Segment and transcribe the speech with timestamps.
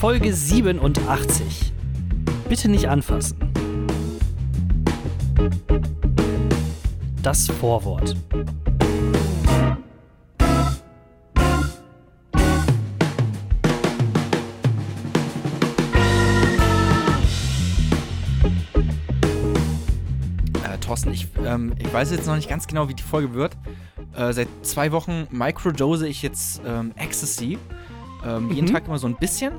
[0.00, 1.72] Folge 87.
[2.48, 3.36] Bitte nicht anfassen.
[7.22, 8.14] Das Vorwort.
[20.64, 23.56] Äh, Thorsten, ich, ähm, ich weiß jetzt noch nicht ganz genau, wie die Folge wird.
[24.16, 27.58] Äh, seit zwei Wochen microdose ich jetzt ähm, Ecstasy.
[28.24, 28.72] Ähm, Jeden Mhm.
[28.72, 29.52] Tag immer so ein bisschen.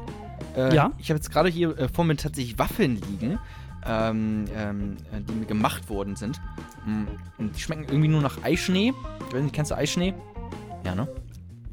[0.57, 0.91] Äh, Ja.
[0.97, 3.39] Ich habe jetzt gerade hier äh, vor mir tatsächlich Waffeln liegen,
[3.85, 6.41] ähm, ähm, äh, die mir gemacht worden sind.
[6.85, 7.03] Mm,
[7.37, 8.93] Und die schmecken irgendwie nur nach Eischnee.
[9.29, 10.13] Ich weiß nicht, kennst du Eischnee?
[10.83, 11.07] Ja, ne?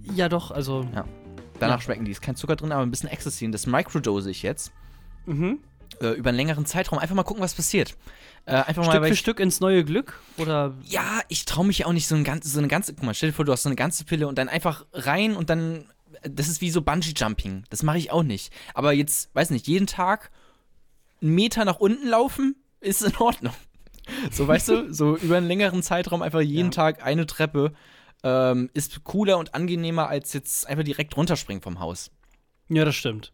[0.03, 0.87] Ja, doch, also.
[1.59, 1.81] Danach Ja.
[1.81, 2.11] schmecken die.
[2.11, 3.47] Ist kein Zucker drin, aber ein bisschen Ecstasy.
[3.47, 4.73] Und das microdose ich jetzt.
[5.27, 5.59] Mhm.
[6.01, 6.99] Äh, über einen längeren Zeitraum.
[6.99, 7.97] Einfach mal gucken, was passiert.
[8.47, 10.21] Äh, einfach mal, Stück weil für Stück ins neue Glück?
[10.37, 10.75] Oder.
[10.83, 12.93] Ja, ich traue mich ja auch nicht so, ein ganz, so eine ganze.
[12.95, 15.37] Guck mal, stell dir vor, du hast so eine ganze Pille und dann einfach rein
[15.37, 15.85] und dann.
[16.29, 17.65] Das ist wie so Bungee-Jumping.
[17.71, 18.53] Das mache ich auch nicht.
[18.75, 20.31] Aber jetzt, weiß nicht, jeden Tag
[21.21, 23.55] einen Meter nach unten laufen ist in Ordnung.
[24.31, 26.73] So, weißt du, so über einen längeren Zeitraum einfach jeden Ja.
[26.73, 27.73] Tag eine Treppe
[28.23, 32.11] ähm, ist cooler und angenehmer als jetzt einfach direkt runterspringen vom Haus.
[32.69, 33.33] Ja, das stimmt.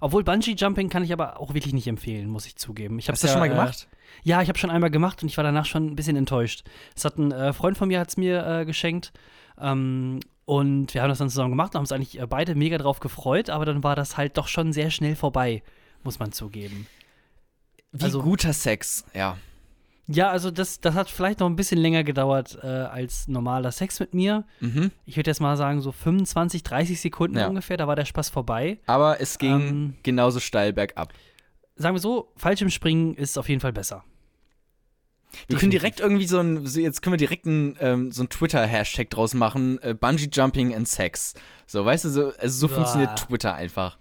[0.00, 2.98] Obwohl Bungee Jumping kann ich aber auch wirklich nicht empfehlen, muss ich zugeben.
[2.98, 3.88] Ich Hast du das schon mal gemacht?
[3.90, 6.64] Äh, ja, ich habe schon einmal gemacht und ich war danach schon ein bisschen enttäuscht.
[6.96, 9.12] Es hat ein äh, Freund von mir hat's mir äh, geschenkt
[9.60, 12.78] ähm, und wir haben das dann zusammen gemacht und haben uns eigentlich äh, beide mega
[12.78, 15.62] drauf gefreut, aber dann war das halt doch schon sehr schnell vorbei,
[16.04, 16.86] muss man zugeben.
[17.92, 19.36] Wie Also- guter Sex, ja.
[20.10, 24.00] Ja, also das, das hat vielleicht noch ein bisschen länger gedauert äh, als normaler Sex
[24.00, 24.46] mit mir.
[24.60, 24.90] Mhm.
[25.04, 27.46] Ich würde jetzt mal sagen, so 25, 30 Sekunden Ja.
[27.46, 28.78] ungefähr, da war der Spaß vorbei.
[28.86, 31.12] Aber es ging Ähm, genauso steil bergab.
[31.76, 34.02] Sagen wir so, Fallschirmspringen ist auf jeden Fall besser.
[35.46, 39.10] Wir können direkt irgendwie so ein, jetzt können wir direkt ein, ähm, so ein Twitter-Hashtag
[39.10, 41.34] draus machen, äh, Bungee Jumping and Sex.
[41.66, 42.76] So, weißt du, so, also so Boah.
[42.76, 43.98] funktioniert Twitter einfach.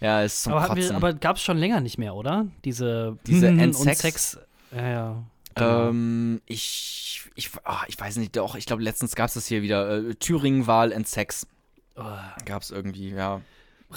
[0.00, 2.46] Ja, ist zum Aber, wir, aber gab es schon länger nicht mehr, oder?
[2.64, 3.98] Diese, Diese Mhm and und Sex?
[4.00, 4.38] Sex.
[4.74, 5.22] Ja, ja.
[5.54, 5.88] genau.
[5.88, 9.62] ähm, ich, ich, ah, ich weiß nicht, doch, ich glaube, letztens gab es das hier
[9.62, 10.08] wieder.
[10.08, 11.46] Äh, Thüringen-Wahl and Sex
[11.96, 12.04] Oh.
[12.46, 13.42] gab es irgendwie, ja.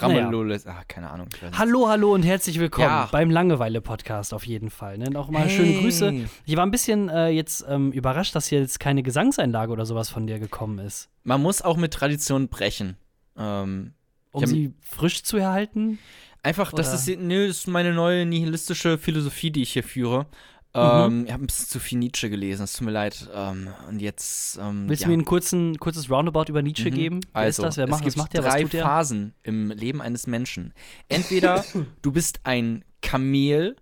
[0.00, 0.24] Naja.
[0.24, 1.28] Ramelole, ah, keine Ahnung.
[1.56, 3.08] Hallo, hallo und herzlich willkommen Ja.
[3.12, 4.98] beim Langeweile-Podcast auf jeden Fall.
[4.98, 5.08] Ne?
[5.08, 5.56] Noch mal Hey.
[5.56, 6.12] schöne Grüße.
[6.46, 10.08] Ich war ein bisschen äh, jetzt ähm, überrascht, dass hier jetzt keine Gesangseinlage oder sowas
[10.10, 11.10] von dir gekommen ist.
[11.22, 12.96] Man muss auch mit Tradition brechen.
[13.38, 13.94] Ähm,
[14.32, 15.98] Um sie frisch zu erhalten.
[16.42, 17.14] Einfach, das Oder?
[17.14, 20.26] ist, nö, das ist meine neue nihilistische Philosophie, die ich hier führe.
[20.74, 20.80] Mhm.
[20.80, 23.28] Ähm, ich habe ein bisschen zu viel Nietzsche gelesen, es tut mir leid.
[23.32, 24.58] Ähm, und jetzt.
[24.60, 25.08] Ähm, Willst ja.
[25.08, 26.94] du mir ein kurzen, kurzes Roundabout über Nietzsche Mhm.
[26.94, 27.20] geben?
[27.32, 27.76] Wer Also, ist das?
[27.76, 28.42] Wer macht, es was gibt macht der?
[28.42, 28.66] Drei?
[28.66, 30.74] Phasen im Leben eines Menschen.
[31.08, 31.64] Entweder
[32.02, 33.76] du bist ein Kamel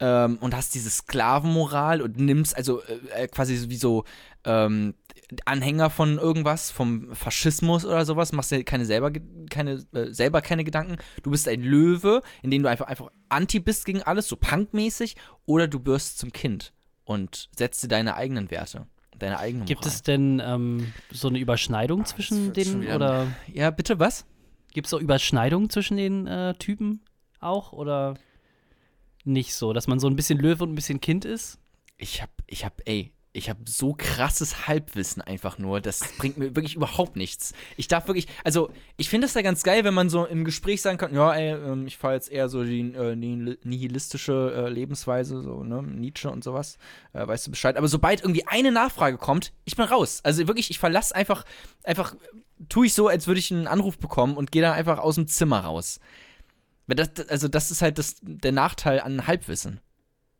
[0.00, 4.04] ähm, und hast diese Sklavenmoral und nimmst also äh, äh, quasi wie so
[4.44, 4.94] ähm,
[5.44, 10.42] Anhänger von irgendwas, vom Faschismus oder sowas, machst dir keine selber ge- keine äh, selber
[10.42, 10.96] keine Gedanken.
[11.22, 15.14] Du bist ein Löwe, in dem du einfach einfach anti bist gegen alles, so punkmäßig,
[15.46, 16.72] oder du wirst zum Kind
[17.04, 18.86] und setzt dir deine eigenen Werte,
[19.18, 19.94] deine eigene Gibt Moral.
[19.94, 24.24] es denn ähm, so eine Überschneidung das zwischen den oder ja, bitte was?
[24.72, 27.02] gibt es auch Überschneidung zwischen den äh, Typen
[27.40, 28.14] auch oder
[29.24, 31.58] nicht so, dass man so ein bisschen Löwe und ein bisschen Kind ist?
[31.96, 35.80] Ich hab, ich hab, ey, ich hab so krasses Halbwissen einfach nur.
[35.80, 37.52] Das bringt mir wirklich überhaupt nichts.
[37.76, 40.82] Ich darf wirklich, also ich finde es ja ganz geil, wenn man so im Gespräch
[40.82, 44.68] sagen kann, ja, ey, ähm, ich fahre jetzt eher so die äh, nihil- nihilistische äh,
[44.68, 46.76] Lebensweise, so, ne, Nietzsche und sowas,
[47.12, 47.76] äh, weißt du Bescheid.
[47.76, 50.20] Aber sobald irgendwie eine Nachfrage kommt, ich bin raus.
[50.24, 51.44] Also wirklich, ich verlasse einfach,
[51.84, 52.16] einfach,
[52.68, 55.28] tue ich so, als würde ich einen Anruf bekommen und gehe dann einfach aus dem
[55.28, 56.00] Zimmer raus.
[56.94, 59.80] Das, das- also das ist halt das, der Nachteil an Halbwissen.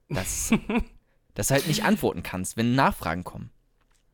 [0.08, 0.50] Das,
[1.34, 3.50] dass du halt nicht antworten kannst, wenn Nachfragen kommen.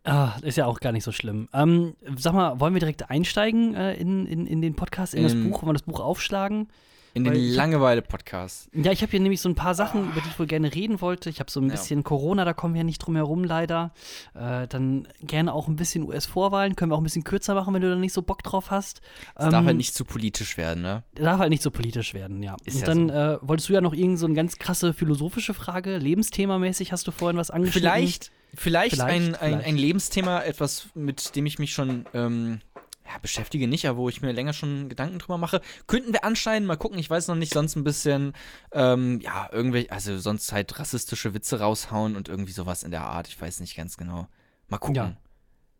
[0.05, 1.49] Ah, ist ja auch gar nicht so schlimm.
[1.53, 5.33] Ähm, sag mal, wollen wir direkt einsteigen äh, in, in, in den Podcast, in das
[5.33, 5.63] Ähm, Buch?
[5.63, 6.69] Wollen wir das Buch aufschlagen?
[7.17, 8.69] In den Langeweile-Podcast.
[8.75, 11.01] Ja, ich habe hier nämlich so ein paar Sachen, über die ich wohl gerne reden
[11.01, 11.31] wollte.
[11.31, 11.71] Ich habe so ein Ja.
[11.73, 13.93] bisschen Corona, da kommen wir ja nicht drum herum, leider.
[14.35, 16.77] Äh, dann gerne auch ein bisschen US-Vorwahlen.
[16.77, 19.01] Können wir auch ein bisschen kürzer machen, wenn du da nicht so Bock drauf hast.
[19.35, 21.05] Es darf halt nicht zu politisch werden, ne?
[21.15, 22.57] Darf halt nicht so politisch werden, ja.
[22.67, 25.55] Ist Und ja dann äh, wolltest du ja noch irgend so eine ganz krasse philosophische
[25.55, 27.89] Frage, Lebensthemamäßig hast du vorhin was angeschnitten.
[27.91, 29.67] Vielleicht, vielleicht, Vielleicht, ein, ein, vielleicht.
[29.67, 32.61] ein Lebensthema, etwas, mit dem ich mich schon ähm,
[33.07, 35.61] ja, beschäftige, nicht, aber wo ich mir länger schon Gedanken drüber mache.
[35.87, 38.33] Könnten wir anschneiden, mal gucken, ich weiß noch nicht, sonst ein bisschen,
[38.73, 43.29] ähm, ja, irgendwelche, also sonst halt rassistische Witze raushauen und irgendwie sowas in der Art,
[43.29, 44.29] ich weiß nicht ganz genau.
[44.69, 44.97] Mal gucken.
[44.97, 45.17] Ja.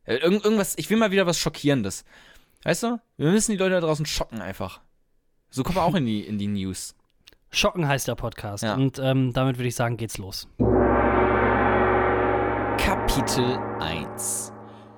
[0.05, 2.05] Äh, irgend, irgendwas, ich will mal wieder was Schockierendes.
[2.63, 3.01] Weißt du?
[3.17, 4.81] Wir müssen die Leute da draußen schocken einfach.
[5.51, 6.95] So kommen wir auch in die, in die News.
[7.51, 8.63] Schocken heißt der Podcast.
[8.63, 8.75] Ja.
[8.75, 10.49] Und ähm, damit würde ich sagen, geht's los.
[12.79, 14.56] Kapitel 1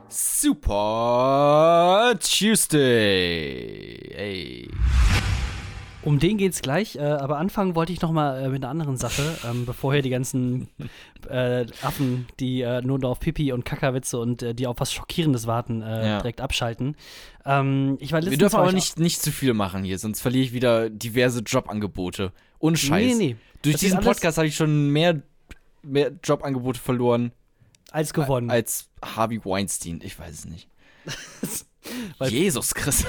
[0.08, 4.10] Super Tuesday.
[4.16, 4.68] Ey.
[6.02, 8.96] Um den geht's gleich, äh, aber anfangen wollte ich noch mal äh, mit einer anderen
[8.96, 10.68] Sache, ähm, bevor hier die ganzen
[11.28, 15.46] äh, Affen, die äh, nur auf Pipi und Kackerwitze und äh, die auf was Schockierendes
[15.46, 16.16] warten, äh, Ja.
[16.18, 16.96] direkt abschalten.
[17.44, 20.44] Ähm, ich war Wir dürfen aber ich- nicht, nicht zu viel machen hier, sonst verliere
[20.44, 22.32] ich wieder diverse Jobangebote.
[22.60, 23.06] Ohne Scheiß.
[23.06, 23.36] Nee, nee, nee.
[23.62, 25.20] Durch Das diesen Podcast habe ich schon mehr,
[25.82, 27.32] mehr Jobangebote verloren
[27.90, 28.50] Als gewonnen.
[28.50, 30.00] als Harvey Weinstein.
[30.02, 30.68] Ich weiß es nicht.
[32.28, 33.06] Jesus Christus.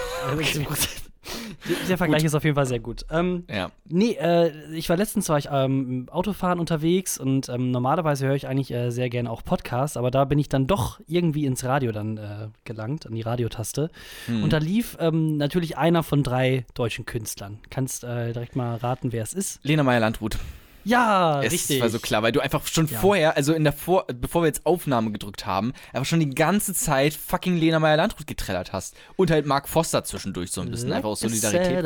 [1.88, 3.06] Der Vergleich ist auf jeden Fall sehr gut.
[3.12, 3.72] Ähm, Ja.
[3.86, 8.36] Nee, äh, ich war letztens war ich ähm, im Autofahren unterwegs und ähm, normalerweise höre
[8.36, 11.64] ich eigentlich äh, sehr gerne auch Podcasts, aber da bin ich dann doch irgendwie ins
[11.66, 13.92] Radio dann äh, gelangt, an die Radiotaste.
[14.26, 14.44] Hm.
[14.44, 17.60] Und da lief ähm, natürlich einer von drei deutschen Künstlern.
[17.70, 19.60] Kannst äh, direkt mal raten, wer es ist?
[19.64, 20.38] Lena Meyer-Landrut.
[20.84, 21.82] Ja, Es richtig.
[21.82, 23.00] war so klar, weil du einfach schon Ja.
[23.00, 26.74] vorher, also in der Vor bevor wir jetzt Aufnahme gedrückt haben, einfach schon die ganze
[26.74, 28.96] Zeit fucking Lena Meyer-Landrut getrellert hast.
[29.16, 31.84] Und halt Mark Foster zwischendurch so ein bisschen, einfach aus Solidarität.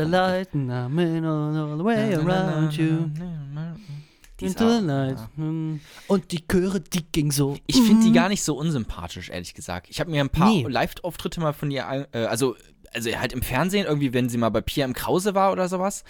[5.35, 5.75] Mm.
[6.07, 7.57] Und die Chöre, die ging so.
[7.67, 8.13] Ich finde die Mhm.
[8.13, 9.87] gar nicht so unsympathisch, ehrlich gesagt.
[9.89, 10.65] Ich habe mir ein paar Nee.
[10.67, 12.55] Live-Auftritte mal von ihr, äh, also,
[12.93, 16.03] also halt im Fernsehen, irgendwie, wenn sie mal bei Pia im Krause war oder sowas.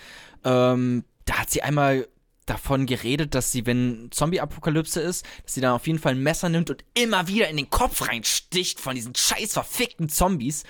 [0.43, 2.07] Ähm, da hat sie einmal
[2.45, 6.49] davon geredet, dass sie, wenn Zombie-Apokalypse ist, dass sie dann auf jeden Fall ein Messer
[6.49, 10.63] nimmt und immer wieder in den Kopf reinsticht von diesen scheiß verfickten Zombies.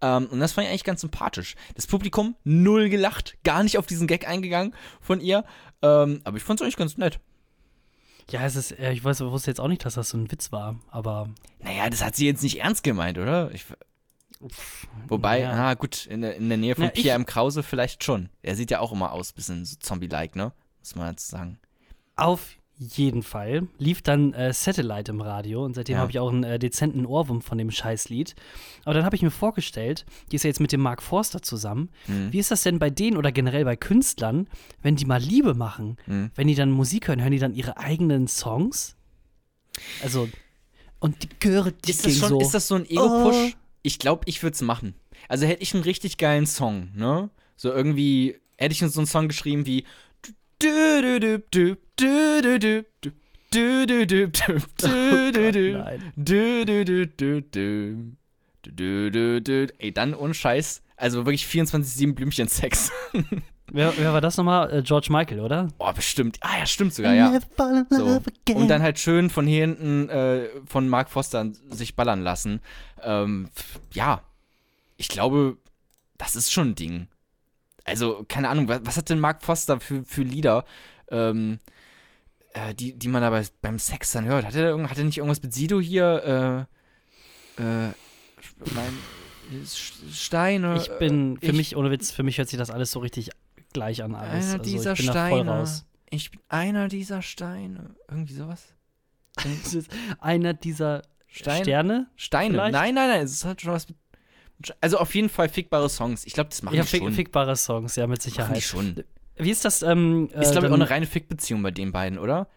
[0.00, 1.54] Ähm, und das fand ich eigentlich ganz sympathisch.
[1.74, 5.44] Das Publikum null gelacht, gar nicht auf diesen Gag eingegangen von ihr.
[5.82, 7.20] Ähm, aber ich fand es eigentlich ganz nett.
[8.30, 10.52] Ja, es ist, äh, ich weiß, wusste jetzt auch nicht, dass das so ein Witz
[10.52, 13.50] war, aber Naja, das hat sie jetzt nicht ernst gemeint, oder?
[13.52, 13.64] Ich,
[15.08, 15.54] wobei, ja.
[15.54, 17.26] na gut, in der, in der Nähe von Na, ich- Pierre M.
[17.26, 18.28] Krause vielleicht schon.
[18.42, 20.52] Er sieht ja auch immer aus, bisschen so Zombie-like, ne?
[20.80, 21.58] Muss man jetzt sagen.
[22.16, 26.00] Auf jeden Fall lief dann äh, Satellite im Radio und seitdem Ja.
[26.00, 28.34] habe ich auch einen äh, dezenten Ohrwurm von dem Scheißlied.
[28.84, 31.90] Aber dann habe ich mir vorgestellt, die ist ja jetzt mit dem Mark Forster zusammen.
[32.06, 32.32] Mhm.
[32.32, 34.48] Wie ist das denn bei denen oder generell bei Künstlern,
[34.82, 35.98] wenn die mal Liebe machen?
[36.06, 36.30] Mhm.
[36.34, 38.96] Wenn die dann Musik hören, hören die dann ihre eigenen Songs?
[40.02, 40.28] Also,
[41.00, 42.40] und die Chöre, die Ist das, schon, so.
[42.40, 43.52] ist das so ein Ego-Push?
[43.54, 43.56] Oh.
[43.82, 44.94] Ich glaube, ich würde es machen.
[45.28, 47.28] Also hätte ich einen richtig geilen Song, ne?
[47.56, 49.84] So irgendwie, hätte ich so einen Song geschrieben wie
[59.78, 60.82] Ey, dann ohne Scheiß.
[60.96, 62.92] Also wirklich 24-7 Blümchen-Sex.
[63.72, 64.72] Wer, wer war das nochmal?
[64.72, 65.68] Äh, George Michael, oder?
[65.78, 66.38] Oh, bestimmt.
[66.40, 67.30] Ah, ja, stimmt sogar, ja.
[67.88, 68.04] So.
[68.56, 72.60] Und dann halt schön von hier hinten äh, von Mark Foster sich ballern lassen.
[73.02, 73.48] Ähm,
[73.92, 74.22] ja.
[74.96, 75.56] Ich glaube,
[76.18, 77.08] das ist schon ein Ding.
[77.90, 80.64] Also, keine Ahnung, was, was hat denn Mark Foster für, für Lieder,
[81.10, 81.58] ähm,
[82.54, 84.44] äh, die, die man aber beim Sex dann hört?
[84.46, 86.66] Hat er, da hat er nicht irgendwas mit Sido hier?
[87.58, 87.92] Äh, äh,
[88.74, 89.64] mein,
[90.12, 90.76] Steine.
[90.76, 93.30] Ich bin, für ich- mich, ohne Witz, für mich hört sich das alles so richtig
[93.72, 94.44] gleich an alles.
[94.46, 95.50] Einer also dieser ich bin da voll Steine.
[95.50, 95.84] raus.
[96.10, 97.94] Ich bin einer dieser Steine.
[98.08, 98.64] Irgendwie sowas?
[100.20, 101.62] Einer dieser Steine?
[101.64, 102.06] Sterne.
[102.16, 102.54] Steine.
[102.54, 102.72] Vielleicht?
[102.72, 103.24] Nein, nein, nein.
[103.24, 103.96] Es hat schon was mit.
[104.80, 106.24] Also auf jeden Fall fickbare Songs.
[106.26, 107.12] Ich glaube, das machen Ja, die fick, schon.
[107.12, 108.62] fickbare Songs, ja, mit machen die Sicherheit.
[108.62, 109.04] schon.
[109.36, 109.82] Wie ist das?
[109.82, 112.48] Ähm, äh, Ist, glaube ich, auch eine reine Fickbeziehung bei den beiden, oder?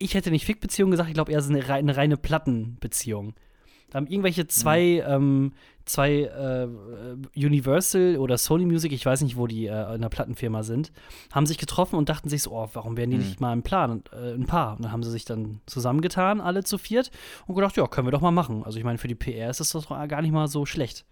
[0.00, 3.34] ich hätte nicht Fickbeziehung gesagt, ich glaube eher so eine, eine reine Plattenbeziehung.
[3.90, 5.54] Da haben irgendwelche zwei, ähm,
[5.86, 6.68] zwei äh,
[7.36, 10.92] Universal oder Sony Music, ich weiß nicht, wo die äh, in der Plattenfirma sind,
[11.32, 13.22] haben sich getroffen und dachten sich so, oh, warum werden die Mhm.
[13.24, 14.76] nicht mal ein Plan, äh, ein Paar?
[14.76, 17.10] Und dann haben sie sich dann zusammengetan, alle zu viert,
[17.46, 18.62] und gedacht, ja, können wir doch mal machen.
[18.64, 21.04] Also ich meine, für die PR ist das doch gar nicht mal so schlecht.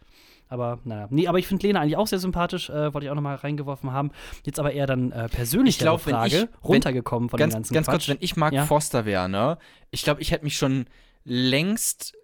[0.48, 3.14] Aber naja, nee, aber ich finde Lena eigentlich auch sehr sympathisch, äh, wollte ich auch
[3.16, 4.10] noch mal reingeworfen haben.
[4.44, 7.52] Jetzt aber eher dann äh, persönlich Ich glaub, wenn Frage, ich- wenn- runtergekommen von ganz
[7.54, 8.08] dem ganzen ganz kurz, Quatsch.
[8.10, 8.64] wenn ich Mark Ja.
[8.64, 9.58] Foster wäre, ne?
[9.90, 10.86] Ich glaube, ich hätte mich schon
[11.24, 12.14] längst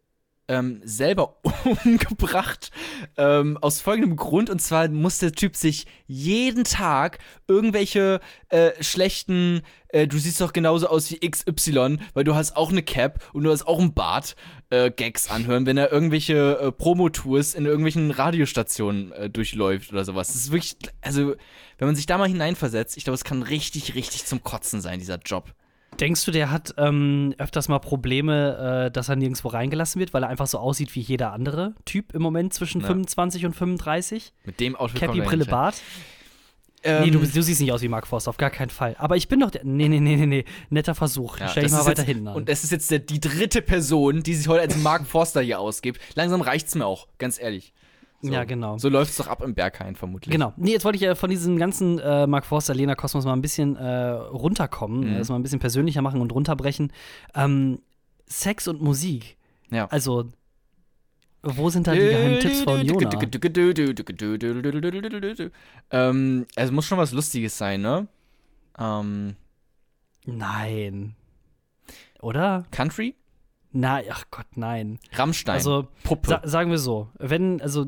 [0.49, 1.37] ähm, selber
[1.85, 2.71] umgebracht.
[3.17, 4.51] Ähm, aus folgendem Grund.
[4.51, 7.19] Und zwar muss der Typ sich jeden Tag
[7.49, 12.71] irgendwelche äh, schlechten, äh, du siehst doch genauso aus wie XY, weil du hast auch
[12.71, 14.37] eine Cap und du hast auch einen Bart,
[14.71, 20.29] äh, Gags anhören, wenn er irgendwelche äh, Promotours in irgendwelchen Radiostationen äh, durchläuft oder sowas.
[20.29, 21.35] Das ist wirklich, also,
[21.79, 24.99] wenn man sich da mal hineinversetzt, ich glaube, es kann richtig, richtig zum Kotzen sein,
[24.99, 25.53] dieser Job.
[26.01, 30.23] Denkst du, der hat ähm, öfters mal Probleme, äh, dass er nirgendwo reingelassen wird, weil
[30.25, 32.87] er einfach so aussieht wie jeder andere Typ im Moment zwischen Ja.
[32.89, 34.33] 25 und 35?
[34.45, 35.45] Mit dem Outfit Cappy, Brille.
[35.45, 35.77] Bart?
[36.85, 38.97] Ähm, nee, du, bist- du siehst nicht aus wie Mark Forster, auf gar keinen Fall.
[38.99, 39.63] Aber ich bin doch der.
[39.65, 40.45] Nee, nee, nee, nee, nee.
[40.71, 41.39] Netter Versuch.
[41.39, 42.35] ja, Stell dich mal weiter jetzt, hinten an.
[42.35, 45.61] Und es ist jetzt der, die dritte Person, die sich heute als Mark Forster hier
[45.61, 46.01] ausgibt.
[46.17, 47.73] Langsam reicht's mir auch, ganz ehrlich.
[48.25, 48.33] So.
[48.33, 48.79] Ja, genau.
[48.79, 50.31] So läuft's doch ab im Berghain vermutlich.
[50.33, 50.52] Genau.
[50.57, 53.43] Nee, jetzt wollte ich ja von diesem ganzen äh, Mark Forster, Lena Kosmos mal ein
[53.43, 55.19] bisschen äh, runterkommen, Mhm.
[55.19, 56.93] das mal ein bisschen persönlicher machen und runterbrechen.
[57.35, 57.81] Ähm,
[58.26, 59.37] Sex und Musik.
[59.71, 59.87] Ja.
[59.88, 60.29] Also,
[61.43, 63.11] Wo sind da die geheimen Tipps von Jona?
[65.91, 68.07] Ähm, es muss schon was Lustiges sein, ne?
[68.79, 69.35] Ähm,
[70.25, 71.17] Nein.
[72.21, 72.64] Oder?
[72.71, 73.17] Country?
[73.73, 74.99] Nein, ach Gott, nein.
[75.14, 75.55] Rammstein.
[75.55, 76.29] Also, Puppe.
[76.29, 77.87] sa sagen wir so, wenn, also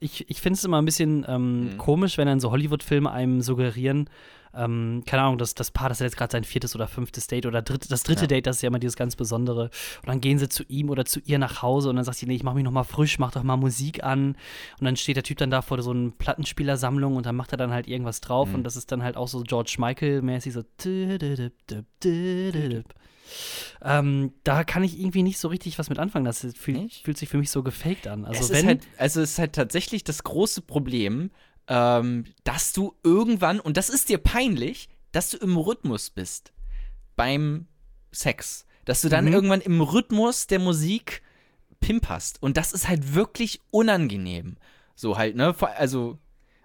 [0.00, 1.78] ich, ich finde es immer ein bisschen ähm, Mhm.
[1.78, 4.10] komisch, wenn dann so Hollywood-Filme einem suggerieren,
[4.56, 7.46] ähm, keine Ahnung, das, das Paar, das hat jetzt gerade sein viertes oder fünftes Date
[7.46, 8.26] oder dritte, das dritte Ja.
[8.28, 9.64] Date, das ist ja immer dieses ganz Besondere.
[10.02, 12.26] Und dann gehen sie zu ihm oder zu ihr nach Hause und dann sagt sie,
[12.26, 14.36] nee, ich mach mich noch mal frisch, mach doch mal Musik an.
[14.78, 17.58] Und dann steht der Typ dann da vor so einer Plattenspielersammlung und dann macht er
[17.58, 18.56] dann halt irgendwas drauf Mhm.
[18.56, 20.62] und das ist dann halt auch so George Michael-mäßig so.
[23.82, 26.24] Ähm, da kann ich irgendwie nicht so richtig was mit anfangen.
[26.24, 27.04] Das fühlt, Nicht?
[27.04, 28.24] fühlt sich für mich so gefaked an.
[28.24, 31.30] Also es wenn ist halt, also es ist halt tatsächlich das große Problem,
[31.68, 36.52] ähm, dass du irgendwann, und das ist dir peinlich, dass du im Rhythmus bist
[37.16, 37.66] beim
[38.12, 38.66] Sex.
[38.84, 39.32] Dass du dann Mhm.
[39.32, 41.22] irgendwann im Rhythmus der Musik
[41.80, 42.42] pimperst.
[42.42, 44.56] Und das ist halt wirklich unangenehm.
[44.94, 45.54] So halt, ne?
[45.76, 46.18] Also,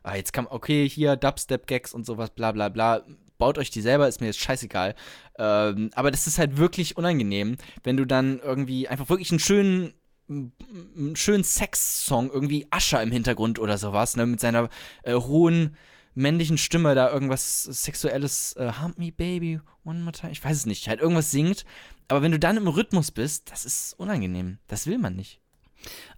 [0.03, 3.03] ah, jetzt kam, okay, hier Dubstep-Gags und sowas, bla bla bla.
[3.39, 4.93] Baut euch die selber, ist mir jetzt scheißegal.
[5.39, 9.93] Ähm, aber das ist halt wirklich unangenehm, wenn du dann irgendwie einfach wirklich einen schönen
[10.29, 14.69] einen schönen Sex-Song, irgendwie Ascher im Hintergrund oder sowas, ne, mit seiner
[15.01, 15.75] äh, hohen
[16.13, 20.65] männlichen Stimme da irgendwas Sexuelles, äh, Hump me baby, one more time, ich weiß es
[20.67, 21.65] nicht, halt irgendwas singt.
[22.07, 24.59] Aber wenn du dann im Rhythmus bist, das ist unangenehm.
[24.67, 25.41] Das will man nicht.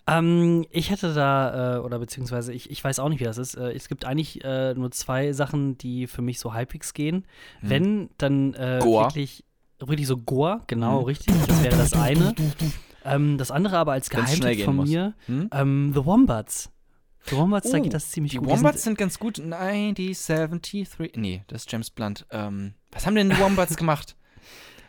[0.07, 3.55] Ähm, ich hätte da, äh, oder beziehungsweise ich, ich weiß auch nicht, wie das ist.
[3.55, 7.25] Äh, es gibt eigentlich äh, nur zwei Sachen, die für mich so halbwegs gehen.
[7.61, 9.43] Wenn, dann äh, wirklich,
[9.79, 11.05] wirklich so Goa, genau, Mhm.
[11.05, 11.35] richtig.
[11.47, 12.33] Das wäre das eine.
[13.05, 15.49] Ähm, das andere aber als Geheimtipp von mir, Hm?
[15.53, 16.71] ähm, The Wombats.
[17.29, 18.47] The Wombats, da Oh, geht das ziemlich Die gut.
[18.49, 19.39] Wombats sind, sind ganz gut.
[19.39, 21.11] 1973.
[21.15, 22.25] Nee, das ist James Blunt.
[22.31, 24.15] Ähm, was haben denn die Wombats gemacht?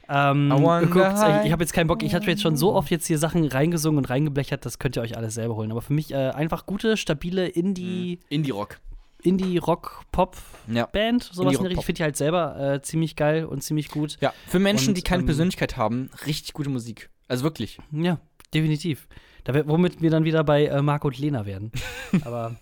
[0.09, 3.06] Ähm, guckt, how- ich habe jetzt keinen Bock, ich hatte jetzt schon so oft jetzt
[3.06, 5.71] hier Sachen reingesungen und reingeblechert, das könnt ihr euch alles selber holen.
[5.71, 8.78] Aber für mich äh, einfach gute, stabile Indie, Indie-Rock.
[9.23, 10.87] Indie-Rock-Pop-Band, Ja.
[10.92, 11.68] sowas in der Indie-Rock-Pop.
[11.68, 14.16] Richtung, finde ich halt selber äh, ziemlich geil und ziemlich gut.
[14.21, 17.11] Ja, für Menschen, Und, die keine ähm, Persönlichkeit haben, richtig gute Musik.
[17.28, 17.78] Also wirklich.
[17.92, 18.18] Ja,
[18.52, 19.09] definitiv.
[19.44, 21.73] Da, womit wir dann wieder bei äh, Marco und Lena werden.
[22.25, 22.56] Aber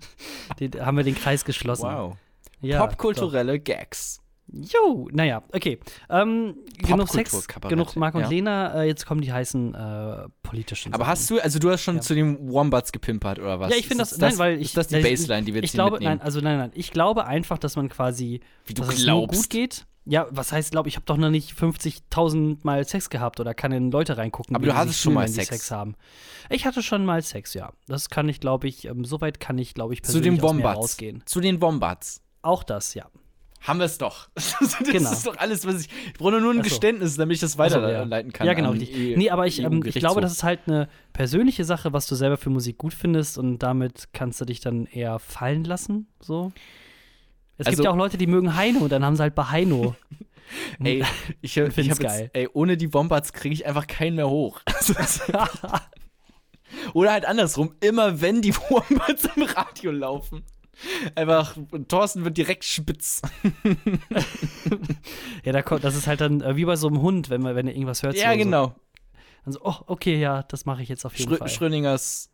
[0.60, 1.88] den, haben wir den Kreis geschlossen.
[2.60, 4.20] Ja, Popkulturelle Gags.
[4.50, 5.78] Jo, naja, okay.
[6.08, 8.30] Ähm, genug Sex, genug Marco und ja.
[8.30, 8.82] Lena.
[8.82, 11.10] Äh, jetzt kommen die heißen äh, politischen Aber Sachen.
[11.12, 12.00] hast du, also du hast schon Ja.
[12.00, 13.70] zu den Wombats gepimpert oder was?
[13.70, 14.68] Ja, ich finde Ist das, nein, weil ich.
[14.68, 16.16] Ist das die ich- Baseline, die wir Ich jetzt hier glaube, mitnehmen?
[16.18, 16.70] nein, also nein, nein.
[16.74, 19.42] Ich glaube einfach, dass man quasi, Wie du dass es nur glaubst.
[19.42, 19.86] gut geht.
[20.06, 23.72] Ja, was heißt, glaube ich, habe doch noch nicht 50.000 Mal Sex gehabt oder kann
[23.72, 25.48] in Leute reingucken, Aber du hattest schon mal Sex.
[25.48, 25.96] Sex haben.
[26.48, 27.72] Ich hatte schon mal Sex, ja.
[27.86, 30.52] Das kann ich, glaube ich, ähm, soweit kann ich, glaube ich, Zu persönlich den aus
[30.54, 30.78] mir Wombats.
[30.78, 31.22] rausgehen.
[31.26, 32.22] Zu den Wombats.
[32.40, 33.06] Auch das, ja.
[33.60, 34.28] Haben wir es doch.
[34.34, 35.10] das Genau.
[35.12, 35.88] ist doch alles, was ich.
[36.06, 36.62] Ich brauche nur ein so.
[36.62, 37.82] Geständnis, damit ich das Ach so, ja.
[37.82, 38.46] weiterleiten kann.
[38.46, 38.96] ja, genau, richtig.
[38.96, 42.14] E- Nee, aber ich, ähm, ich glaube, das ist halt eine persönliche Sache, was du
[42.14, 46.52] selber für Musik gut findest und damit kannst du dich dann eher fallen lassen, so.
[47.58, 49.44] Es Also- gibt ja auch Leute, die mögen Heino und dann haben sie halt bei
[49.44, 49.96] Heino.
[50.82, 51.04] Ey,
[51.42, 52.20] ich, ich, find's hab geil.
[52.22, 54.60] Jetzt, ey, ohne die Wombats kriege ich einfach keinen mehr hoch.
[54.66, 55.24] Also,
[56.94, 60.44] Oder halt andersrum, immer wenn die Wombats im Radio laufen.
[61.14, 61.56] Einfach,
[61.88, 63.20] Thorsten wird direkt spitz.
[65.44, 67.54] Ja, da kommt, das ist halt dann äh, wie bei so einem Hund, wenn man,
[67.56, 68.16] wenn er irgendwas hört.
[68.16, 68.74] ja, so, genau.
[69.44, 71.48] Dann so, oh, okay, ja, das mache ich jetzt auf jeden Schrö Fall.
[71.48, 72.30] Schrödingers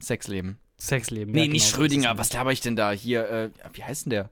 [0.00, 0.58] Sexleben.
[0.78, 1.32] Sexleben.
[1.32, 2.92] Nee, ja, nicht genau, Schrödinger, das ist- was laber ich denn da?
[2.92, 4.30] Hier, äh, wie heißt denn der?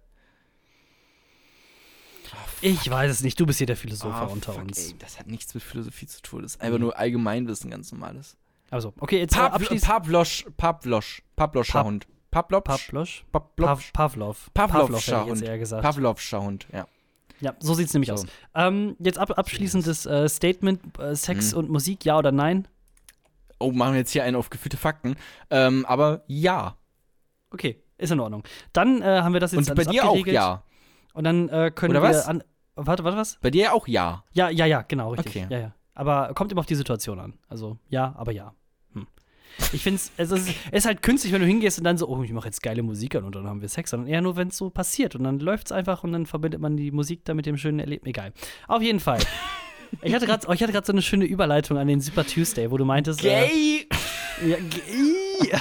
[2.63, 4.89] Ich weiß es nicht, du bist hier der Philosopher Ah, unter fuck, uns.
[4.91, 6.43] Ey, das hat nichts mit Philosophie zu tun.
[6.43, 6.85] Das ist einfach Mhm.
[6.85, 8.37] nur Allgemeinwissen, ganz normales.
[8.71, 9.83] Also, okay, jetzt abschließend.
[9.83, 12.07] Pavlosch, Pavlosch, Pavloscher Pap- Hund.
[12.31, 12.63] Pavlosch?
[12.65, 13.25] Pavlosch?
[13.33, 13.93] Pavlosch.
[13.93, 14.51] Pav Pavlov.
[14.55, 15.43] Pavlovscher Hund.
[15.43, 15.83] eher gesagt.
[15.83, 16.87] Pavlovscher Hund, ja.
[17.41, 18.15] Ja, so sieht es nämlich So.
[18.15, 18.27] aus.
[18.55, 21.59] Ähm, jetzt ab, abschließendes äh, Statement: äh, Sex Mhm.
[21.59, 22.69] und Musik, ja oder nein?
[23.59, 25.17] Oh, machen wir jetzt hier einen auf gefühlte Fakten.
[25.51, 26.77] Ähm, aber ja.
[27.51, 28.43] Okay, ist in Ordnung.
[28.73, 30.63] Dann äh, haben wir das jetzt Und bei dir auch ja.
[31.15, 32.27] Und dann äh, können Oder wir was?
[32.29, 32.45] an.
[32.77, 33.39] Warte, warte, was?
[33.43, 34.23] Bei dir auch ja.
[34.33, 35.45] Ja, ja, ja, genau, richtig.
[35.45, 35.47] Okay.
[35.51, 35.73] Ja, ja.
[35.95, 37.39] Aber kommt immer auf die Situation an.
[37.49, 38.55] Also ja, aber ja.
[39.73, 42.23] Ich finde es ist, es ist halt künstlich, wenn du hingehst und dann so, oh,
[42.23, 44.49] ich mache jetzt geile Musik an und dann haben wir Sex, sondern eher nur, wenn
[44.49, 47.35] es so passiert und dann läuft es einfach und dann verbindet man die Musik da
[47.35, 48.11] mit dem schönen Erlebnis.
[48.11, 48.33] Egal.
[48.69, 49.21] Auf jeden Fall.
[50.03, 50.55] Ich hatte gerade oh,
[50.85, 53.89] so eine schöne Überleitung an den Super Tuesday, wo du meintest, äh, Gay!
[54.47, 55.61] ja, gay.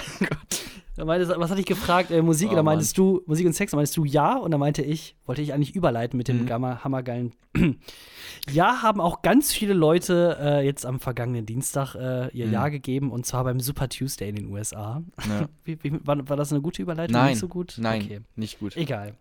[0.99, 2.11] Da meintest, was hatte ich gefragt?
[2.11, 4.57] Äh, Musik, Oh, da meintest du, Musik und Sex, da meintest du ja und da
[4.57, 6.45] meinte ich, wollte ich eigentlich überleiten mit dem Mhm.
[6.45, 7.31] gamma, hammergeilen.
[8.51, 12.51] ja, haben auch ganz viele Leute äh, jetzt am vergangenen Dienstag äh, ihr Mhm.
[12.53, 15.01] Ja gegeben und zwar beim Super Tuesday in den USA.
[15.25, 15.47] Ja.
[15.63, 17.13] Wie, wie, war, war das eine gute Überleitung?
[17.13, 17.77] Nein, Nicht so gut?
[17.79, 18.19] nein, Okay.
[18.35, 18.75] nicht gut.
[18.75, 19.13] Egal.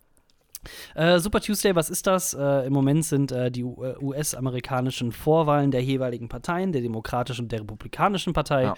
[0.94, 2.34] Äh, Super Tuesday, was ist das?
[2.34, 7.60] Äh, Im Moment sind äh, die US-amerikanischen Vorwahlen der jeweiligen Parteien, der Demokratischen und der
[7.60, 8.64] Republikanischen Partei.
[8.64, 8.74] Ja.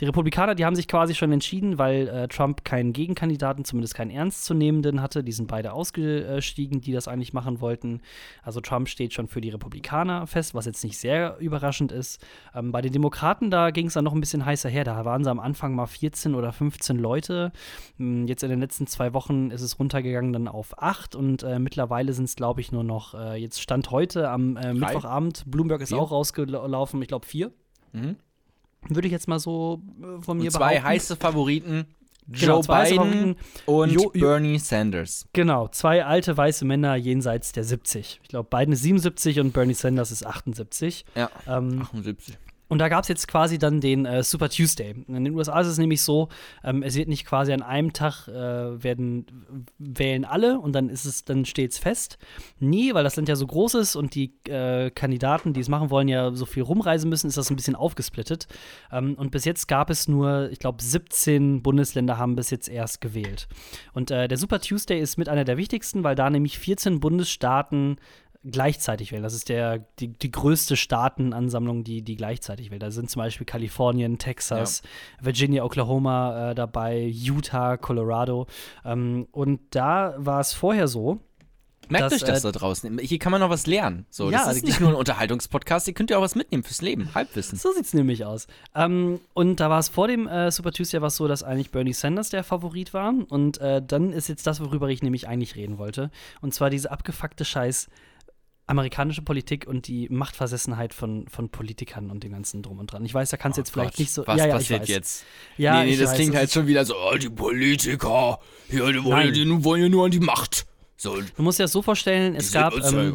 [0.00, 4.10] Die Republikaner, die haben sich quasi schon entschieden, weil äh, Trump keinen Gegenkandidaten, zumindest keinen
[4.10, 5.24] ernstzunehmenden hatte.
[5.24, 8.00] Die sind beide ausgestiegen, die das eigentlich machen wollten.
[8.42, 12.24] Also Trump steht schon für die Republikaner fest, was jetzt nicht sehr überraschend ist.
[12.54, 14.84] Ähm, bei den Demokraten, da ging es dann noch ein bisschen heißer her.
[14.84, 17.52] Da waren sie am Anfang mal 14 oder 15 Leute.
[17.98, 21.58] Hm, Jetzt in den letzten zwei Wochen ist es runtergegangen dann auf acht und äh,
[21.58, 25.80] mittlerweile sind es, glaube ich, nur noch, äh, jetzt Stand heute am äh, Mittwochabend, Bloomberg
[25.82, 25.98] ist Vier?
[25.98, 27.50] auch rausgelaufen, ich glaube vier.
[27.92, 28.16] Mhm.
[28.88, 30.88] Würde ich jetzt mal so äh, von mir Und zwei behaupten.
[30.88, 31.86] heiße Favoriten.
[32.26, 33.36] Genau, Joe Biden
[33.66, 35.26] und Jo- Bernie Sanders.
[35.34, 38.20] Genau, zwei alte weiße Männer jenseits der 70.
[38.22, 41.04] Ich glaube, Biden ist 77 und Bernie Sanders ist 78.
[41.14, 41.28] Ja.
[41.46, 42.38] Ähm, 78.
[42.68, 44.94] Und da gab es jetzt quasi dann den äh, Super Tuesday.
[45.06, 46.28] In den USA ist es nämlich so,
[46.62, 49.26] ähm, es wird nicht quasi an einem Tag äh, werden
[49.78, 52.18] wählen alle und dann ist es, dann steht es fest.
[52.58, 55.90] Nie, weil das Land ja so groß ist und die äh, Kandidaten, die es machen
[55.90, 58.46] wollen, ja so viel rumreisen müssen, ist das ein bisschen aufgesplittet.
[58.90, 63.00] Ähm, und bis jetzt gab es nur, ich glaube, 17 Bundesländer haben bis jetzt erst
[63.00, 63.46] gewählt.
[63.92, 67.96] Und äh, der Super Tuesday ist mit einer der wichtigsten, weil da nämlich 14 Bundesstaaten
[68.50, 69.22] gleichzeitig wählen.
[69.22, 72.82] Das ist der, die, die größte Staatenansammlung, die, die gleichzeitig wählt.
[72.82, 74.82] Da sind zum Beispiel Kalifornien, Texas,
[75.20, 78.46] Virginia, Oklahoma äh, dabei, Utah, Colorado.
[78.84, 81.20] Ähm, und da war es vorher so,
[81.88, 82.98] Merkt Das, euch das äh, da draußen.
[82.98, 84.06] Hier kann man noch was lernen.
[84.10, 86.82] So, Ja, das ist nicht nur ein Unterhaltungspodcast, ihr könnt ja auch was mitnehmen fürs
[86.82, 87.14] Leben.
[87.14, 87.58] Halbwissen.
[87.58, 88.46] So sieht's nämlich aus.
[88.74, 91.70] Ähm, und da war es vor dem äh, Super Tuesday war es so, dass eigentlich
[91.70, 93.12] Bernie Sanders der Favorit war.
[93.28, 96.10] Und äh, dann ist jetzt das, worüber ich nämlich eigentlich reden wollte.
[96.40, 97.88] Und zwar diese abgefuckte Scheiß
[98.66, 103.04] amerikanische Politik und die Machtversessenheit von, von Politikern und dem ganzen Drum und Dran.
[103.04, 104.22] Ich weiß, da kannst du jetzt vielleicht nicht so.
[104.22, 104.88] Oh Was ja, ja, ich passiert weiß.
[104.88, 105.24] jetzt?
[105.58, 108.38] Ja, nee, nee, das weiß, klingt das halt schon wieder so, oh, die Politiker,
[108.70, 110.66] hier, die wollen, die wollen ja nur an die Macht.
[110.96, 113.14] So, Du musst dir das so vorstellen, es gab ja ähm,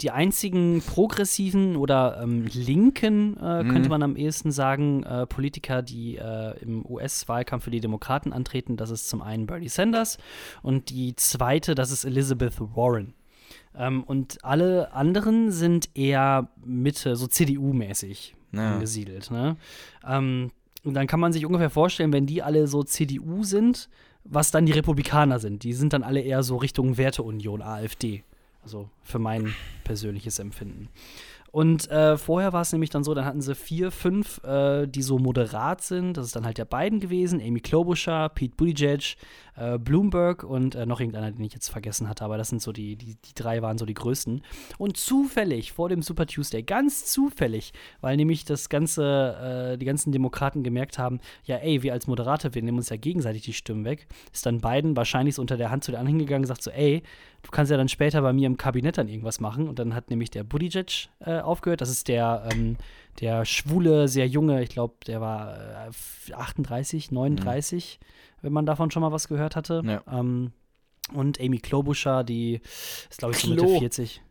[0.00, 3.88] die einzigen progressiven oder ähm, linken, äh, könnte Mhm.
[3.88, 8.76] man am ehesten sagen, äh, Politiker, die äh, im US-Wahlkampf für die Demokraten antreten.
[8.76, 10.18] Das ist zum einen Bernie Sanders
[10.62, 13.14] und die zweite, das ist Elizabeth Warren.
[13.76, 18.74] Ähm, und alle anderen sind eher Mitte, so CDU-mäßig Ja.
[18.74, 19.30] angesiedelt.
[19.30, 19.56] Ne?
[20.06, 20.50] Ähm,
[20.84, 23.88] und dann kann man sich ungefähr vorstellen, wenn die alle so CDU sind,
[24.24, 25.62] was dann die Republikaner sind.
[25.64, 28.24] Die sind dann alle eher so Richtung Werteunion, AfD.
[28.62, 29.54] Also für mein
[29.84, 30.88] persönliches Empfinden.
[31.50, 35.02] Und äh, vorher war es nämlich dann so, dann hatten sie vier, fünf, äh, die
[35.02, 36.16] so moderat sind.
[36.16, 39.16] Das ist dann halt der beiden gewesen, Amy Klobuchar, Pete Buttigieg,
[39.56, 42.24] äh, Bloomberg und äh, noch irgendeiner, den ich jetzt vergessen hatte.
[42.24, 44.42] Aber das sind so die, die, die drei waren so die größten.
[44.78, 50.12] Und zufällig vor dem Super Tuesday, ganz zufällig, weil nämlich das ganze, äh, die ganzen
[50.12, 53.84] Demokraten gemerkt haben, ja ey, wir als Moderator, wir nehmen uns ja gegenseitig die Stimmen
[53.84, 56.62] weg, ist dann Biden wahrscheinlich so unter der Hand zu den anderen hingegangen und gesagt
[56.62, 57.02] so, ey,
[57.42, 59.68] du kannst ja dann später bei mir im Kabinett dann irgendwas machen.
[59.68, 61.80] Und dann hat nämlich der Buttigieg äh, aufgehört.
[61.80, 62.76] Das ist der, ähm,
[63.20, 68.00] der schwule, sehr junge, ich glaube, der war äh, 38, 39,
[68.42, 69.82] wenn man davon schon mal was gehört hatte.
[69.84, 70.02] Ja.
[70.10, 70.52] Ähm,
[71.14, 72.60] und Amy Klobuchar, die
[73.10, 73.78] ist, glaube ich, so Mitte Klo.
[73.78, 74.22] 40.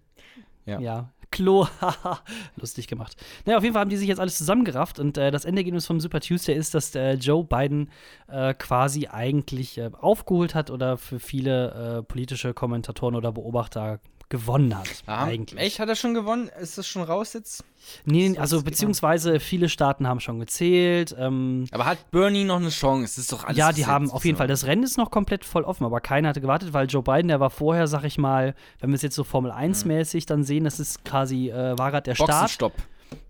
[0.66, 0.80] Ja.
[0.80, 1.10] ja.
[1.32, 1.66] Klo,
[2.58, 3.16] lustig gemacht.
[3.46, 6.02] Naja, auf jeden Fall haben die sich jetzt alles zusammengerafft und äh, das Endergebnis vom
[6.02, 7.90] Super Tuesday ist, dass äh, Joe Biden
[8.28, 14.76] äh, quasi eigentlich äh, aufgeholt hat oder für viele äh, politische Kommentatoren oder Beobachter gewonnen
[14.76, 14.88] hat.
[15.06, 15.60] Ah, eigentlich.
[15.62, 16.50] Echt, hat er schon gewonnen?
[16.60, 17.64] Ist das schon raus jetzt?
[18.06, 21.16] Nee, So, also beziehungsweise viele Staaten haben schon gezählt.
[21.20, 23.04] Ähm, Aber hat Bernie noch eine Chance?
[23.04, 23.58] Das ist doch alles.
[23.58, 24.38] ja, die haben auf jeden.
[24.38, 24.48] Fall.
[24.48, 27.40] Das Rennen ist noch komplett voll offen, aber keiner hatte gewartet, weil Joe Biden, der
[27.40, 30.80] war vorher, sag ich mal, wenn wir es jetzt so Formel 1-mäßig dann sehen, das
[30.80, 32.30] ist quasi, äh, war gerade der Start.
[32.30, 32.74] Boxenstopp.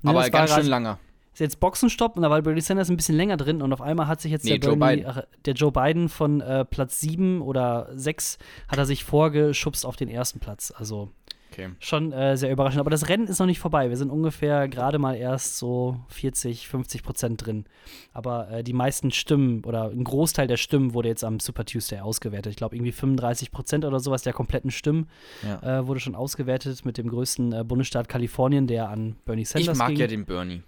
[0.04, 1.00] Ne, Aber ganz schön langer.
[1.34, 4.08] Ist jetzt Boxenstopp und da war Bernie Sanders ein bisschen länger drin und auf einmal
[4.08, 5.12] hat sich jetzt Nee, der, Joe Bernie, Biden.
[5.16, 9.96] ach, der Joe Biden von äh, Platz 7 oder 6 hat er sich vorgeschubst auf
[9.96, 10.74] den ersten Platz.
[10.76, 11.10] Also
[11.54, 11.68] Okay.
[11.80, 12.80] schon äh, sehr überraschend.
[12.80, 13.90] Aber das Rennen ist noch nicht vorbei.
[13.90, 17.66] Wir sind ungefähr gerade mal erst so 40, 50 Prozent drin.
[18.14, 22.00] Aber äh, die meisten Stimmen oder ein Großteil der Stimmen wurde jetzt am Super Tuesday
[22.00, 22.52] ausgewertet.
[22.52, 25.10] Ich glaube, irgendwie 35 Prozent oder sowas der kompletten Stimmen
[25.44, 25.80] Ja.
[25.80, 29.78] äh, wurde schon ausgewertet mit dem größten äh, Bundesstaat Kalifornien, der an Bernie Sanders Ich
[29.78, 29.98] mag ging.
[29.98, 30.62] ja den Bernie.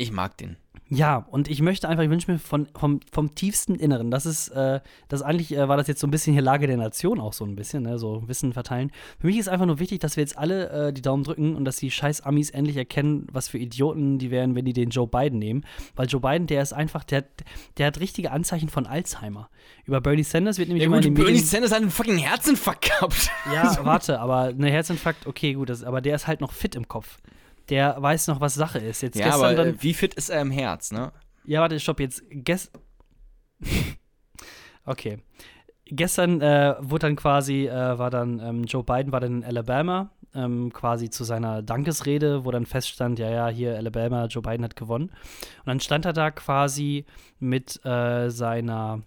[0.00, 0.56] Ich mag den.
[0.92, 4.48] Ja, und ich möchte einfach, ich wünsche mir von, vom, vom tiefsten Inneren, das ist,
[4.48, 7.32] äh, das eigentlich äh, war das jetzt so ein bisschen hier Lage der Nation auch
[7.32, 8.90] so ein bisschen, ne, so Wissen verteilen.
[9.20, 11.64] Für mich ist einfach nur wichtig, dass wir jetzt alle äh, die Daumen drücken und
[11.64, 15.06] dass die scheiß Amis endlich erkennen, was für Idioten die wären, wenn die den Joe
[15.06, 15.64] Biden nehmen.
[15.94, 17.24] Weil Joe Biden, der ist einfach, der,
[17.78, 19.48] der hat richtige Anzeichen von Alzheimer.
[19.84, 21.90] Über Bernie Sanders wird nämlich Ja immer gut, in den Bernie Medien, Sanders hat einen
[21.90, 23.30] fucking Herzinfarkt gehabt.
[23.54, 26.88] Ja, warte, aber eine Herzinfarkt, okay, gut, das, aber der ist halt noch fit im
[26.88, 27.18] Kopf.
[27.70, 29.00] Der weiß noch, was Sache ist.
[29.00, 31.12] Jetzt Ja, aber dann, äh, wie fit ist er im Herz, ne?
[31.44, 32.22] Ja, warte, stopp, jetzt.
[32.30, 32.72] Gest
[34.84, 35.18] okay.
[35.86, 40.10] gestern äh, wurde dann quasi, äh, war dann ähm, Joe Biden war dann in Alabama,
[40.34, 44.76] ähm, quasi zu seiner Dankesrede, wo dann feststand, ja, ja, hier Alabama, Joe Biden hat
[44.76, 45.10] gewonnen.
[45.10, 47.04] Und dann stand er da quasi
[47.38, 49.02] mit äh, seiner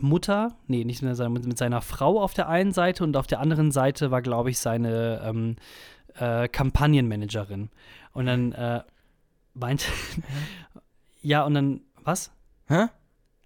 [0.00, 3.40] Mutter, nee, nicht mit seiner, mit seiner Frau auf der einen Seite und auf der
[3.40, 5.56] anderen Seite war, glaube ich, seine ähm,
[6.20, 7.70] äh, Kampagnenmanagerin.
[8.12, 8.82] Und dann äh,
[9.54, 9.86] meinte,
[11.22, 12.30] ja, und dann, was?
[12.66, 12.86] Hä?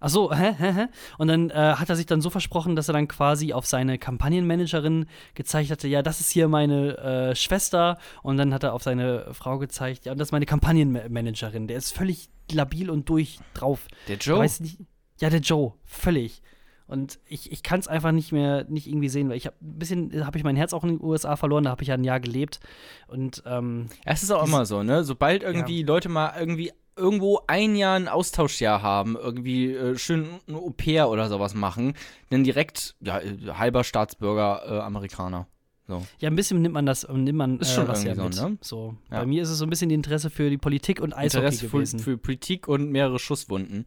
[0.05, 0.87] Ach so, hä, hä, hä?
[1.17, 3.97] Und dann äh, hat er sich dann so versprochen, dass er dann quasi auf seine
[3.97, 7.97] Kampagnenmanagerin gezeigt hatte, ja, das ist hier meine äh, Schwester.
[8.21, 11.67] Und dann hat er auf seine Frau gezeigt, ja, und das ist meine Kampagnenmanagerin.
[11.67, 13.87] Der ist völlig labil und durch drauf.
[14.09, 14.39] Der Er Joe?
[14.39, 14.79] Weiß nicht,
[15.21, 16.41] ja, der Joe, völlig.
[16.87, 19.79] Und ich, ich kann es einfach nicht mehr, nicht irgendwie sehen, weil ich habe ein
[19.79, 22.03] bisschen, habe ich mein Herz auch in den USA verloren, da habe ich ja ein
[22.03, 22.59] Jahr gelebt.
[23.07, 25.03] Und ähm, Ja, es ist auch immer so, ne?
[25.03, 30.55] Sobald irgendwie Leute mal irgendwie irgendwo ein Jahr ein Austauschjahr haben, irgendwie äh, schön ein
[30.55, 31.93] Au-pair oder sowas machen,
[32.29, 35.47] dann direkt, ja, äh, halber Staatsbürger äh, Amerikaner.
[35.85, 36.01] So.
[36.19, 38.35] ja, ein bisschen nimmt man das, nimmt man Ist äh, schon das ja irgendwie mit.
[38.35, 38.57] so, ne?
[38.61, 39.19] So, Ja.
[39.19, 41.67] bei mir ist es so ein bisschen die Interesse für die Politik und Eishockey Interesse
[41.69, 41.99] für, gewesen.
[41.99, 43.85] für Politik und mehrere Schusswunden,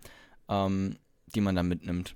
[0.48, 0.96] ähm,
[1.34, 2.14] die man dann mitnimmt.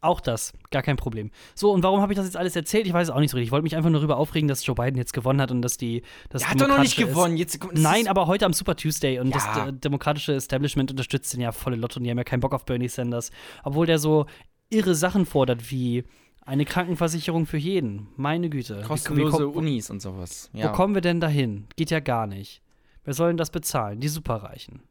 [0.00, 1.30] Auch das, gar kein Problem.
[1.56, 2.86] So, und warum habe ich das jetzt alles erzählt?
[2.86, 3.48] Ich weiß es auch nicht so richtig.
[3.48, 5.76] Ich wollte mich einfach nur darüber aufregen, dass Joe Biden jetzt gewonnen hat und dass
[5.76, 6.02] die.
[6.28, 7.36] Das Er hat doch noch nicht gewonnen.
[7.36, 7.58] Jetzt.
[7.72, 9.68] Nein, aber heute am Super Tuesday und das Ja.
[9.68, 12.64] äh, demokratische Establishment unterstützt den ja volle Lotto und die haben ja keinen Bock auf
[12.64, 13.30] Bernie Sanders.
[13.64, 14.26] Obwohl der so
[14.70, 16.04] irre Sachen fordert wie
[16.46, 18.06] eine Krankenversicherung für jeden.
[18.16, 18.82] Meine Güte.
[18.86, 20.48] Kostenlose wie, wo, Unis und sowas.
[20.52, 20.68] wo Ja.
[20.68, 21.66] kommen wir denn dahin?
[21.76, 22.62] Geht ja gar nicht.
[23.04, 23.98] Wer soll denn das bezahlen?
[24.00, 24.82] Die Superreichen.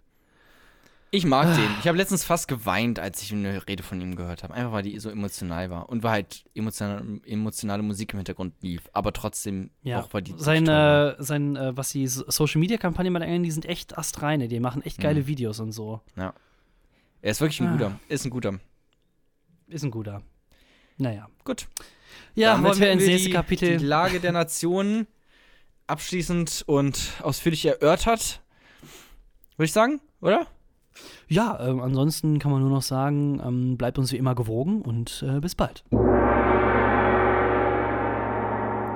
[1.09, 1.69] Ich mag den.
[1.79, 4.53] Ich habe letztens fast geweint, als ich eine Rede von ihm gehört habe.
[4.53, 5.87] Einfach weil die so emotional war.
[5.89, 8.89] Und weil halt emotional, emotionale Musik im Hintergrund lief.
[8.91, 10.33] Aber trotzdem Ja, auch weil die.
[10.37, 14.49] sein, äh, sein äh, was die Social Media Kampagne mal angehen, die sind echt astreine.
[14.49, 15.27] Die machen echt geile Mhm.
[15.27, 16.01] Videos und so.
[16.15, 16.33] Er
[17.21, 17.71] ist wirklich ein Ah.
[17.71, 17.99] guter.
[18.09, 18.59] Ist ein guter.
[19.69, 20.21] Ist ein guter.
[20.97, 21.29] Naja.
[21.45, 21.67] Gut.
[22.35, 23.77] Ja, Damit wollen wir ins nächste die, Kapitel.
[23.77, 25.07] Die Lage der Nation
[25.87, 28.41] abschließend und ausführlich erörtert.
[29.55, 30.47] Würde ich sagen, oder?
[31.29, 35.25] Ja, ähm, ansonsten kann man nur noch sagen, ähm, bleibt uns wie immer gewogen und
[35.27, 35.83] äh, bis bald.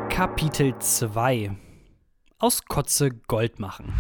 [0.10, 1.52] Kapitel 2
[2.40, 3.94] Aus Kotze Gold machen.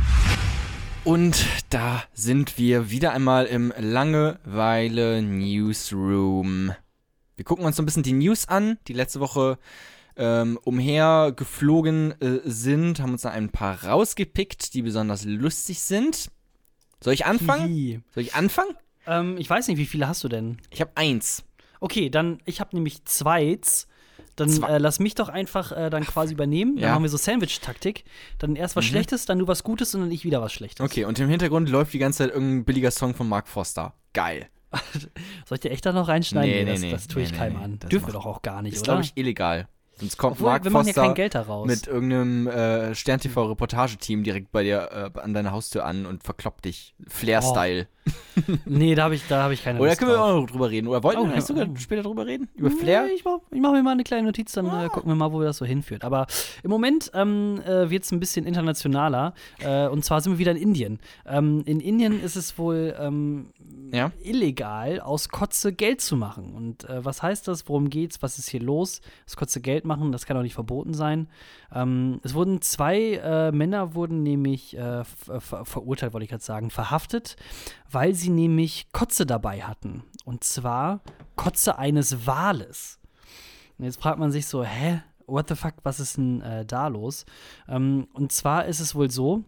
[1.04, 6.72] Und da sind wir wieder einmal im Langeweile Newsroom.
[7.36, 9.58] Wir gucken uns so ein bisschen die News an, die letzte Woche
[10.16, 16.30] ähm, umhergeflogen äh, sind, haben uns da ein paar rausgepickt, die besonders lustig sind.
[17.04, 18.04] Soll ich anfangen?
[18.14, 18.76] Soll ich anfangen?
[19.08, 20.58] Ähm, ich weiß nicht, wie viele hast du denn?
[20.70, 21.44] Ich habe eins.
[21.80, 23.88] Okay, dann, ich habe nämlich zweits.
[24.38, 24.70] Dann Zwei.
[24.70, 26.76] äh, lass mich doch einfach äh, dann quasi übernehmen.
[26.76, 26.90] Dann Ja.
[26.92, 28.06] machen wir so Sandwich-Taktik.
[28.40, 28.90] Dann erst was Mhm.
[28.90, 30.84] Schlechtes, dann du was Gutes und dann ich wieder was Schlechtes.
[30.86, 33.94] Okay, und im Hintergrund läuft die ganze Zeit irgendein billiger Song von Mark Foster.
[34.14, 34.48] Geil.
[35.46, 36.50] Soll ich dir echt da noch reinschneiden?
[36.50, 36.92] Nee, nee, das, nee.
[36.92, 37.80] das tue ich Nee, keinem nee, an.
[37.80, 38.94] das Dürfen wir macht- doch auch gar nicht, Ist, oder?
[38.94, 39.68] glaube ich, illegal.
[40.02, 41.66] Sonst kommt Obwohl, Mark ja Foster kein Geld daraus.
[41.68, 46.94] mit irgendeinem äh, Stern-TV-Reportageteam direkt bei dir äh, an deiner Haustür an und verkloppt dich.
[47.08, 47.88] Flair-Style.
[48.66, 50.32] nee, da habe ich, da hab ich keine Oder Lust können wir drauf.
[50.32, 50.88] auch noch drüber reden?
[50.88, 51.42] Oder wollten Oh, wir ja.
[51.42, 52.50] sogar später drüber reden?
[52.56, 53.04] Über Flair?
[53.06, 55.40] Nee, ich mache mach mir mal eine kleine Notiz, dann äh, gucken wir mal, wo
[55.40, 56.04] wir das so hinführt.
[56.04, 56.26] Aber
[56.64, 59.34] im Moment ähm, äh, wird es ein bisschen internationaler.
[59.60, 61.00] Äh, und zwar sind wir wieder in Indien.
[61.28, 63.52] Ähm, in Indien ist es wohl ähm,
[63.94, 64.12] Ja.
[64.24, 66.54] illegal, aus Kotze Geld zu machen.
[66.56, 67.68] Und äh, was heißt das?
[67.70, 68.22] Worum geht's?
[68.24, 69.02] Was ist hier los?
[69.28, 71.28] Aus Kotze Geld machen, das kann doch nicht verboten sein.
[71.74, 76.70] Ähm, es wurden zwei äh, Männer wurden nämlich äh, ver verurteilt, wollte ich gerade sagen,
[76.70, 77.36] verhaftet,
[77.90, 80.04] weil sie nämlich Kotze dabei hatten.
[80.26, 81.02] Und zwar
[81.36, 83.00] Kotze eines Wales.
[83.78, 85.02] Und jetzt fragt man sich so, hä?
[85.28, 87.26] What the fuck, was ist denn äh, da los?
[87.70, 89.46] Ähm, und zwar ist es wohl so,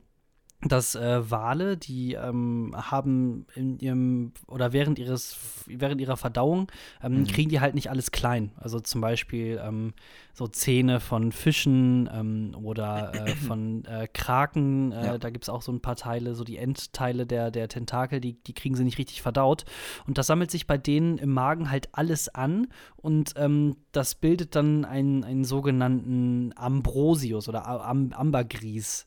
[0.67, 6.71] dass äh, Wale, die ähm, haben in ihrem oder während ihres während ihrer Verdauung
[7.01, 7.27] ähm, Mhm.
[7.27, 8.51] kriegen die halt nicht alles klein.
[8.57, 9.93] Also zum Beispiel ähm,
[10.33, 14.91] so Zähne von Fischen ähm, oder äh, von äh, Kraken.
[14.91, 15.17] Äh, Ja.
[15.17, 18.33] Da gibt es auch so ein paar Teile, so die Endteile der, der Tentakel, die,
[18.43, 19.65] die kriegen sie nicht richtig verdaut.
[20.07, 24.55] Und das sammelt sich bei denen im Magen halt alles an und ähm, das bildet
[24.55, 29.05] dann einen, einen sogenannten Ambrosius oder Am Ambergris.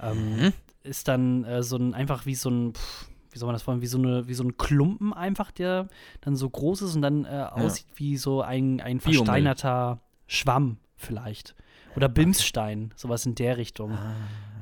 [0.00, 0.52] Ähm, Mhm.
[0.82, 3.82] Ist dann äh, so ein, einfach wie so ein, pff, wie soll man das vorstellen,
[3.82, 5.88] wie so, eine, wie so ein Klumpen einfach, der
[6.20, 11.54] dann so groß ist und dann äh, aussieht wie so ein, ein versteinerter Schwamm vielleicht.
[11.96, 13.96] Oder Bimsstein, sowas in der Richtung.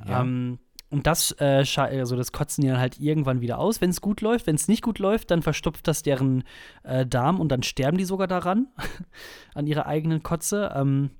[0.07, 0.21] Ja.
[0.21, 0.59] Ähm,
[0.91, 4.21] und das, äh, also das kotzen die dann halt irgendwann wieder aus, wenn es gut
[4.21, 4.47] läuft.
[4.47, 6.43] Wenn es nicht gut läuft, dann verstopft das deren
[6.83, 8.67] äh, Darm und dann sterben die sogar daran,
[9.53, 10.73] an ihrer eigenen Kotze.
[10.75, 11.11] Ähm,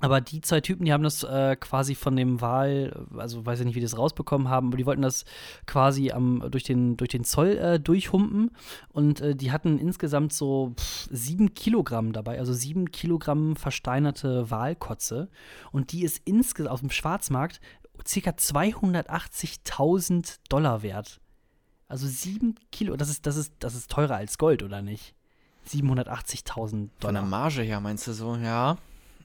[0.00, 3.66] Aber die zwei Typen, die haben das äh, quasi von dem Wahl, also weiß ich
[3.66, 5.24] nicht, wie die das rausbekommen haben, aber die wollten das
[5.66, 8.50] quasi am, durch, den, durch den Zoll äh, durchhumpen.
[8.92, 15.28] Und äh, die hatten insgesamt so pff, sieben Kilogramm dabei, also sieben Kilogramm versteinerte Walkotze.
[15.70, 17.60] Und die ist insgesamt auf dem Schwarzmarkt
[17.98, 18.30] ca.
[18.30, 21.20] 280.000 Dollar wert.
[21.86, 25.14] Also sieben Kilo, das ist, das, ist, das ist teurer als Gold, oder nicht?
[25.68, 27.24] 780.000 Von der Dollar.
[27.24, 28.76] Marge her meinst du so, ja.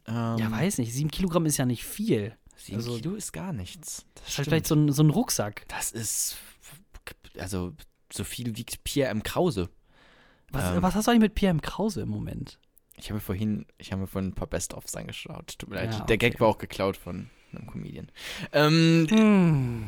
[0.09, 0.93] Ähm, Ja, weiß nicht.
[0.93, 2.35] Sieben Kilogramm ist ja nicht viel.
[2.57, 4.05] Sieben also- Kilo ist gar nichts.
[4.15, 5.65] Das ist halt vielleicht so ein, so ein Rucksack.
[5.69, 6.37] Das ist,
[7.37, 7.73] also,
[8.11, 9.23] so viel wiegt Pierre M.
[9.23, 9.69] Krause.
[10.51, 10.81] Was, Ähm.
[10.81, 11.61] was hast du eigentlich mit Pierre M.
[11.61, 12.59] Krause im Moment?
[12.97, 15.57] Ich habe mir vorhin, ich habe mir vorhin ein paar Best-ofs angeschaut.
[15.57, 16.17] Tut mir leid, Ja, der okay.
[16.17, 18.11] Gag war auch geklaut von einem Comedian.
[18.51, 19.87] Ähm, Hm.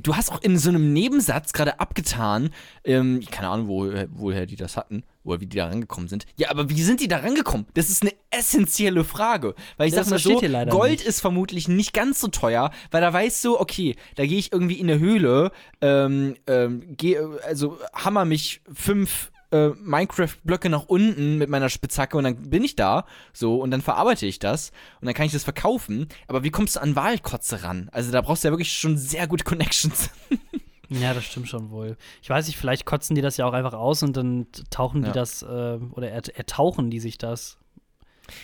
[0.00, 2.50] du hast auch in so einem Nebensatz gerade abgetan,
[2.84, 6.26] ähm, keine Ahnung, wo, woher die das hatten, oder wie die da rangekommen sind.
[6.36, 7.66] Ja, aber wie sind die da rangekommen?
[7.74, 9.54] Das ist eine essentielle Frage.
[9.76, 11.02] Weil ich Das sag mal so, Gold nicht.
[11.06, 14.78] ist vermutlich nicht ganz so teuer, weil da weißt du, okay, da gehe ich irgendwie
[14.80, 21.50] in eine Höhle, ähm, ähm, geh, also hammer mich fünf äh, Minecraft-Blöcke nach unten mit
[21.50, 25.14] meiner Spitzhacke und dann bin ich da, so, und dann verarbeite ich das und dann
[25.14, 26.08] kann ich das verkaufen.
[26.26, 27.88] Aber wie kommst du an Wahlkotze ran?
[27.92, 30.10] Also da brauchst du ja wirklich schon sehr gute Connections.
[31.00, 31.96] Ja, das stimmt schon wohl.
[32.22, 35.08] Ich weiß nicht, vielleicht kotzen die das ja auch einfach aus und dann tauchen Ja.
[35.08, 35.46] die das, äh,
[35.92, 37.58] oder ert ertauchen die sich das.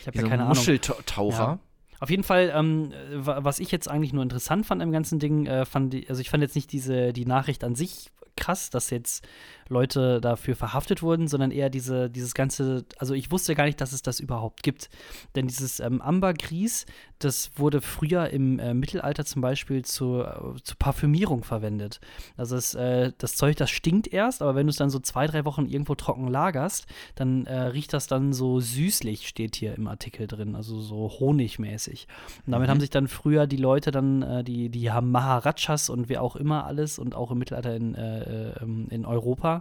[0.00, 0.56] Ich habe ja so keine Ahnung.
[0.56, 1.38] Muscheltaucher.
[1.38, 1.58] Ja.
[2.00, 5.46] Auf jeden Fall, ähm, wa- was ich jetzt eigentlich nur interessant fand im ganzen Ding,
[5.46, 8.90] äh, fand die, also ich fand jetzt nicht diese, die Nachricht an sich krass, dass
[8.90, 9.26] jetzt
[9.68, 13.92] Leute dafür verhaftet wurden, sondern eher diese, dieses ganze, also ich wusste gar nicht, dass
[13.92, 14.88] es das überhaupt gibt.
[15.34, 16.86] Denn dieses ähm, Ambergris,
[17.18, 22.00] das wurde früher im äh, Mittelalter zum Beispiel zur, äh, zur Parfümierung verwendet.
[22.36, 25.26] Also es, äh, das Zeug, das stinkt erst, aber wenn du es dann so zwei,
[25.26, 29.88] drei Wochen irgendwo trocken lagerst, dann äh, riecht das dann so süßlich, steht hier im
[29.88, 32.06] Artikel drin, also so honigmäßig.
[32.46, 32.70] Und damit Mhm.
[32.70, 36.36] haben sich dann früher die Leute dann, äh, die, die haben Maharajas und wer auch
[36.36, 39.57] immer alles und auch im Mittelalter in, äh, ähm, in Europa,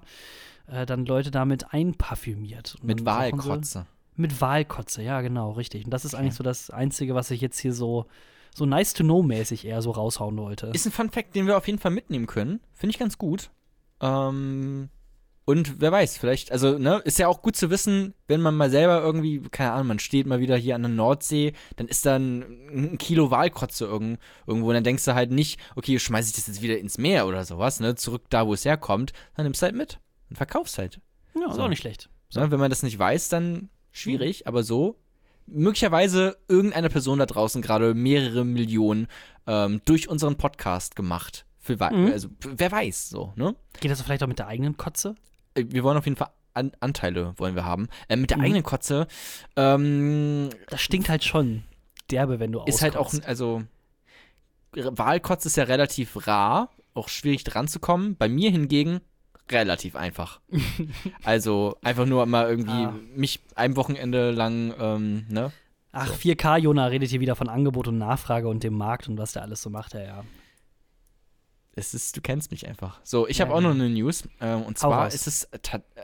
[0.67, 2.75] äh, dann Leute damit einparfümiert.
[2.81, 3.85] Mit Wahlkotze.
[4.15, 5.85] Mit Walkotze, ja, genau, richtig.
[5.85, 6.23] Und das ist Okay.
[6.23, 8.05] eigentlich so das Einzige, was ich jetzt hier so,
[8.55, 10.67] so nice to know mäßig eher so raushauen wollte.
[10.67, 12.59] Ist ein Fun Fact, den wir auf jeden Fall mitnehmen können.
[12.73, 13.51] Finde ich ganz gut.
[14.01, 14.89] Ähm,
[15.49, 18.69] und wer weiß, vielleicht, also, ne, ist ja auch gut zu wissen, wenn man mal
[18.69, 22.17] selber irgendwie, keine Ahnung, man steht mal wieder hier an der Nordsee, dann ist da
[22.17, 26.35] ein, ein Kilo Walkotze irgend, irgendwo und dann denkst du halt nicht, okay, schmeiß ich
[26.35, 29.61] das jetzt wieder ins Meer oder sowas, ne, zurück da, wo es herkommt, dann nimmst
[29.61, 30.99] du halt mit und verkaufst halt.
[31.33, 31.61] ja, ist so.
[31.61, 32.09] auch nicht schlecht.
[32.27, 32.41] So.
[32.41, 34.99] Ne, wenn man das nicht weiß, dann schwierig, aber so,
[35.45, 39.07] möglicherweise irgendeine Person da draußen gerade mehrere Millionen
[39.47, 41.45] ähm, durch unseren Podcast gemacht.
[41.57, 42.11] Für, Mhm.
[42.11, 43.55] Also, wer weiß, so, ne?
[43.79, 45.15] Geht das vielleicht auch mit der eigenen Kotze?
[45.69, 47.87] Wir wollen auf jeden Fall An Anteile wollen wir haben.
[48.07, 48.43] Äh, mit der Mhm.
[48.45, 49.07] eigenen Kotze
[49.55, 51.63] ähm, Das stinkt halt schon
[52.09, 53.27] derbe, wenn du ist halt auch, auskotzt.
[53.27, 53.63] also
[54.73, 58.15] Wahlkotze ist ja relativ rar, auch schwierig dran zu kommen.
[58.15, 59.01] Bei mir hingegen
[59.49, 60.39] relativ einfach.
[61.23, 62.93] also einfach nur mal irgendwie Ah.
[63.15, 65.51] mich ein Wochenende lang, ähm, ne?
[65.93, 69.31] Ach, 4K, Jona redet hier wieder von Angebot und Nachfrage und dem Markt und was
[69.31, 70.23] der alles so macht, ja, ja.
[71.77, 72.99] Es ist, du kennst mich einfach.
[73.03, 74.27] So, ich Ja, habe auch noch eine News.
[74.41, 75.47] Ähm, und zwar ist es,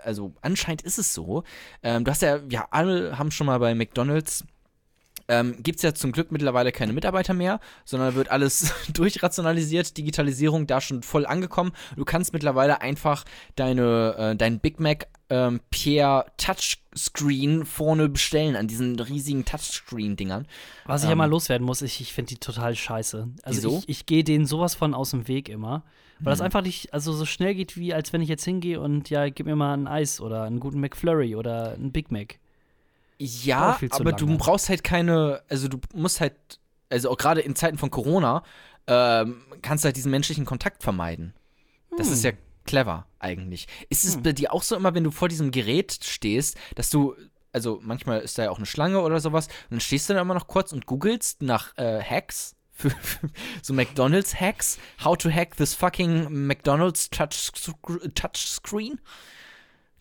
[0.03, 1.43] also anscheinend ist es so.
[1.81, 4.45] Ähm, du hast ja, ja, alle haben schon mal bei McDonalds.
[5.27, 10.67] Ähm, Gibt es ja zum Glück mittlerweile keine Mitarbeiter mehr, sondern wird alles durchrationalisiert, Digitalisierung
[10.67, 11.71] da schon voll angekommen.
[11.95, 16.27] Du kannst mittlerweile einfach deine, äh, dein Big Mac ähm, per
[16.93, 20.47] Touchscreen vorne bestellen, an diesen riesigen Touchscreen-Dingern.
[20.85, 23.27] Was ich ja Ähm, mal loswerden muss, ich, ich finde die total scheiße.
[23.43, 23.77] Also Wieso?
[23.79, 25.83] ich, ich gehe denen sowas von aus dem Weg immer.
[26.19, 26.45] Weil das Mhm.
[26.45, 29.45] einfach nicht, also so schnell geht, wie als wenn ich jetzt hingehe und ja, gib
[29.45, 32.37] mir mal ein Eis oder einen guten McFlurry oder einen Big Mac.
[33.19, 34.37] Ja, aber du lange.
[34.37, 36.35] brauchst halt keine, also du musst halt,
[36.89, 38.43] also auch gerade in Zeiten von Corona,
[38.87, 41.33] ähm, kannst du halt diesen menschlichen Kontakt vermeiden.
[41.97, 42.31] Das ist ja
[42.65, 43.67] clever eigentlich.
[43.89, 44.23] Ist es Hm.
[44.23, 47.15] bei dir auch so immer, wenn du vor diesem Gerät stehst, dass du,
[47.51, 50.21] also manchmal ist da ja auch eine Schlange oder sowas, und dann stehst du da
[50.21, 53.29] immer noch kurz und googelst nach äh, Hacks, für, für
[53.61, 57.51] so McDonalds-Hacks, how to hack this fucking McDonalds touch,
[58.15, 58.99] Touchscreen?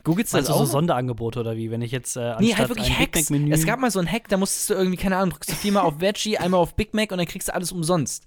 [0.05, 0.73] Googelst du das Meinst du so auch?
[0.73, 1.71] Sonderangebote oder wie?
[1.71, 3.61] Wenn ich jetzt äh, Nee, anstatt halt wirklich ein Big Hacks.
[3.61, 5.85] Es gab mal so einen Hack, da musstest du irgendwie, keine Ahnung, drückst du viermal
[5.85, 8.27] auf Veggie, einmal auf Big Mac und dann kriegst du alles umsonst.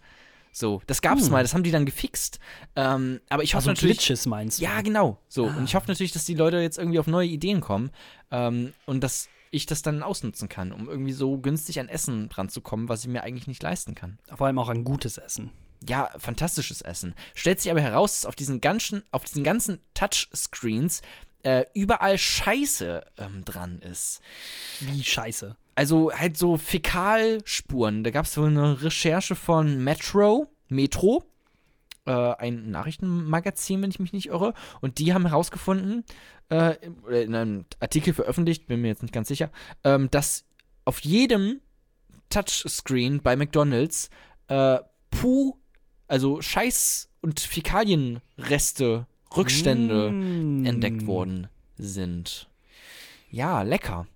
[0.58, 1.32] So, das gab's Hm.
[1.32, 2.39] mal, das haben die dann gefixt.
[2.78, 3.98] Ähm, aber ich hoffe also natürlich.
[3.98, 4.63] Glitches meinst du?
[4.63, 5.20] Ja, genau.
[5.28, 5.50] So.
[5.50, 5.56] Ah.
[5.58, 7.91] Und ich hoffe natürlich, dass die Leute jetzt irgendwie auf neue Ideen kommen
[8.32, 12.88] ähm, und dass ich das dann ausnutzen kann, um irgendwie so günstig an Essen ranzukommen,
[12.88, 14.18] was ich mir eigentlich nicht leisten kann.
[14.34, 15.52] Vor allem auch ein gutes Essen.
[15.89, 17.15] Ja, fantastisches Essen.
[17.34, 21.02] Stellt sich aber heraus, dass auf diesen ganzen, auf diesen ganzen Touchscreens
[21.44, 24.22] äh, überall Scheiße ähm, dran ist.
[24.80, 25.58] Wie scheiße.
[25.76, 28.04] Also halt so Fäkalspuren.
[28.04, 31.24] Da gab es wohl eine Recherche von Metro, Metro,
[32.06, 34.54] äh, ein Nachrichtenmagazin, wenn ich mich nicht irre.
[34.82, 36.04] Und die haben herausgefunden,
[36.50, 36.76] äh,
[37.24, 39.52] in einem Artikel veröffentlicht, bin mir jetzt nicht ganz sicher,
[39.84, 40.46] ähm, dass
[40.86, 41.62] auf jedem
[42.30, 44.10] Touchscreen bei McDonalds
[44.48, 44.80] äh,
[45.12, 45.56] Puh,
[46.08, 50.66] also Scheiß- und Fäkalienreste, Rückstände Mm.
[50.66, 52.48] entdeckt worden sind.
[53.32, 54.08] Ja, lecker.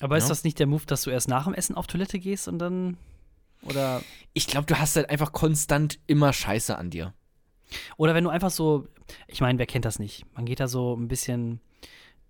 [0.00, 0.28] Aber ist Ja.
[0.30, 2.96] das nicht der Move, dass du erst nach dem Essen auf Toilette gehst und dann.
[3.62, 4.02] Oder.
[4.32, 7.14] Ich glaube, du hast halt einfach konstant immer Scheiße an dir.
[7.96, 8.86] Oder wenn du einfach so.
[9.26, 10.24] Ich meine, wer kennt das nicht?
[10.34, 11.60] Man geht da so ein bisschen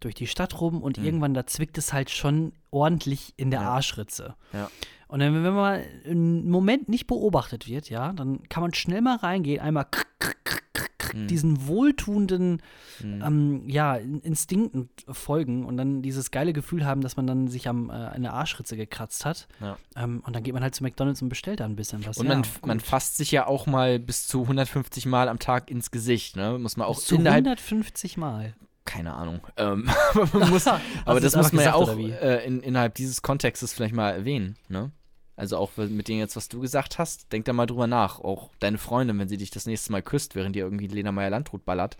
[0.00, 1.04] durch die Stadt rum und Hm.
[1.04, 3.70] irgendwann da zwickt es halt schon ordentlich in der Ja.
[3.70, 4.34] Arschritze.
[4.52, 4.70] Ja.
[5.08, 9.16] Und dann, wenn man einen Moment nicht beobachtet wird, ja, dann kann man schnell mal
[9.16, 11.26] reingehen, einmal krr, krr, krr, krr, krr, Hm.
[11.28, 12.60] diesen wohltuenden
[13.00, 13.22] Hm.
[13.24, 17.66] ähm, ja, In- Instinkten folgen und dann dieses geile Gefühl haben, dass man dann sich
[17.68, 19.48] am äh, an der Arschritze gekratzt hat.
[19.60, 19.78] Ja.
[19.96, 22.18] Ähm, und dann geht man halt zu McDonalds und bestellt da ein bisschen was.
[22.18, 25.90] Und man, man fasst sich ja auch mal bis zu 150 Mal am Tag ins
[25.90, 26.58] Gesicht, ne?
[26.58, 28.54] Muss man auch Bis zu innerhalb, 150 Mal.
[28.88, 29.40] Keine Ahnung.
[29.56, 29.90] Ähm,
[30.32, 30.66] muss,
[31.04, 34.92] aber das muss man ja auch äh, in, innerhalb dieses Kontextes vielleicht mal erwähnen, ne?
[35.36, 38.18] Also auch mit dem jetzt, was du gesagt hast, denk da mal drüber nach.
[38.18, 41.64] Auch deine Freundin, wenn sie dich das nächste Mal küsst, während dir irgendwie Lena Meyer-Landrut
[41.64, 41.96] ballert,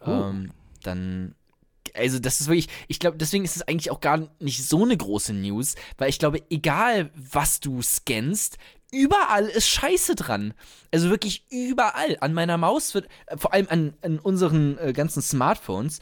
[0.00, 0.10] Oh.
[0.10, 1.34] ähm, dann
[1.94, 4.96] also das ist wirklich, ich glaube, deswegen ist es eigentlich auch gar nicht so eine
[4.96, 8.58] große News, weil ich glaube, egal was du scannst,
[8.92, 10.54] überall ist Scheiße dran.
[10.92, 12.16] Also wirklich überall.
[12.20, 16.00] An meiner Maus wird, äh, vor allem an, an unseren äh, ganzen Smartphones,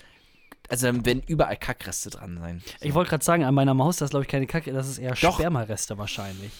[0.68, 2.62] also dann werden überall Kackreste dran sein.
[2.80, 4.98] Ich wollte gerade sagen, an meiner Maus, das ist glaube ich keine Kacke, das ist
[4.98, 5.34] eher Doch.
[5.34, 6.52] Spermareste wahrscheinlich.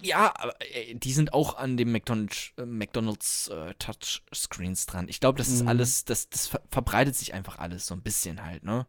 [0.00, 5.06] Ja, aber äh, die sind auch an dem McDonald's, äh, McDonald's äh, Touchscreens dran.
[5.08, 5.68] Ich glaube, das ist Mhm.
[5.68, 8.86] alles, das, das ver verbreitet sich einfach alles so ein bisschen halt, ne?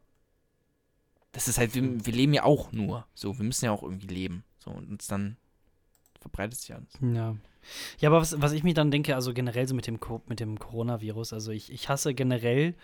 [1.32, 3.06] Das ist halt, wir, wir leben ja auch nur.
[3.16, 4.44] So, wir müssen ja auch irgendwie leben.
[4.60, 5.38] So, und uns dann
[6.22, 6.90] verbreitet sich alles.
[7.02, 7.36] Ja.
[8.00, 10.40] Ja, aber was, was ich mir dann denke, also generell so mit dem, Co mit
[10.40, 12.76] dem Coronavirus, also ich, ich hasse generell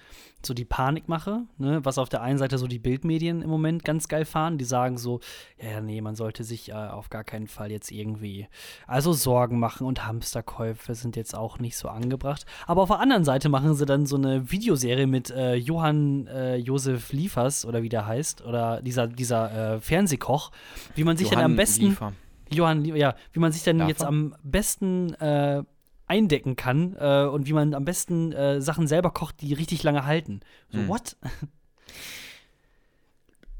[0.46, 4.08] so die Panikmache, ne, was auf der einen Seite so die Bildmedien im Moment ganz
[4.08, 5.20] geil fahren, die sagen so,
[5.62, 8.48] ja, nee, man sollte sich äh, auf gar keinen Fall jetzt irgendwie,
[8.88, 12.46] also Sorgen machen und Hamsterkäufe sind jetzt auch nicht so angebracht.
[12.68, 16.56] Aber auf der anderen Seite machen sie dann so eine Videoserie mit äh, Johann äh,
[16.56, 20.52] Josef Liefers oder wie der heißt, oder dieser, dieser äh, Fernsehkoch,
[20.96, 22.14] wie man sich dann am Johann besten Liefer.
[22.54, 25.64] Johann, ja, wie man sich dann Darf jetzt am besten äh,
[26.08, 30.06] eindecken kann äh, und wie man am besten äh, Sachen selber kocht, die richtig lange
[30.06, 30.42] halten.
[30.70, 30.88] So, Hm.
[30.88, 31.18] what?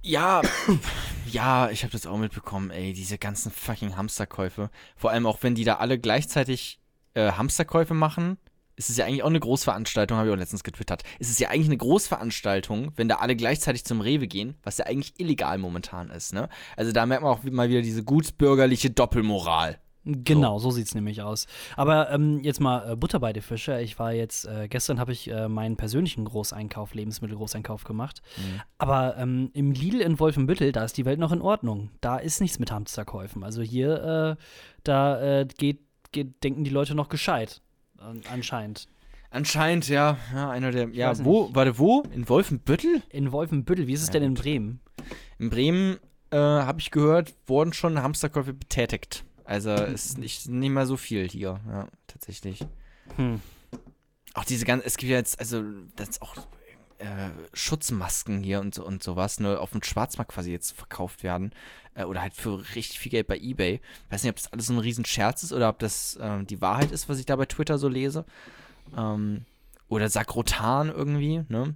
[0.02, 0.42] Ja,
[1.32, 4.70] ja, ich habe das auch mitbekommen, ey, diese ganzen fucking Hamsterkäufe.
[4.96, 6.80] Vor allem auch, wenn die da alle gleichzeitig
[7.14, 8.38] äh, Hamsterkäufe machen,
[8.80, 11.04] ist es ja eigentlich auch eine Großveranstaltung, habe ich auch letztens getwittert.
[11.20, 14.86] Es ist ja eigentlich eine Großveranstaltung, wenn da alle gleichzeitig zum Rewe gehen, was ja
[14.86, 16.48] eigentlich illegal momentan ist, ne?
[16.78, 19.80] Also da merkt man auch mal wieder diese gutbürgerliche Doppelmoral.
[20.06, 21.46] Genau, so sieht's nämlich aus.
[21.76, 23.82] Aber ähm, jetzt mal äh, Butter bei die Fische.
[23.82, 28.22] Ich war jetzt, äh, gestern habe ich äh, meinen persönlichen Großeinkauf, Lebensmittelgroßeinkauf gemacht.
[28.38, 28.62] Mhm.
[28.78, 31.92] Aber ähm, im Lidl in Wolfenbüttel, da ist die Welt noch in Ordnung.
[32.00, 33.44] Da ist nichts mit Hamsterkäufen.
[33.44, 34.44] Also hier, äh,
[34.86, 35.82] da äh, geht,
[36.14, 37.62] geht, denken die Leute noch gescheit.
[38.00, 38.88] An- anscheinend.
[39.32, 40.90] Anscheinend, ja, ja, einer der.
[40.90, 41.54] Ja, weiß wo?
[41.54, 42.02] Warte, wo?
[42.14, 43.04] In Wolfenbüttel?
[43.10, 44.34] In Wolfenbüttel, wie ist es Ja, denn in.
[44.34, 44.80] Bremen?
[45.38, 45.98] In Bremen,
[46.32, 49.24] äh, habe ich gehört, wurden schon Hamsterkäufe betätigt.
[49.44, 52.66] Also ist nicht, nicht mal so viel hier, ja, tatsächlich.
[53.16, 53.42] Hm.
[54.36, 55.64] Auch diese ganzen, es gibt ja jetzt, also,
[55.96, 56.36] das ist auch
[57.00, 61.52] äh, Schutzmasken hier und, und sowas, ne, auf dem Schwarzmarkt quasi jetzt verkauft werden.
[61.96, 63.82] Äh, oder halt für richtig viel Geld bei Ebay.
[64.10, 66.92] Weiß nicht, ob das alles so ein Riesenscherz ist oder ob das ähm, die Wahrheit
[66.92, 68.26] ist, was ich da bei Twitter so lese.
[68.96, 69.46] Ähm,
[69.88, 71.76] oder Sakrotan irgendwie, ne?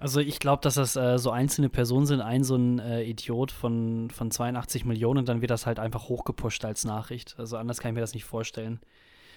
[0.00, 3.50] Also ich glaube, dass das äh, so einzelne Personen sind, ein so ein äh, Idiot
[3.50, 7.34] von, von 82 Millionen, dann wird das halt einfach hochgepusht als Nachricht.
[7.36, 8.78] Also anders kann ich mir das nicht vorstellen.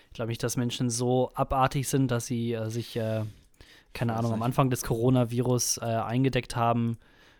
[0.09, 3.23] Ich glaube nicht, dass Menschen so abartig sind, dass sie äh, sich, äh,
[3.93, 4.41] keine Ahnung, am.
[4.43, 6.97] Anfang des Coronavirus äh, eingedeckt haben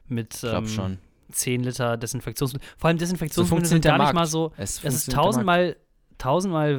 [0.07, 0.97] mit ähm, schon.
[1.31, 2.67] 10 Liter Desinfektionsmittel.
[2.77, 5.77] Vor allem Desinfektionsmittel funktioniert sind gar nicht mal so, Es, es ist tausendmal,
[6.17, 6.73] tausendmal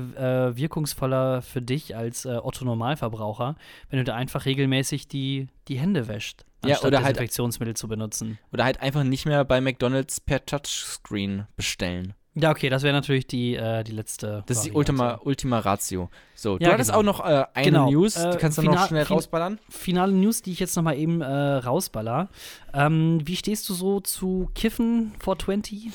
[0.52, 3.56] äh, wirkungsvoller für dich als äh, Otto Normalverbraucher,
[3.90, 7.88] wenn du da einfach regelmäßig die, die Hände wäscht, Ja, anstatt oder halt- Desinfektionsmittel zu
[7.88, 8.38] benutzen.
[8.52, 12.14] Oder halt einfach nicht mehr bei McDonalds per Touchscreen bestellen.
[12.34, 14.42] Ja, okay, das wäre natürlich die, äh, die letzte.
[14.46, 14.92] Das ist die Variante.
[14.92, 16.08] Ultima, Ultima Ratio.
[16.34, 17.00] So, du Ja, hattest genau.
[17.00, 19.58] auch noch äh, eine Genau, News, äh, die kannst du noch schnell fin- rausballern.
[19.68, 22.30] Finale News, die ich jetzt noch mal eben äh, rausballer.
[22.72, 25.90] Ähm, wie stehst du so zu Kiffen 420?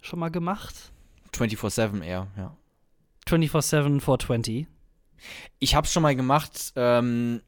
[0.00, 0.92] Schon mal gemacht?
[1.34, 2.56] 24-7 eher, ja.
[3.28, 4.66] 24-7 420.
[5.58, 7.40] Ich hab's schon mal gemacht, ähm,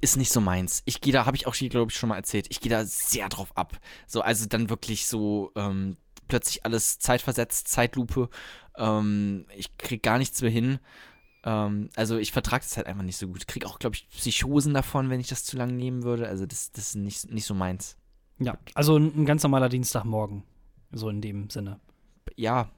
[0.00, 0.82] ist nicht so meins.
[0.86, 3.28] Ich gehe da, habe ich auch, glaube ich, schon mal erzählt, ich gehe da sehr
[3.28, 3.78] drauf ab.
[4.06, 5.96] So, also dann wirklich so, ähm,
[6.34, 8.28] plötzlich alles zeitversetzt, Zeitlupe.
[8.76, 10.80] Ähm, ich krieg gar nichts mehr hin.
[11.44, 13.36] Ähm, also ich vertrage das halt einfach nicht so gut.
[13.38, 16.26] Ich krieg auch, glaube ich, Psychosen davon, wenn ich das zu lange nehmen würde.
[16.26, 17.96] Also das, das ist nicht, nicht so meins.
[18.40, 20.42] Ja, also ein, ein ganz normaler Dienstagmorgen.
[20.90, 21.78] So in dem Sinne.
[22.34, 22.68] Ja,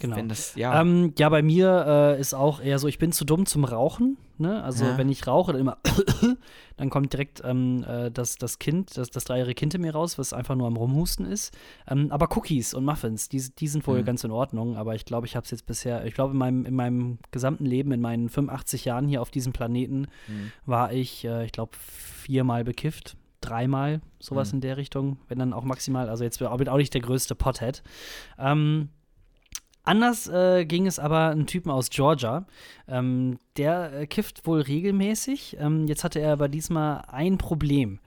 [0.00, 0.20] Genau.
[0.22, 0.80] das, ja.
[0.80, 4.18] Ähm, ja, bei mir äh, ist auch eher so, ich bin zu dumm zum Rauchen.
[4.38, 4.62] Ne?
[4.62, 4.98] Also Ja.
[4.98, 5.78] wenn ich rauche, dann immer,
[6.76, 10.18] dann kommt direkt ähm, äh, das, das Kind, das, das dreijährige Kind in mir raus,
[10.18, 11.56] was einfach nur am Rumhusten ist.
[11.88, 14.04] Ähm, aber Cookies und Muffins, die, die sind wohl Mhm.
[14.04, 14.76] ganz in Ordnung.
[14.76, 17.64] Aber ich glaube, ich habe es jetzt bisher, ich glaube, in meinem, in meinem gesamten
[17.64, 20.52] Leben, in meinen 85 Jahren hier auf diesem Planeten, Hm.
[20.66, 23.16] war ich, äh, ich glaube, viermal bekifft.
[23.42, 24.56] Dreimal, sowas Mhm.
[24.56, 26.08] in der Richtung, wenn dann auch maximal.
[26.08, 27.82] Also jetzt bin ich auch nicht der größte Pothead.
[28.38, 28.88] Ähm,
[29.86, 32.46] anders äh, ging es aber einem Typen aus Georgia.
[32.88, 35.56] Ähm, der äh, kifft wohl regelmäßig.
[35.58, 38.00] Ähm, jetzt hatte er aber diesmal ein Problem.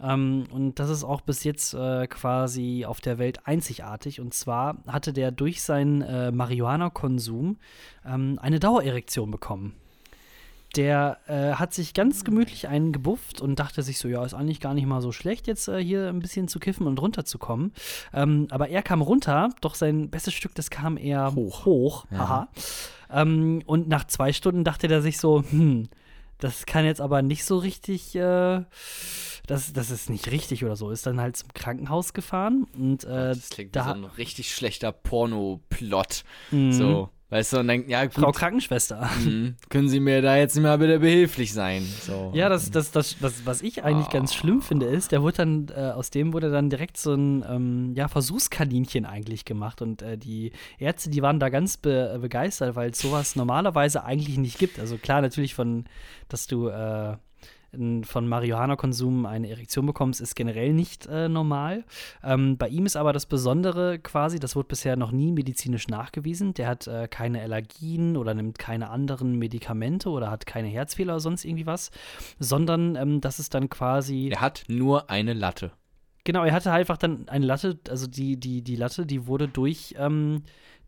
[0.00, 4.20] Ähm, und das ist auch bis jetzt äh, quasi auf der Welt einzigartig.
[4.20, 7.58] Und zwar hatte der durch seinen äh, Marihuana-Konsum
[8.06, 9.74] ähm, eine Dauererektion bekommen.
[10.76, 14.60] Der äh, hat sich ganz gemütlich einen gebufft und dachte sich so, ja, ist eigentlich
[14.60, 17.72] gar nicht mal so schlecht, jetzt äh, hier ein bisschen zu kiffen und runterzukommen.
[18.12, 21.64] Ähm, aber er kam runter, doch sein bestes Stück, das kam eher Hoch.
[21.64, 22.18] hoch Ja.
[22.18, 22.48] haha.
[23.12, 25.88] Ähm, und nach zwei Stunden dachte er sich so, hm,
[26.38, 28.64] das kann jetzt aber nicht so richtig, äh,
[29.46, 30.90] das, das ist nicht richtig oder so.
[30.90, 34.52] Ist dann halt zum Krankenhaus gefahren und äh, das klingt da- wie so ein richtig
[34.54, 36.24] schlechter Porno-Plot.
[36.50, 39.10] mh, So, weißt du, und dann, ja, Frau gut, Krankenschwester.
[39.24, 41.82] mhm, können Sie mir da jetzt mal bitte behilflich sein?
[41.82, 42.30] So.
[42.32, 45.66] Ja, das, das, das, das, was ich eigentlich ganz schlimm finde, ist, der wurde dann,
[45.74, 49.82] äh, aus dem wurde dann direkt so ein ähm, ja, Versuchskaninchen eigentlich gemacht.
[49.82, 54.38] Und äh, die Ärzte, die waren da ganz be begeistert, weil es sowas normalerweise eigentlich
[54.38, 54.78] nicht gibt.
[54.78, 55.86] Also klar, natürlich von,
[56.28, 57.16] dass du äh,
[58.04, 61.84] von Marihuana-Konsum eine Erektion bekommst, ist generell nicht äh, normal.
[62.22, 66.54] Ähm, bei ihm ist aber das Besondere quasi, das wurde bisher noch nie medizinisch nachgewiesen.
[66.54, 71.20] Der hat äh, keine Allergien oder nimmt keine anderen Medikamente oder hat keine Herzfehler oder
[71.20, 71.90] sonst irgendwie was,
[72.38, 74.30] sondern ähm, das ist dann quasi.
[74.32, 75.72] Er hat nur eine Latte.
[76.24, 79.94] Genau, er hatte einfach dann eine Latte, also die, die, die Latte, die wurde durch
[79.98, 80.42] ähm,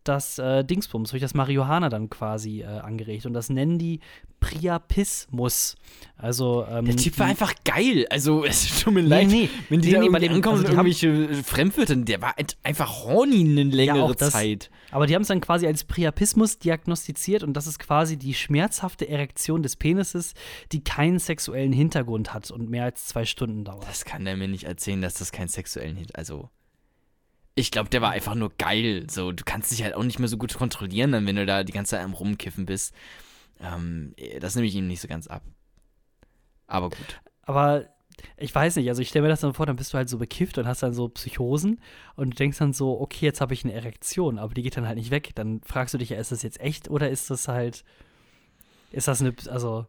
[0.08, 3.26] das äh, Dingsbums, durch das Marihuana dann quasi äh, angeregt.
[3.26, 4.00] Und das nennen die
[4.40, 5.76] Priapismus.
[6.16, 8.06] Also, ähm, Der Typ war einfach geil.
[8.10, 10.58] Also, es tut mir Nee, leid, nee, wenn die nee, da nee, bei dem- ankommen
[10.58, 14.70] also irgendwelche Fremdwörter, der war einfach horny eine längere auch das- Zeit.
[14.92, 19.08] Aber die haben es dann quasi als Priapismus diagnostiziert und das ist quasi die schmerzhafte
[19.08, 20.34] Erektion des Penises,
[20.72, 23.86] die keinen sexuellen Hintergrund hat und mehr als zwei Stunden dauert.
[23.88, 26.48] Das kann der mir nicht erzählen, dass das keinen sexuellen Hit, also
[27.58, 29.06] ich glaube, der war einfach nur geil.
[29.10, 31.64] So, du kannst dich halt auch nicht mehr so gut kontrollieren, dann wenn du da
[31.64, 32.94] die ganze Zeit am rumkiffen bist.
[33.60, 35.42] Ähm, das nehme ich ihm nicht so ganz ab.
[36.66, 37.20] Aber gut.
[37.42, 37.86] Aber
[38.36, 40.18] ich weiß nicht, also ich stelle mir das dann vor, dann bist du halt so
[40.18, 41.80] bekifft und hast dann so Psychosen
[42.14, 44.98] und denkst dann so, okay, jetzt habe ich eine Erektion, aber die geht dann halt
[44.98, 45.30] nicht weg.
[45.34, 47.84] Dann fragst du dich ja, ist das jetzt echt oder ist das halt,
[48.90, 49.86] ist das eine, also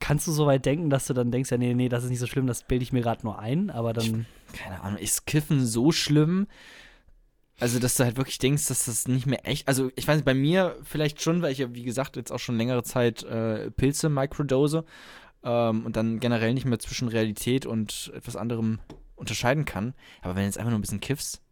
[0.00, 2.18] kannst du so weit denken, dass du dann denkst, ja, nee, nee, das ist nicht
[2.18, 5.64] so schlimm, das bilde ich mir gerade nur ein, aber dann, Keine Ahnung, ist Kiffen
[5.64, 6.46] so schlimm?
[7.60, 9.68] Also, dass du halt wirklich denkst, dass das nicht mehr echt.
[9.68, 12.38] Also, ich weiß nicht, bei mir vielleicht schon, weil ich ja, wie gesagt, jetzt auch
[12.38, 14.84] schon längere Zeit äh, Pilze microdose
[15.44, 18.78] ähm, und dann generell nicht mehr zwischen Realität und etwas anderem
[19.14, 19.92] unterscheiden kann.
[20.22, 21.42] Aber wenn du jetzt einfach nur ein bisschen kiffst,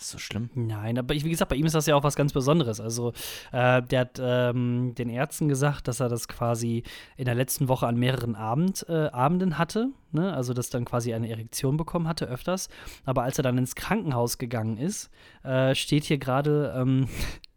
[0.00, 0.50] ist so schlimm.
[0.54, 2.80] Nein, aber ich, wie gesagt, bei ihm ist das ja auch was ganz Besonderes.
[2.80, 3.12] Also,
[3.52, 6.84] äh, der hat ähm, den Ärzten gesagt, dass er das quasi
[7.16, 9.90] in der letzten Woche an mehreren Abend, äh, Abenden hatte.
[10.12, 10.32] Ne?
[10.32, 12.68] Also, dass dann quasi eine Erektion bekommen hatte, öfters.
[13.04, 15.10] Aber als er dann ins Krankenhaus gegangen ist,
[15.42, 17.08] äh, steht hier gerade, ähm,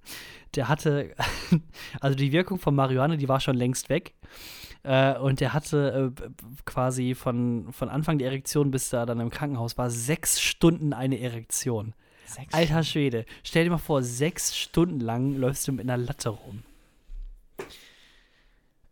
[0.56, 1.14] der hatte,
[2.02, 4.16] also die Wirkung von Marihuana, die war schon längst weg.
[4.84, 6.30] Äh, und der hatte äh,
[6.66, 11.20] quasi von, von Anfang der Erektion bis er dann im Krankenhaus war, sechs Stunden eine
[11.20, 11.94] Erektion.
[12.52, 16.64] Alter Schwede, stell dir mal vor, sechs Stunden lang läufst du mit einer Latte rum.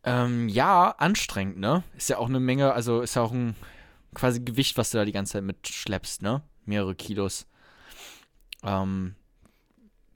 [0.03, 1.83] Ähm, ja, anstrengend, ne?
[1.97, 3.55] Ist ja auch eine Menge, also ist ja auch ein
[4.13, 6.41] quasi Gewicht, was du da die ganze Zeit mitschleppst, ne?
[6.65, 7.47] Mehrere Kilos.
[8.63, 9.15] Ähm,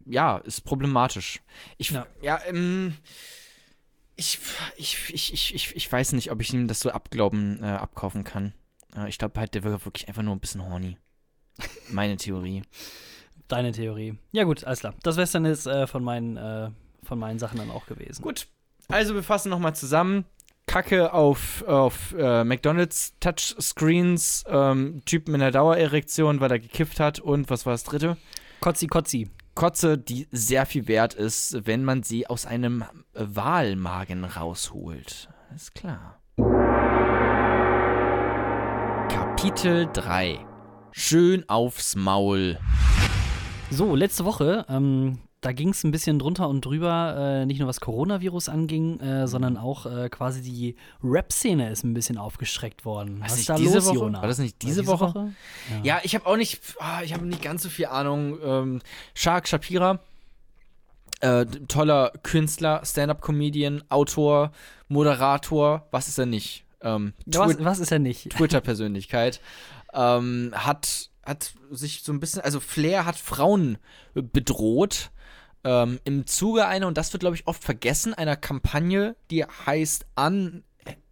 [0.06, 1.42] ja, ist problematisch.
[1.78, 2.42] Ich, ja, Ja.
[2.46, 2.96] ähm,
[4.16, 4.40] ich,
[4.78, 8.24] ich, ich, ich, ich, ich weiß nicht, ob ich ihm das so abglauben, äh, abkaufen
[8.24, 8.54] kann.
[8.96, 10.98] Äh, ich glaube halt, der war wirklich einfach nur ein bisschen horny.
[11.90, 12.64] Meine Theorie.
[13.48, 14.18] Deine Theorie.
[14.32, 14.94] Ja, gut, alles klar.
[15.04, 16.70] Das wäre dann jetzt äh, von, meinen, äh,
[17.04, 18.22] von meinen Sachen dann auch gewesen.
[18.22, 18.48] Gut,
[18.88, 20.26] also wir fassen nochmal zusammen.
[20.66, 27.20] Kacke auf, auf äh, McDonalds Touchscreens, ähm, Typ mit einer Dauererektion, weil er gekifft hat
[27.20, 28.18] und was war das dritte?
[28.62, 29.30] Kotzi, Kotzi.
[29.56, 35.30] Kotze, die sehr viel wert ist, wenn man sie aus einem Walmagen rausholt.
[35.54, 36.20] Ist klar.
[39.10, 40.40] Kapitel 3.
[40.92, 42.58] Schön aufs Maul.
[43.76, 47.68] So, letzte Woche, ähm, da ging es ein bisschen drunter und drüber, äh, nicht nur
[47.68, 53.20] was Coronavirus anging, äh, sondern auch äh, quasi die Rap-Szene ist ein bisschen aufgestreckt worden.
[53.20, 53.96] Was was ist da diese los, Woche?
[53.96, 54.22] Jona?
[54.22, 55.34] War das nicht War diese Woche?
[55.70, 55.96] Ja.
[55.96, 58.38] Ja, ich habe auch nicht, ah, ich habe nicht ganz so viel Ahnung.
[58.44, 58.82] Ähm,
[59.16, 60.00] Shark Shapira,
[61.20, 64.52] äh, toller Künstler, Stand-up-Comedian, Autor,
[64.88, 66.64] Moderator, was ist er nicht?
[66.82, 68.30] Ähm, was, was ist er nicht?
[68.30, 69.42] Twitter-Persönlichkeit,
[69.94, 73.78] ähm, hat, hat sich so ein bisschen, also Flair hat Frauen
[74.14, 75.12] bedroht.
[75.64, 80.06] Ähm, Im Zuge einer, und das wird, glaube ich, oft vergessen, einer Kampagne, die heißt
[80.20, 80.64] Un,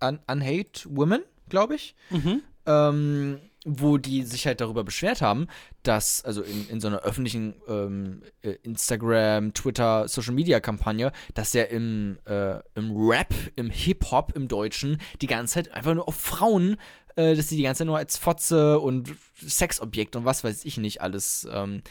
[0.04, 2.42] Un, Unhate Women, glaube ich Mhm.
[2.66, 5.46] ähm, wo die sich halt darüber beschwert haben,
[5.84, 11.54] dass, also in, in so einer öffentlichen ähm, äh, Instagram, Twitter, Social Media Kampagne, dass
[11.54, 16.16] ja im, äh, im Rap, im Hip-Hop, im Deutschen, die ganze Zeit einfach nur auf
[16.16, 16.76] Frauen,
[17.16, 20.78] äh, dass sie die ganze Zeit nur als Fotze und Sexobjekt und was weiß ich
[20.78, 21.82] nicht alles ähm,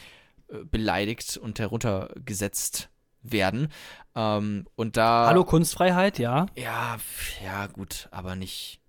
[0.47, 2.89] äh, beleidigt und heruntergesetzt
[3.21, 3.69] werden.
[4.15, 5.27] Ähm, und da.
[5.27, 6.47] Hallo Kunstfreiheit, ja.
[6.55, 6.97] Ja,
[7.43, 8.79] ja, gut, aber nicht.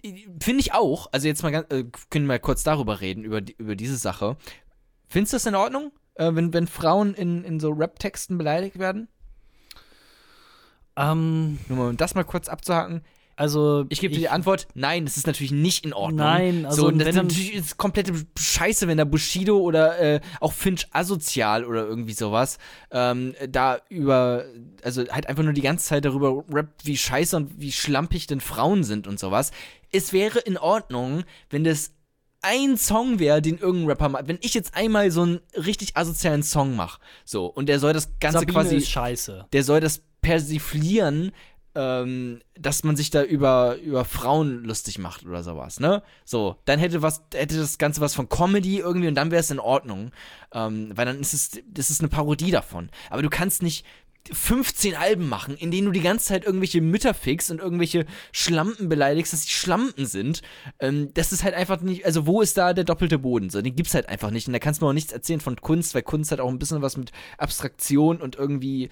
[0.00, 1.08] Finde ich auch.
[1.12, 3.96] Also jetzt mal ganz, äh, können wir mal kurz darüber reden, über, die, über diese
[3.96, 4.36] Sache.
[5.08, 9.08] Findest du das in Ordnung, äh, wenn, wenn Frauen in, in so Rap-Texten beleidigt werden?
[10.96, 13.02] Ähm, Nur mal, um das mal kurz abzuhaken.
[13.38, 16.26] Also Ich gebe dir die Antwort, nein, das ist natürlich nicht in Ordnung.
[16.26, 20.20] Nein, also so, und das ist natürlich ist komplette Scheiße, wenn da Bushido oder äh,
[20.40, 22.58] auch Finch asozial oder irgendwie sowas
[22.90, 24.44] ähm, da über,
[24.82, 28.40] also halt einfach nur die ganze Zeit darüber rappt, wie scheiße und wie schlampig denn
[28.40, 29.52] Frauen sind und sowas.
[29.92, 31.92] Es wäre in Ordnung, wenn das
[32.42, 34.28] ein Song wäre, den irgendein Rapper macht.
[34.28, 38.18] Wenn ich jetzt einmal so einen richtig asozialen Song mache, so, und der soll das
[38.18, 39.46] Ganze Sabine quasi ist scheiße.
[39.52, 41.32] der soll das persiflieren,
[41.78, 46.02] ähm, dass man sich da über, über Frauen lustig macht oder sowas, ne?
[46.24, 49.52] So, dann hätte was, hätte das Ganze was von Comedy irgendwie und dann wäre es
[49.52, 50.10] in Ordnung.
[50.52, 52.90] Ähm, weil dann ist es, das ist eine Parodie davon.
[53.10, 53.86] Aber du kannst nicht
[54.32, 58.88] 15 Alben machen, in denen du die ganze Zeit irgendwelche Mütter fixst und irgendwelche Schlampen
[58.88, 60.42] beleidigst, dass die Schlampen sind.
[60.80, 63.50] Ähm, das ist halt einfach nicht, also wo ist da der doppelte Boden?
[63.50, 64.48] So, den gibt's halt einfach nicht.
[64.48, 66.58] Und da kannst du mir auch nichts erzählen von Kunst, weil Kunst hat auch ein
[66.58, 68.90] bisschen was mit Abstraktion und irgendwie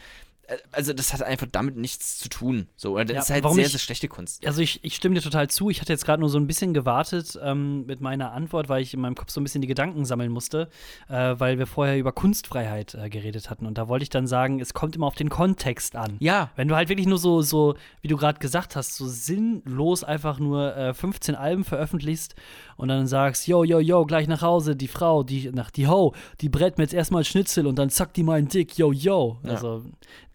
[0.72, 2.68] also das hat einfach damit nichts zu tun.
[2.76, 4.46] So, das Ja, ist halt sehr, ich- sehr schlechte Kunst.
[4.46, 5.70] Also ich, ich stimme dir total zu.
[5.70, 8.94] Ich hatte jetzt gerade nur so ein bisschen gewartet ähm, mit meiner Antwort, weil ich
[8.94, 10.68] in meinem Kopf so ein bisschen die Gedanken sammeln musste,
[11.08, 13.66] äh, weil wir vorher über Kunstfreiheit äh, geredet hatten.
[13.66, 16.16] Und da wollte ich dann sagen, es kommt immer auf den Kontext an.
[16.20, 20.04] Ja, Wenn du halt wirklich nur so, so, wie du gerade gesagt hast, so sinnlos
[20.04, 22.34] einfach nur äh, 15 Alben veröffentlichst
[22.76, 26.14] und dann sagst, yo, yo, yo, gleich nach Hause, die Frau, die, nach die Ho,
[26.40, 29.38] die brät mir jetzt erstmal Schnitzel und dann zackt die meinen Dick, yo, yo.
[29.42, 29.50] Ja.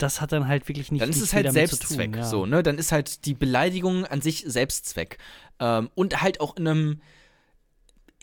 [0.01, 2.13] Das hat dann halt wirklich nicht dann ist es halt Selbstzweck.
[2.13, 2.27] Tun, ja.
[2.27, 2.63] So, ne?
[2.63, 5.17] Dann ist halt die Beleidigung an sich Selbstzweck.
[5.59, 7.01] Ähm, und halt auch in einem,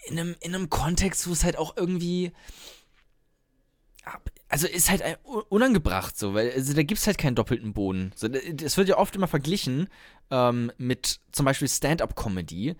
[0.06, 2.32] in einem, in einem Kontext, wo es halt auch irgendwie.
[4.48, 5.02] Also ist halt
[5.50, 8.12] unangebracht so, weil also da gibt es halt keinen doppelten Boden.
[8.16, 9.88] So, es wird ja oft immer verglichen
[10.30, 12.74] ähm, mit zum Beispiel Stand-up-Comedy,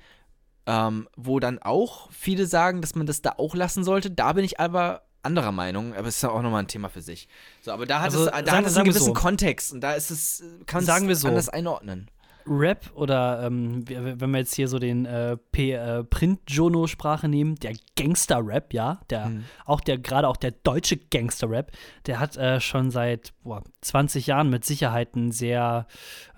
[0.65, 4.11] ähm, wo dann auch viele sagen, dass man das da auch lassen sollte.
[4.11, 7.01] Da bin ich aber anderer Meinung, aber es ist ja auch nochmal ein Thema für
[7.03, 7.29] sich.
[7.63, 9.13] So, aber da hat Also, es, da sagen- hat es einen gewissen so.
[9.15, 11.29] Kontext und da ist es, kann Sagen wir so.
[11.29, 12.11] anders einordnen.
[12.51, 17.75] Rap oder ähm, wenn wir jetzt hier so den äh, P- äh, Print-Jono-Sprache nehmen, der
[17.95, 19.45] Gangster-Rap, ja, der Mhm.
[19.67, 21.73] auch der gerade auch der deutsche Gangster-Rap,
[22.07, 25.87] der hat äh, schon seit boah, 20 Jahren mit Sicherheit ein sehr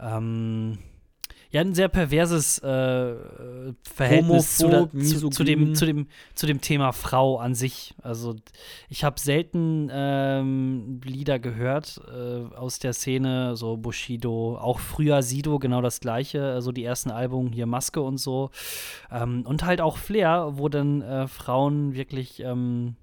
[0.00, 0.78] ähm,
[1.50, 3.14] ja, ein sehr perverses äh,
[3.82, 7.94] Verhältnis zu, der, zu, zu, dem, zu, dem, zu dem Thema Frau an sich.
[8.02, 8.36] Also
[8.88, 15.58] ich habe selten ähm, Lieder gehört äh, aus der Szene, so Bushido, auch früher Sido,
[15.58, 18.50] genau das gleiche, äh, so die ersten Alben, hier Maske und so.
[19.10, 22.94] Ähm, und halt auch Flair, wo dann äh, Frauen wirklich ähm,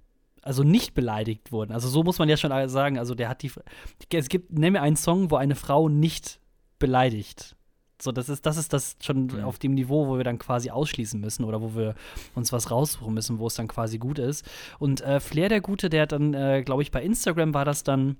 [0.41, 1.73] also nicht beleidigt wurden.
[1.73, 3.51] Also so muss man ja schon sagen, also der hat die,
[4.13, 6.39] es gibt, nenn mir einen Song, wo eine Frau nicht
[6.79, 7.56] beleidigt.
[7.99, 9.43] So, das ist, das ist das schon Mhm.
[9.43, 11.95] auf dem Niveau, wo wir dann quasi ausschließen müssen oder wo wir
[12.35, 14.45] uns was raussuchen müssen, wo es dann quasi gut ist.
[14.79, 17.83] Und äh, Flair, der Gute, der hat dann, äh, glaube ich, bei Instagram war das
[17.83, 18.17] dann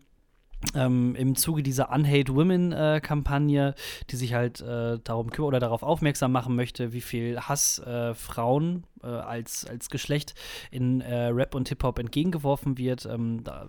[0.73, 3.75] ähm, im Zuge dieser Unhate Women-Kampagne,
[4.09, 8.15] die sich halt äh, darum kümmert oder darauf aufmerksam machen möchte, wie viel Hass äh,
[8.15, 10.33] Frauen äh, als, als Geschlecht
[10.71, 13.05] in äh, Rap und Hip-Hop entgegengeworfen wird.
[13.05, 13.67] Ähm, da,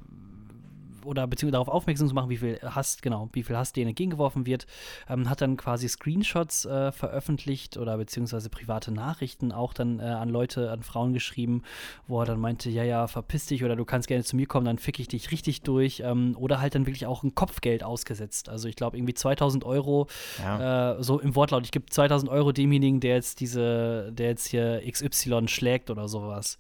[1.08, 4.46] oder beziehungsweise darauf aufmerksam zu machen, wie viel Hass, genau, wie viel Hass denen entgegengeworfen
[4.46, 4.66] wird,
[5.08, 10.28] ähm, hat dann quasi Screenshots äh, veröffentlicht oder beziehungsweise private Nachrichten auch dann äh, an
[10.28, 11.62] Leute, an Frauen geschrieben,
[12.06, 14.66] wo er dann meinte, ja, ja, verpiss dich oder du kannst gerne zu mir kommen,
[14.66, 18.48] dann fick ich dich richtig durch ähm, oder halt dann wirklich auch ein Kopfgeld ausgesetzt.
[18.48, 20.06] Also ich glaube irgendwie 2000 Euro,
[20.42, 20.98] Ja.
[20.98, 24.82] äh, so im Wortlaut, ich gebe 2000 Euro demjenigen, der jetzt diese, der jetzt hier
[24.90, 26.58] XY schlägt oder sowas.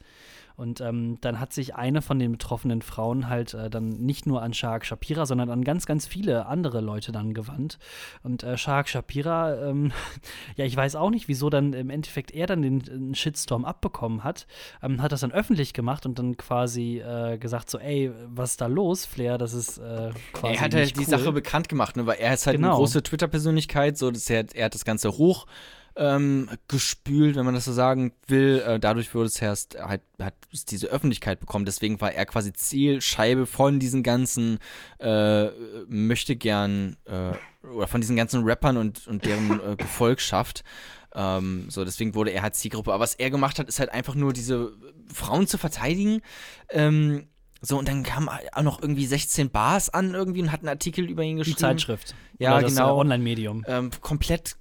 [0.58, 4.42] Und ähm, dann hat sich eine von den betroffenen Frauen halt äh, dann nicht nur
[4.42, 7.78] an Shark Shapira, sondern an ganz, ganz viele andere Leute dann gewandt.
[8.24, 9.92] Und äh, Shark Shapira, ähm,
[10.56, 14.24] ja, ich weiß auch nicht, wieso dann im Endeffekt er dann den, den Shitstorm abbekommen
[14.24, 14.48] hat,
[14.82, 18.60] ähm, hat das dann öffentlich gemacht und dann quasi äh, gesagt so, ey, was ist
[18.60, 21.06] da los, Flair, das ist äh, quasi Er hat halt die cool.
[21.06, 22.70] Sache bekannt gemacht, ne, weil er ist halt Genau.
[22.70, 25.46] eine große Twitter-Persönlichkeit, so dass er, er hat das Ganze hoch
[25.98, 28.62] ähm, gespült, wenn man das so sagen will.
[28.64, 31.64] Äh, dadurch wurde es erst halt hat es diese Öffentlichkeit bekommen.
[31.64, 34.58] Deswegen war er quasi Zielscheibe von diesen ganzen
[34.98, 35.48] äh,
[35.88, 37.32] möchte gern äh,
[37.66, 40.62] oder von diesen ganzen Rappern und und deren äh, Gefolgschaft.
[41.14, 42.92] Ähm, so, deswegen wurde er halt Zielgruppe.
[42.92, 44.72] Aber was er gemacht hat, ist halt einfach nur diese
[45.12, 46.20] Frauen zu verteidigen.
[46.70, 47.26] Ähm,
[47.60, 51.10] so, und dann kamen auch noch irgendwie 16 Bars an irgendwie und hat einen Artikel
[51.10, 51.58] über ihn Die geschrieben.
[51.58, 52.14] Zeitschrift.
[52.38, 52.96] Ja, das, genau.
[52.96, 53.64] Äh, Online-Medium.
[53.66, 54.56] Ähm, komplett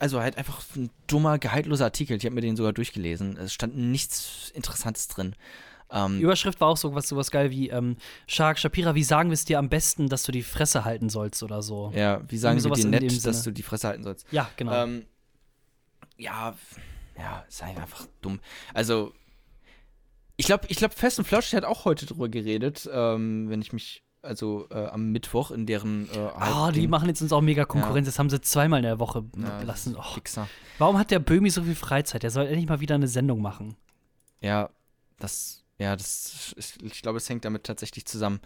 [0.00, 2.16] also halt einfach ein dummer, gehaltloser Artikel.
[2.16, 3.36] Ich habe mir den sogar durchgelesen.
[3.36, 5.34] Es stand nichts Interessantes drin.
[5.90, 7.96] Ähm, Die Überschrift war auch so was, sowas geil wie ähm,
[8.26, 11.42] Shark Shapira, wie sagen wir es dir am besten, dass du die Fresse halten sollst
[11.42, 11.92] oder so.
[11.94, 14.26] ja, wie sagen sowas dir nett, dass du die Fresse halten sollst?
[14.32, 14.84] Ja, genau.
[14.84, 15.06] Ähm,
[16.16, 16.56] ja,
[17.16, 18.40] ja, ist halt einfach dumm.
[18.74, 19.12] Also,
[20.36, 23.72] ich glaube, ich glaube, Fest und Flauschig hat auch heute drüber geredet, ähm, wenn ich
[23.72, 27.40] mich, also äh, am Mittwoch in deren äh, Ah, die Ding- machen jetzt uns auch
[27.40, 28.06] mega Konkurrenz.
[28.06, 29.96] Das haben sie zweimal in der Woche ja, lassen.
[29.98, 30.42] Oh.
[30.78, 32.22] Warum hat der Böhmi so viel Freizeit?
[32.22, 33.76] Der soll endlich mal wieder eine Sendung machen.
[34.40, 34.68] Ja,
[35.18, 38.40] das, ja, das, ist, ich glaube, es hängt damit tatsächlich zusammen.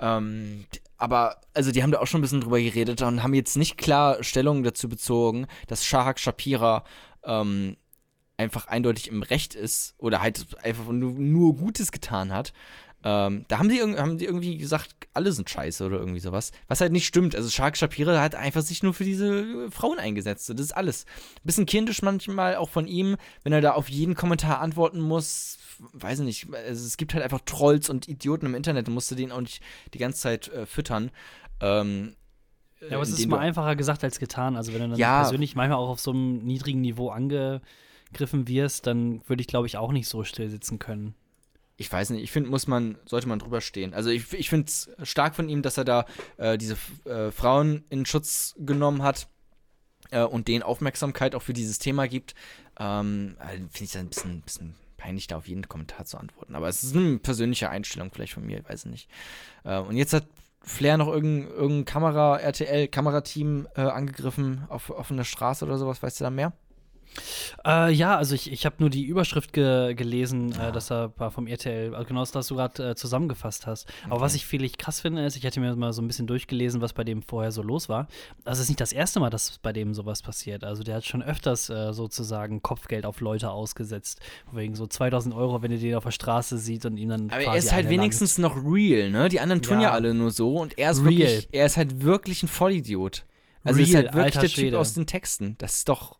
[0.00, 0.66] Ähm,
[0.96, 3.76] aber, also, die haben da auch schon ein bisschen drüber geredet und haben jetzt nicht
[3.76, 6.84] klar Stellung dazu bezogen, dass Shahak Shapira
[7.24, 7.76] ähm,
[8.36, 12.52] einfach eindeutig im Recht ist oder halt einfach nur, nur Gutes getan hat.
[13.08, 16.50] Ähm, da haben die, irg- haben irgendwie gesagt, alle sind scheiße oder irgendwie sowas.
[16.66, 17.36] Was halt nicht stimmt.
[17.36, 20.50] Also Shark Shapira hat einfach sich nur für diese äh, Frauen eingesetzt.
[20.50, 21.06] Das ist alles.
[21.44, 25.58] Bisschen kindisch manchmal auch von ihm, wenn er da auf jeden Kommentar antworten muss.
[25.92, 26.52] Weiß nicht.
[26.52, 28.88] Also es gibt halt einfach Trolls und Idioten im Internet.
[28.88, 29.62] Du musst du den auch nicht
[29.94, 31.12] die ganze Zeit äh, füttern.
[31.60, 32.16] Ähm,
[32.80, 34.56] Ja, aber es ist mal einfacher gesagt als getan.
[34.56, 35.20] Also wenn du dann Ja.
[35.20, 39.76] persönlich manchmal auch auf so einem niedrigen Niveau angegriffen wirst, dann würde ich, glaube ich,
[39.76, 41.14] auch nicht so still sitzen können.
[41.76, 43.92] Ich weiß nicht, ich finde, muss man, sollte man drüber stehen.
[43.92, 46.06] Also ich, ich finde es stark von ihm, dass er da
[46.38, 49.28] äh, diese äh, Frauen in Schutz genommen hat
[50.10, 52.34] äh, und denen Aufmerksamkeit auch für dieses Thema gibt.
[52.78, 56.54] Ähm, äh, finde ich das ein bisschen, bisschen peinlich, da auf jeden Kommentar zu antworten.
[56.54, 59.10] Aber es ist eine persönliche Einstellung vielleicht von mir, ich weiß nicht.
[59.64, 60.26] Äh, und jetzt hat
[60.62, 66.20] Flair noch irgendein, irgendein Kamera, RTL, Kamerateam äh, angegriffen auf offener Straße oder sowas, weißt
[66.20, 66.52] du da mehr?
[67.66, 70.68] Äh, ja, also ich, ich habe nur die Überschrift ge gelesen, Ah.
[70.68, 73.86] äh, dass er vom RTL, also genau das, was du gerade äh, zusammengefasst hast.
[74.04, 74.22] Aber Okay.
[74.22, 76.92] was ich vielleicht krass finde, ist, ich hatte mir mal so ein bisschen durchgelesen, was
[76.92, 78.06] bei dem vorher so los war.
[78.44, 80.64] Also es ist nicht das erste Mal, dass bei dem sowas passiert.
[80.64, 84.20] Also der hat schon öfters äh, sozusagen Kopfgeld auf Leute ausgesetzt.
[84.52, 87.42] Wegen so 2000 Euro, wenn ihr den auf der Straße sieht und ihn dann Aber
[87.42, 89.28] er ist halt wenigstens noch real, ne?
[89.28, 89.92] Die anderen tun ja, Ja.
[89.92, 91.10] alle nur so und er ist Real.
[91.10, 93.24] wirklich, er ist halt wirklich ein Vollidiot.
[93.64, 94.78] Also ist Real, halt wirklich der Typ Schwede.
[94.78, 95.56] aus den Texten.
[95.58, 96.18] Das ist doch.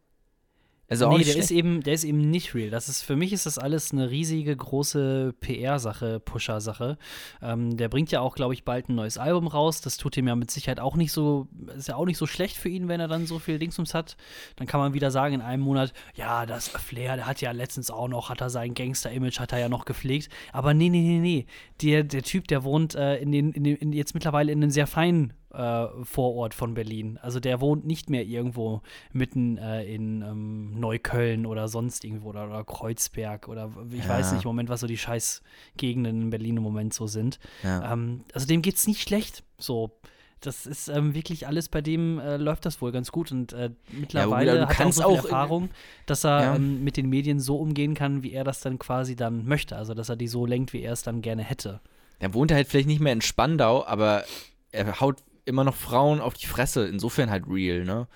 [0.89, 1.39] Also nee, der schlecht.
[1.39, 2.71] ist eben, der ist eben nicht real.
[2.71, 6.97] Das ist, für mich ist das alles eine riesige, große PR-Sache, Pusher-Sache.
[7.43, 9.81] Ähm, der bringt ja auch, glaube ich, bald ein neues Album raus.
[9.81, 12.57] Das tut ihm ja mit Sicherheit auch nicht so, ist ja auch nicht so schlecht
[12.57, 14.17] für ihn, wenn er dann so viel Dingsums hat.
[14.57, 17.91] Dann kann man wieder sagen in einem Monat, ja, das Flair, der hat ja letztens
[17.91, 20.29] auch noch, hat er sein Gangster-Image, hat er ja noch gepflegt.
[20.53, 21.47] Aber nee, nee, nee, nee.
[21.83, 24.71] Der, der Typ, der wohnt äh, in den, in den, in, jetzt mittlerweile in einem
[24.71, 27.19] sehr feinen äh, Vorort von Berlin.
[27.23, 28.83] Also der wohnt nicht mehr irgendwo
[29.13, 34.09] mitten äh, in ähm, Neukölln oder sonst irgendwo oder, oder Kreuzberg oder ich Ja.
[34.11, 35.43] weiß nicht im Moment, was so die scheiß
[35.77, 37.39] Gegenden in Berlin im Moment so sind.
[37.63, 37.93] Ja.
[37.93, 39.43] Ähm, also dem geht's nicht schlecht.
[39.59, 39.91] So.
[40.41, 43.71] Das ist ähm, wirklich alles bei dem äh, läuft das wohl ganz gut und äh,
[43.91, 45.71] mittlerweile du hat er auch so auch Erfahrung,
[46.05, 46.55] dass er Ja.
[46.57, 49.77] ähm, mit den Medien so umgehen kann, wie er das dann quasi dann möchte.
[49.77, 51.81] Also dass er die so lenkt, wie er es dann gerne hätte.
[52.21, 54.25] Der wohnt halt vielleicht nicht mehr in Spandau, aber
[54.73, 56.87] er haut immer noch Frauen auf die Fresse.
[56.87, 58.09] Insofern halt real, ne?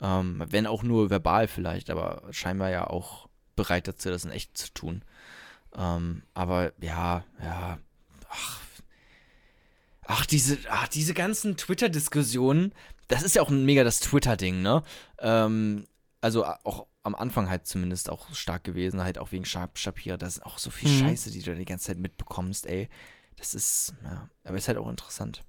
[0.00, 4.56] Ähm, wenn auch nur verbal vielleicht, aber scheinbar ja auch bereit dazu, das in echt
[4.56, 5.02] zu tun.
[5.74, 7.78] Ähm, aber ja, ja,
[8.28, 8.60] ach,
[10.06, 12.72] ach, diese, ach, diese ganzen Twitter-Diskussionen,
[13.08, 14.82] das ist ja auch ein mega das Twitter-Ding, ne?
[15.18, 15.86] Ähm,
[16.20, 20.16] also auch am Anfang halt zumindest auch stark gewesen, halt auch wegen Shap Shapira.
[20.16, 21.00] Da ist auch so viel Mhm.
[21.00, 22.88] Scheiße, die du die ganze Zeit mitbekommst, ey.
[23.36, 25.44] Das ist, ja, aber ist halt auch interessant.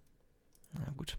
[0.74, 1.18] Na gut.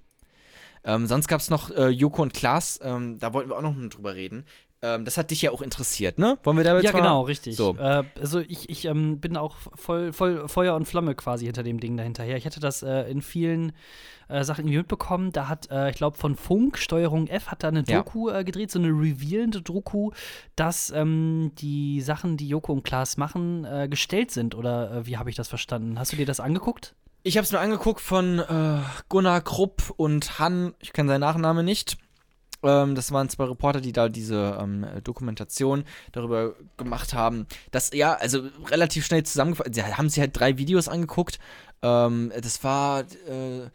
[0.85, 3.75] Ähm, sonst gab es noch äh, Joko und Klaas, ähm, da wollten wir auch noch
[3.89, 4.45] drüber reden.
[4.81, 6.39] ähm, das hat dich ja auch interessiert, ne?
[6.45, 7.57] Wollen wir damit Ja, mal- genau, richtig.
[7.57, 7.77] So.
[7.77, 11.81] Äh, also ich, ich ähm, bin auch voll, voll Feuer und Flamme quasi hinter dem
[11.81, 12.37] Ding dahinterher.
[12.37, 13.73] Ich hatte das äh, in vielen
[14.29, 15.33] äh, Sachen irgendwie mitbekommen.
[15.33, 17.99] Da hat, äh, ich glaube, von Funk, Steuerung F, hat da eine Ja.
[18.03, 20.13] Doku äh, gedreht, so eine revealende Doku,
[20.55, 24.55] dass ähm, die Sachen, die Joko und Klaas machen, äh, gestellt sind.
[24.55, 25.99] Oder wie habe ich das verstanden?
[25.99, 26.95] Hast du dir das angeguckt?
[27.25, 31.63] Ich habe es mir angeguckt von äh, Gunnar Krupp und Han, ich kenne seinen Nachname
[31.63, 31.99] nicht.
[32.63, 37.47] Ähm, das waren zwei Reporter, die da diese ähm, Dokumentation darüber gemacht haben.
[37.71, 39.75] Das, ja, also relativ schnell zusammengefasst.
[39.75, 41.39] Sie haben sich halt drei Videos angeguckt.
[41.83, 43.69] Ähm, das war äh,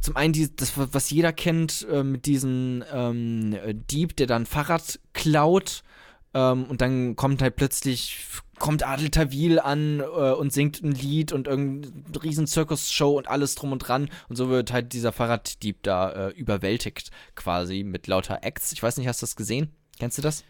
[0.00, 3.56] zum einen die, das, was jeder kennt, äh, mit diesem ähm,
[3.90, 5.82] Dieb, der dann Fahrrad klaut.
[6.34, 8.26] Ähm, und dann kommt halt plötzlich,
[8.58, 13.54] kommt Adel Tawil an äh, und singt ein Lied und irgendeine riesen Zirkusshow und alles
[13.54, 14.08] drum und dran.
[14.28, 18.72] Und so wird halt dieser Fahrraddieb da äh, überwältigt quasi mit lauter Acts.
[18.72, 19.70] Ich weiß nicht, hast du das gesehen?
[19.98, 20.44] Kennst du das?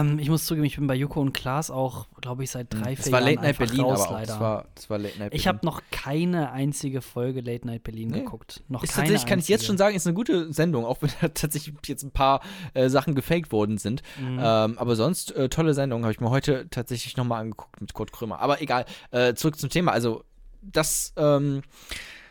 [0.00, 2.96] Ähm, ich muss zugeben, ich bin bei Joko und Klaas auch, glaube ich, seit drei,
[2.96, 4.12] vier Das war Jahren Late Night Berlin, raus, aber auch.
[4.12, 4.26] leider.
[4.26, 5.36] Das war, das war Late Night Berlin.
[5.40, 8.20] ich habe noch keine einzige Folge Late Night Berlin Nee.
[8.20, 8.62] geguckt.
[8.68, 11.10] Noch Ist keine tatsächlich, kann ich jetzt schon sagen, ist eine gute Sendung, auch wenn
[11.20, 12.40] da tatsächlich jetzt ein paar
[12.74, 14.02] äh, Sachen gefaked worden sind.
[14.20, 14.38] Mhm.
[14.40, 18.12] Ähm, aber sonst, äh, tolle Sendung, habe ich mir heute tatsächlich nochmal angeguckt mit Kurt
[18.12, 18.40] Krömer.
[18.40, 19.92] Aber egal, äh, zurück zum Thema.
[19.92, 20.24] Also,
[20.62, 21.62] das ähm,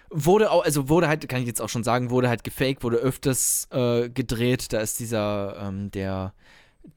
[0.09, 2.97] wurde auch, also wurde halt, kann ich jetzt auch schon sagen, wurde halt gefaked, wurde
[2.97, 4.73] öfters äh, gedreht.
[4.73, 6.33] Da ist dieser, ähm, der,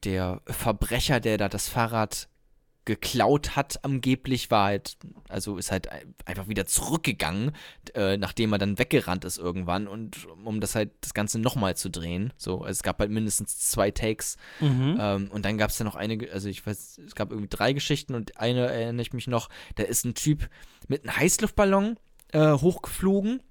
[0.03, 2.27] der Verbrecher, der da das Fahrrad
[2.87, 7.51] geklaut hat, angeblich war halt, also ist halt ein- einfach wieder zurückgegangen,
[7.95, 11.89] äh, nachdem er dann weggerannt ist irgendwann und um das halt das Ganze nochmal zu
[11.89, 12.31] drehen.
[12.37, 14.97] So, also es gab halt mindestens zwei Takes Mhm.
[14.99, 17.73] ähm, und dann gab es ja noch eine, also ich weiß, es gab irgendwie drei
[17.73, 20.47] Geschichten und eine erinnere ich mich noch, da ist ein Typ
[20.87, 21.97] mit einem Heißluftballon
[22.33, 23.41] äh, hochgeflogen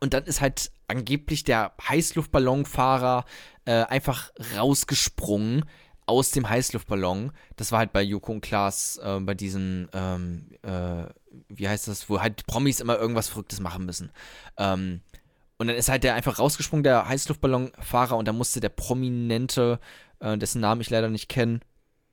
[0.00, 3.24] und dann ist halt angeblich der Heißluftballonfahrer
[3.64, 5.64] äh, einfach rausgesprungen
[6.06, 7.32] aus dem Heißluftballon.
[7.56, 11.04] Das war halt bei Joko und Klaas äh, bei diesen, ähm, äh,
[11.48, 14.10] wie heißt das, wo halt Promis immer irgendwas Verrücktes machen müssen.
[14.56, 15.02] Ähm,
[15.58, 19.80] und dann ist halt der einfach rausgesprungen, der Heißluftballonfahrer, und dann musste der Prominente,
[20.20, 21.60] äh, dessen Namen ich leider nicht kenne,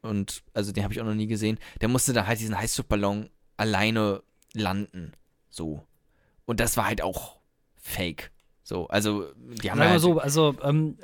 [0.01, 3.29] und also den habe ich auch noch nie gesehen, der musste dann halt diesen Heißluftballon
[3.57, 4.23] alleine
[4.53, 5.13] landen.
[5.49, 5.85] So.
[6.45, 7.37] Und das war halt auch
[7.85, 8.31] fake.
[8.63, 10.97] So, also die haben Sagen wir halt, so, also ähm,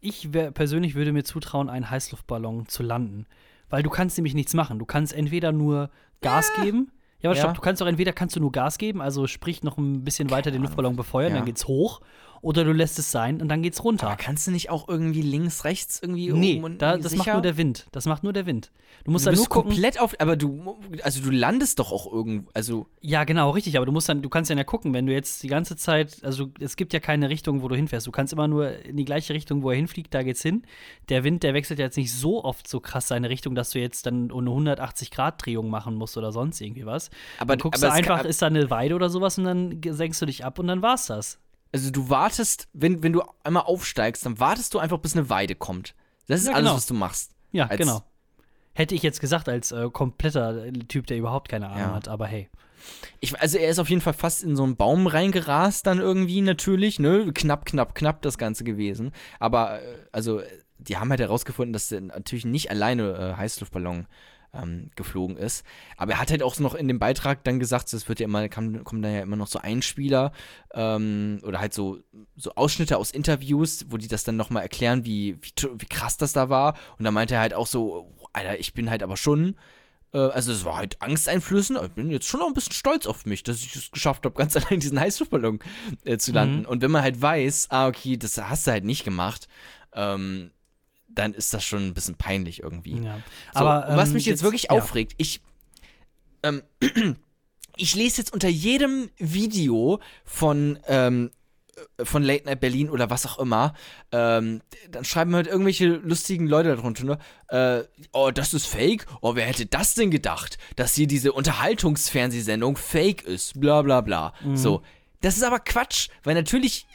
[0.00, 3.26] ich wär, persönlich würde mir zutrauen, einen Heißluftballon zu landen.
[3.68, 4.78] Weil du kannst nämlich nichts machen.
[4.78, 5.90] Du kannst entweder nur
[6.22, 6.90] Gas geben.
[7.20, 7.44] Ja, aber Ja.
[7.44, 10.30] stopp, du kannst doch entweder kannst du nur Gas geben, also sprich noch ein bisschen
[10.30, 10.62] weiter den.
[10.62, 11.36] Luftballon befeuern, Ja.
[11.38, 12.00] dann geht's hoch.
[12.42, 14.08] Oder du lässt es sein und dann geht's runter.
[14.08, 17.18] aber kannst du nicht auch irgendwie links, rechts irgendwie nee, oben und da, das sicher?
[17.24, 17.86] macht nur der Wind.
[17.92, 18.72] Das macht nur der Wind.
[19.04, 19.70] Du musst Du dann bist nur gucken.
[19.70, 23.76] komplett auf, aber du, also du landest doch auch irgendwo, also Ja, genau, richtig.
[23.76, 26.18] Aber du musst dann, du kannst dann ja gucken, wenn du jetzt die ganze Zeit,
[26.24, 28.08] also es gibt ja keine Richtung, wo du hinfährst.
[28.08, 30.62] Du kannst immer nur in die gleiche Richtung, wo er hinfliegt, da geht's hin.
[31.10, 33.78] Der Wind, der wechselt ja jetzt nicht so oft so krass seine Richtung, dass du
[33.78, 37.10] jetzt dann eine 180-Grad-Drehung machen musst oder sonst irgendwie was.
[37.38, 39.44] aber Dann guckst aber du es kann- einfach, ist da eine Weide oder sowas und
[39.44, 41.38] dann senkst du dich ab und dann war's das.
[41.72, 45.54] Also du wartest, wenn, wenn du einmal aufsteigst, dann wartest du einfach, bis eine Weide
[45.54, 45.94] kommt.
[46.28, 46.76] Das ist Ja, alles, genau.
[46.76, 47.32] was du machst.
[47.50, 48.02] Ja, Als- genau.
[48.74, 51.94] Hätte ich jetzt gesagt, als äh, kompletter Typ, der überhaupt keine Ahnung Ja.
[51.94, 52.48] hat, aber hey.
[53.20, 56.40] Ich, also er ist auf jeden Fall fast in so einen Baum reingerast dann irgendwie
[56.40, 57.30] natürlich, ne?
[57.34, 59.12] Knapp, knapp, knapp das Ganze gewesen.
[59.38, 60.46] Aber äh, also äh,
[60.78, 64.06] die haben halt herausgefunden, dass er natürlich nicht alleine äh, Heißluftballon
[64.54, 65.64] ähm, geflogen ist.
[65.96, 68.48] Aber er hat halt auch noch in dem Beitrag dann gesagt, es wird ja immer,
[68.48, 70.32] kam, kommen da ja immer noch so Einspieler
[70.74, 72.00] ähm, oder halt so,
[72.36, 76.32] so Ausschnitte aus Interviews, wo die das dann nochmal erklären, wie, wie, wie krass das
[76.32, 76.76] da war.
[76.98, 79.56] Und da meinte er halt auch so, Alter, ich bin halt aber schon
[80.12, 83.06] äh, also es war halt angsteinflößend, aber ich bin jetzt schon auch ein bisschen stolz
[83.06, 85.60] auf mich, dass ich es geschafft habe, ganz allein diesen Heißluftballon
[86.04, 86.60] äh, zu landen.
[86.60, 86.66] Mhm.
[86.66, 89.48] Und wenn man halt weiß, ah, okay, das hast du halt nicht gemacht,
[89.94, 90.50] ähm,
[91.14, 93.02] dann ist das schon ein bisschen peinlich irgendwie.
[93.02, 93.20] Ja.
[93.52, 94.70] So, aber und was ähm, mich jetzt, wirklich ja.
[94.70, 95.40] aufregt, ich,
[96.42, 96.62] ähm,
[97.76, 101.30] ich lese jetzt unter jedem Video von, ähm,
[101.98, 103.74] äh, von Late Night Berlin oder was auch immer,
[104.10, 107.18] ähm, dann schreiben halt irgendwelche lustigen Leute darunter, ne?
[107.48, 109.06] Äh, oh, das ist fake?
[109.20, 113.60] Oh, wer hätte das denn gedacht, dass hier diese Unterhaltungsfernsehsendung fake ist?
[113.60, 114.34] Bla bla bla.
[114.42, 114.56] Mhm.
[114.56, 114.82] So.
[115.20, 116.86] Das ist aber Quatsch, weil natürlich,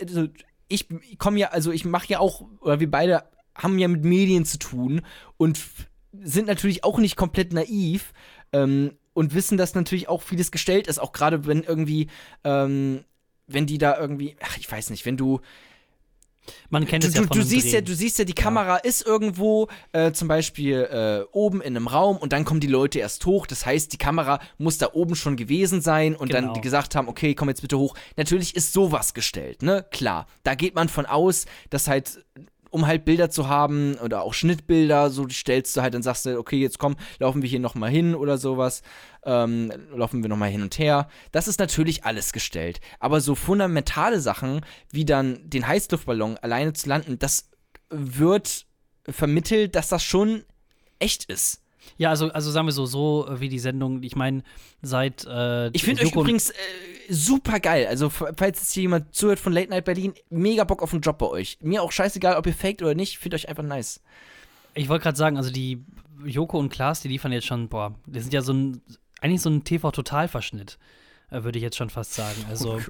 [0.00, 0.28] also
[0.68, 0.86] ich
[1.18, 3.24] komme ja, also ich mache ja auch, oder wir beide
[3.58, 5.02] haben ja mit Medien zu tun
[5.36, 5.60] und
[6.22, 8.12] sind natürlich auch nicht komplett naiv
[8.52, 12.06] ähm, und wissen, dass natürlich auch vieles gestellt ist, auch gerade wenn irgendwie,
[12.44, 13.04] ähm,
[13.46, 15.40] wenn die da irgendwie, ach, ich weiß nicht, wenn du,
[16.70, 19.06] Man kennt du, es ja du, du siehst ja, du siehst ja, die Kamera ist
[19.06, 23.26] irgendwo, äh, zum Beispiel äh, oben in einem Raum und dann kommen die Leute erst
[23.26, 23.46] hoch.
[23.46, 26.54] Das heißt, die Kamera muss da oben schon gewesen sein und dann Genau.
[26.54, 27.94] die gesagt haben, okay, komm jetzt bitte hoch.
[28.16, 29.84] Natürlich ist sowas gestellt, ne?
[29.90, 30.26] Klar.
[30.42, 32.24] Da geht man von aus, dass halt
[32.70, 36.38] um halt Bilder zu haben oder auch Schnittbilder, so stellst du halt, dann sagst du,
[36.38, 38.82] okay, jetzt komm, laufen wir hier nochmal hin oder sowas,
[39.24, 41.08] ähm, laufen wir nochmal hin und her.
[41.32, 42.80] Das ist natürlich alles gestellt.
[42.98, 44.60] Aber so fundamentale Sachen,
[44.90, 47.50] wie dann den Heißluftballon alleine zu landen, das
[47.90, 48.66] wird
[49.08, 50.44] vermittelt, dass das schon
[50.98, 51.62] echt ist.
[51.96, 54.42] Ja, also, also sagen wir so, so äh, wie die Sendung, ich meine,
[54.82, 55.24] seit.
[55.26, 56.54] Äh, ich finde euch übrigens äh,
[57.08, 57.86] super geil.
[57.88, 61.18] Also, falls jetzt hier jemand zuhört von Late Night Berlin, mega Bock auf einen Job
[61.18, 61.58] bei euch.
[61.60, 64.02] Mir auch scheißegal, ob ihr faked oder nicht, ich finde euch einfach nice.
[64.74, 65.84] Ich wollte gerade sagen, also die
[66.24, 68.82] Joko und Klaas, die liefern jetzt schon, boah, die sind ja so ein,
[69.20, 70.78] eigentlich so ein TV-Totalverschnitt,
[71.30, 72.44] äh, würde ich jetzt schon fast sagen.
[72.48, 72.80] Also,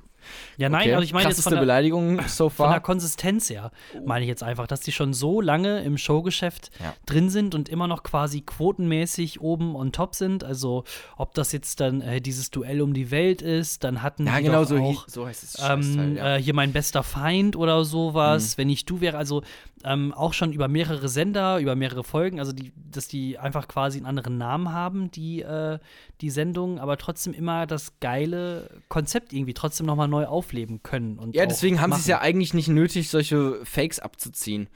[0.56, 0.94] ja, nein, Okay.
[0.94, 2.80] also ich meine jetzt Krasseste von der, Beleidigung so von der far.
[2.80, 3.70] Konsistenz her,
[4.04, 6.94] meine ich jetzt einfach, dass die schon so lange im Showgeschäft Ja.
[7.06, 10.44] drin sind und immer noch quasi quotenmäßig oben on top sind.
[10.44, 10.84] Also,
[11.16, 14.44] ob das jetzt dann äh, dieses Duell um die Welt ist, dann hatten Ja, die
[14.44, 15.56] genau so, auch so heißt es.
[15.60, 16.02] ähm, ja.
[16.02, 16.16] Mhm.
[16.38, 19.42] äh, hier mein bester Feind oder sowas, wenn ich du wäre, also
[19.84, 23.98] ähm, auch schon über mehrere Sender, über mehrere Folgen, also die, dass die einfach quasi
[23.98, 25.78] einen anderen Namen haben, die, äh,
[26.20, 31.18] die Sendung, aber trotzdem immer das geile Konzept irgendwie trotzdem nochmal neu aufleben können.
[31.18, 34.68] Und ja, deswegen haben sie es ja eigentlich nicht nötig, solche Fakes abzuziehen.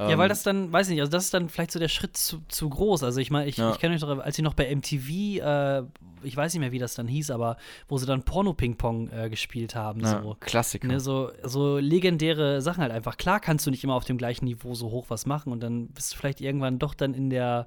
[0.00, 1.88] Ja, Ähm, weil das dann, weiß ich nicht, also das ist dann vielleicht so der
[1.88, 3.02] Schritt zu, zu groß.
[3.02, 3.70] Also ich meine, ich, Ja.
[3.72, 5.82] ich kenne euch doch, als sie noch bei MTV, äh,
[6.22, 7.56] ich weiß nicht mehr, wie das dann hieß, aber
[7.88, 10.00] wo sie dann Porno-Ping-Pong äh, gespielt haben.
[10.00, 10.36] ja, so.
[10.40, 10.86] Klassiker.
[10.88, 13.16] Ne, so, so legendäre Sachen halt einfach.
[13.16, 15.88] Klar kannst du nicht immer auf dem gleichen Niveau so hoch was machen und dann
[15.88, 17.66] bist du vielleicht irgendwann doch dann in der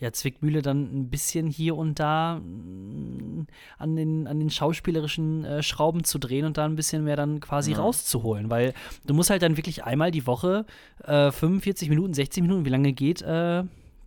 [0.00, 3.46] ja, Zwickmühle dann ein bisschen hier und da mm,
[3.78, 7.40] an den, an den schauspielerischen äh, Schrauben zu drehen und da ein bisschen mehr dann
[7.40, 7.78] quasi Ja.
[7.78, 8.50] rauszuholen.
[8.50, 8.74] Weil
[9.06, 10.66] du musst halt dann wirklich einmal die Woche
[11.04, 13.62] äh, 45 Minuten, 60 Minuten, wie lange geht äh,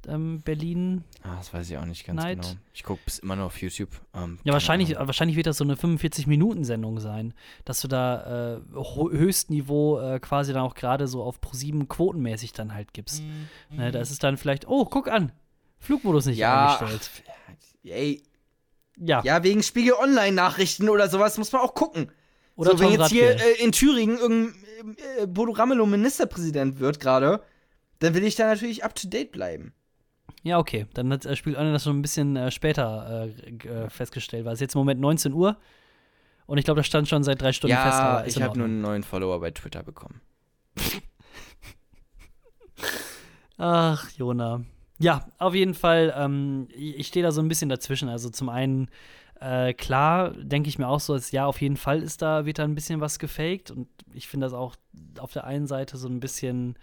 [0.07, 1.03] ähm, Berlin?
[1.23, 2.41] Ah, das weiß ich auch nicht ganz Neid.
[2.41, 2.53] genau.
[2.73, 3.89] Ich gucke bis immer nur auf YouTube.
[4.13, 5.07] Ähm, Ja, wahrscheinlich, Ahnung.
[5.07, 7.33] wahrscheinlich wird das so eine 45-Minuten-Sendung sein,
[7.65, 8.61] dass du da äh,
[9.11, 13.21] Höchstniveau äh, quasi dann auch gerade so auf Pro7 quotenmäßig dann halt gibst.
[13.69, 15.31] Ne, da ist es dann vielleicht, oh, guck an,
[15.79, 17.09] Flugmodus nicht Ja, eingestellt.
[17.83, 18.23] Ey,
[18.97, 22.11] Ja, ja, wegen Spiegel Online-Nachrichten oder sowas muss man auch gucken.
[22.55, 24.55] oder so, wenn jetzt hier äh, in Thüringen irgendein
[25.19, 27.41] äh, Bodo Ramelow Ministerpräsident wird gerade,
[27.99, 29.73] dann will ich da natürlich up to date bleiben.
[30.43, 33.89] Ja, okay, dann hat äh, Spiel Online das schon ein bisschen äh, später äh, äh,
[33.89, 35.57] festgestellt, weil es jetzt im Moment 19 Uhr
[36.47, 37.85] und ich glaube, das stand schon seit drei Stunden fest.
[37.85, 40.21] ja, aber ist ich habe nur einen neuen Follower bei Twitter bekommen.
[43.57, 44.63] Ach, Jona.
[44.99, 48.07] Ja, auf jeden Fall, ähm, ich ich stehe da so ein bisschen dazwischen.
[48.07, 48.89] Also zum einen,
[49.41, 52.59] äh, klar, denke ich mir auch so, als ja, auf jeden Fall ist da, wird
[52.59, 53.69] da ein bisschen was gefaked.
[53.69, 54.75] Und ich finde das auch
[55.19, 56.77] auf der einen Seite so ein bisschen.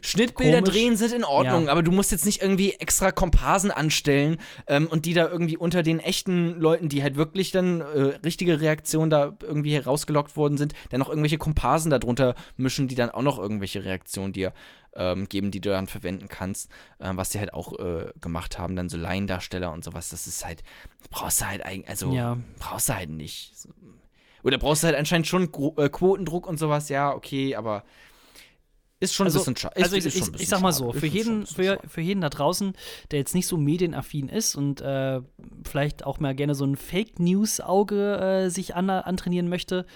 [0.00, 0.74] Schnittbilder Komisch.
[0.74, 1.72] drehen sind in Ordnung, Ja.
[1.72, 5.82] aber du musst jetzt nicht irgendwie extra Komparsen anstellen ähm, und die da irgendwie unter
[5.82, 7.84] den echten Leuten, die halt wirklich dann äh,
[8.24, 13.10] richtige Reaktionen da irgendwie herausgelockt worden sind, dann noch irgendwelche Komparsen darunter mischen, die dann
[13.10, 14.52] auch noch irgendwelche Reaktionen dir
[14.96, 16.70] ähm, geben, die du dann verwenden kannst,
[17.00, 20.44] ähm, was die halt auch äh, gemacht haben, dann so Laiendarsteller und sowas, das ist
[20.44, 20.62] halt,
[21.10, 22.36] brauchst du halt eigentlich, also Ja.
[22.58, 23.52] brauchst du halt nicht.
[24.42, 27.84] Oder brauchst du halt anscheinend schon Gro äh, Quotendruck und sowas, ja, okay, aber
[29.00, 29.76] ist schon Also, ein bisschen schade.
[29.76, 32.72] also ich, ich, ich bisschen sag mal so, für jeden, für, für jeden da draußen,
[33.10, 35.20] der jetzt nicht so medienaffin ist und äh,
[35.64, 39.86] vielleicht auch mal gerne so ein Fake-News-Auge äh, sich an, antrainieren möchte,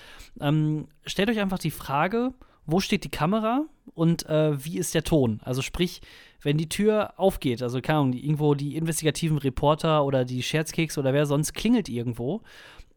[0.41, 2.33] ähm, stellt euch einfach die Frage,
[2.65, 5.41] wo steht die Kamera und äh, wie ist der Ton?
[5.43, 6.01] Also sprich,
[6.43, 10.99] wenn die Tür aufgeht, also keine Ahnung, die, irgendwo die investigativen Reporter oder die Scherzkeks
[10.99, 12.43] oder wer sonst klingelt irgendwo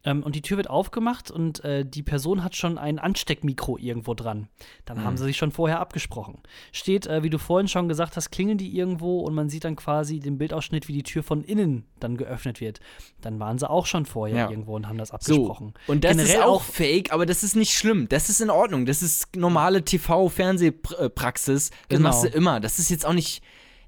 [0.06, 4.14] ähm, und die Tür wird aufgemacht und äh, die Person hat schon ein Ansteckmikro irgendwo
[4.14, 4.48] dran.
[4.86, 6.38] Dann haben sie sich schon vorher abgesprochen.
[6.72, 9.76] Steht, äh, wie du vorhin schon gesagt hast, klingeln die irgendwo und man sieht dann
[9.76, 12.80] quasi den Bildausschnitt, wie die Tür von innen dann geöffnet wird.
[13.20, 14.50] Dann waren sie auch schon vorher Ja.
[14.50, 15.74] irgendwo und haben das So, abgesprochen.
[15.88, 18.08] und das ist Generell auch auch- fake, aber das ist nicht schlimm.
[18.08, 18.86] Das ist in Ordnung.
[18.86, 21.70] Das ist normale TV-Fernsehpraxis.
[21.70, 22.08] Das Genau.
[22.08, 22.60] machst du immer.
[22.60, 23.42] Das ist jetzt auch nicht.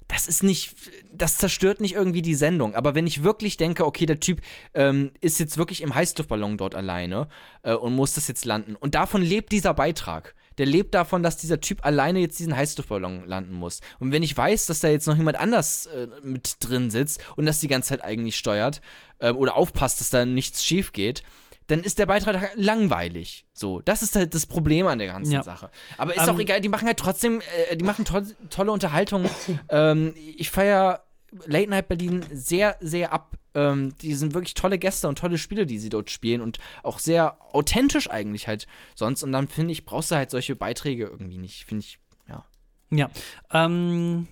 [0.09, 0.75] Das ist nicht,
[1.13, 2.73] das zerstört nicht irgendwie die Sendung.
[2.73, 4.41] Aber wenn ich wirklich denke, okay, der Typ
[4.73, 7.29] ähm, ist jetzt wirklich im Heißluftballon dort alleine
[7.61, 8.75] äh, und muss das jetzt landen.
[8.75, 10.33] Und davon lebt dieser Beitrag.
[10.57, 13.81] Der lebt davon, dass dieser Typ alleine jetzt diesen Heißluftballon landen muss.
[13.99, 17.45] Und wenn ich weiß, dass da jetzt noch jemand anders äh, mit drin sitzt und
[17.45, 18.81] das die ganze Zeit eigentlich steuert
[19.19, 21.21] äh, oder aufpasst, dass da nichts schief geht,
[21.69, 23.45] dann ist der Beitrag langweilig.
[23.53, 25.43] So, das ist halt das Problem an der ganzen Ja.
[25.43, 25.69] Sache.
[25.97, 29.25] Aber ist Ähm, auch egal, die machen halt trotzdem, äh, die machen to tolle Unterhaltung.
[29.69, 31.03] ähm, ich feiere
[31.45, 33.35] Late Night Berlin sehr, sehr ab.
[33.53, 36.97] Ähm, die sind wirklich tolle Gäste und tolle Spiele, die sie dort spielen und auch
[36.97, 38.65] sehr authentisch eigentlich halt
[38.95, 39.21] sonst.
[39.21, 41.65] Und dann finde ich, brauchst du halt solche Beiträge irgendwie nicht.
[41.65, 42.45] Finde ich, ja.
[42.89, 43.09] Ja.
[43.51, 44.27] Ähm,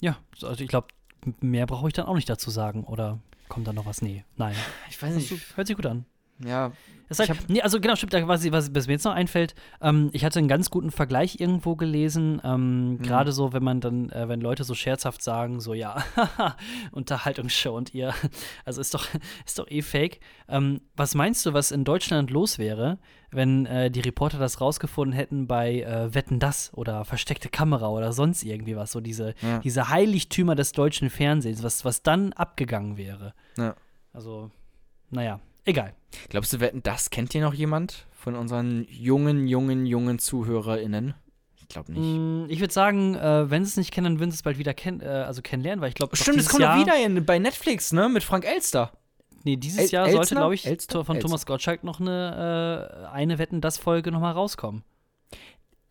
[0.00, 0.88] ja, also ich glaube,
[1.40, 2.84] mehr brauche ich dann auch nicht dazu sagen.
[2.84, 3.18] Oder
[3.48, 4.00] kommt da noch was?
[4.00, 4.54] Nee, nein.
[4.88, 5.30] Ich weiß nicht.
[5.56, 6.06] Hört sich gut an.
[6.44, 6.72] Ja.
[7.08, 10.10] Das ist halt, nee, also genau, stimmt, was, was, was mir jetzt noch einfällt, ähm,
[10.12, 13.02] ich hatte einen ganz guten Vergleich irgendwo gelesen, ähm, Mhm.
[13.02, 15.96] gerade so, wenn man dann, äh, wenn Leute so scherzhaft sagen, so, ja,
[16.92, 18.14] Unterhaltungsshow und ihr,
[18.64, 19.06] also ist doch,
[19.46, 20.20] ist doch eh fake.
[20.48, 22.98] Ähm, was meinst du, was in Deutschland los wäre,
[23.30, 28.12] wenn äh, die Reporter das rausgefunden hätten bei äh, Wetten das oder versteckte Kamera oder
[28.12, 29.58] sonst irgendwie was, so diese, Ja.
[29.58, 33.34] diese Heiligtümer des deutschen Fernsehens, was, was dann abgegangen wäre.
[33.56, 33.74] Ja.
[34.12, 34.50] Also,
[35.10, 35.94] naja, egal.
[36.28, 41.14] Glaubst du, wetten, das kennt ihr noch jemand von unseren jungen, jungen, jungen ZuhörerInnen?
[41.56, 42.02] Ich glaube nicht.
[42.02, 44.58] Mm, Ich würde sagen, äh, wenn sie es nicht kennen, dann würden sie es bald
[44.58, 47.38] wieder kenn äh, also kennenlernen, weil ich glaube, Stimmt, es kommt Jahr, wieder in, bei
[47.38, 48.08] Netflix, ne?
[48.08, 48.92] Mit Frank Elster.
[49.44, 51.04] Nee, dieses El- Jahr sollte, glaube ich, Elster?
[51.04, 51.28] von Elster.
[51.28, 54.82] Thomas Gottschalk noch eine, äh, eine Wetten, das Folge nochmal rauskommen.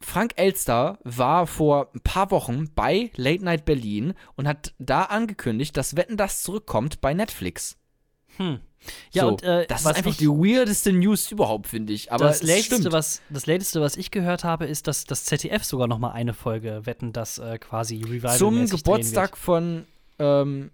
[0.01, 5.75] Frank Elster war vor ein paar Wochen bei Late Night Berlin und hat da angekündigt,
[5.75, 7.77] dass Wetten das zurückkommt bei Netflix.
[8.38, 8.59] Hm.
[9.11, 12.11] Ja, so, und äh, das ist einfach ich, die weirdeste News überhaupt, finde ich.
[12.11, 12.91] Aber das, es Lateste, stimmt.
[12.93, 16.86] was, das Lateste, was ich gehört habe, ist, dass das ZDF sogar nochmal eine Folge
[16.86, 19.86] Wetten, das äh, quasi revival Zum Geburtstag von
[20.17, 20.71] ähm,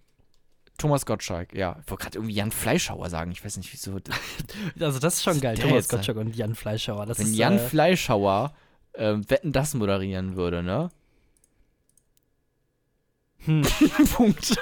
[0.77, 1.53] Thomas Gottschalk.
[1.55, 3.31] Ja, ich wollte gerade irgendwie Jan Fleischhauer sagen.
[3.31, 3.97] Ich weiß nicht, wieso.
[4.79, 5.89] Also das ist schon geil, Thomas jetzt?
[5.89, 7.05] Gottschalk und Jan Fleischhauer.
[7.05, 8.53] Das Wenn ist, Jan äh, Fleischhauer
[8.95, 10.89] ähm, Wetten das moderieren würde, ne?
[13.45, 13.61] Hm.
[14.13, 14.55] Punkt.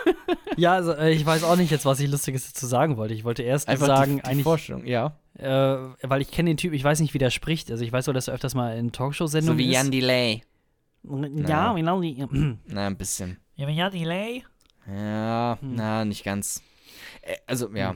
[0.58, 3.14] Ja, also, äh, ich weiß auch nicht jetzt, was ich Lustiges dazu sagen wollte.
[3.14, 5.18] Ich wollte erst Einfach sagen, die, die eigentlich Vorstellung, ja.
[5.38, 7.72] Äh, weil ich kenne den Typ, ich weiß nicht, wie der spricht.
[7.72, 9.72] Also ich weiß nur, dass er öfters mal in Talkshow-Sendungen So wie.
[9.72, 10.42] Jan Delay.
[11.04, 12.32] Ja, genau.
[12.68, 13.38] Na, ein bisschen.
[13.56, 14.44] Ja, Jan Delay.
[14.88, 15.76] Ja, Hm.
[15.76, 16.62] na, nicht ganz.
[17.22, 17.96] Äh, also, ja.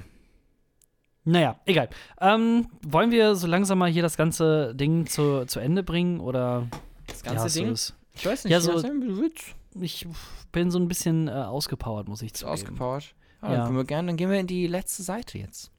[1.26, 1.90] Naja, egal.
[2.22, 6.68] Ähm, wollen wir so langsam mal hier das ganze Ding zu, zu Ende bringen oder
[7.08, 7.72] Das ja, ganze so Ding.
[7.74, 9.56] ist- Ich weiß nicht, Ja, wie so- willst.
[9.82, 10.08] Ich
[10.52, 12.54] bin so ein bisschen äh, ausgepowert, muss ich zugeben.
[12.54, 13.16] ausgepowert.
[13.42, 13.66] Ja, Ja.
[13.66, 15.72] Dann, wir gerne, dann gehen wir in die letzte Seite jetzt.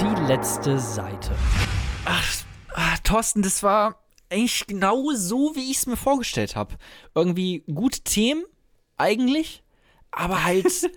[0.00, 1.32] Die letzte Seite.
[2.04, 2.24] Ach,
[2.74, 3.96] ah, Thorsten, das war
[4.30, 6.76] eigentlich genau so, wie ich es mir vorgestellt habe.
[7.14, 8.44] Irgendwie gute Themen,
[8.96, 9.62] eigentlich,
[10.12, 10.66] aber halt,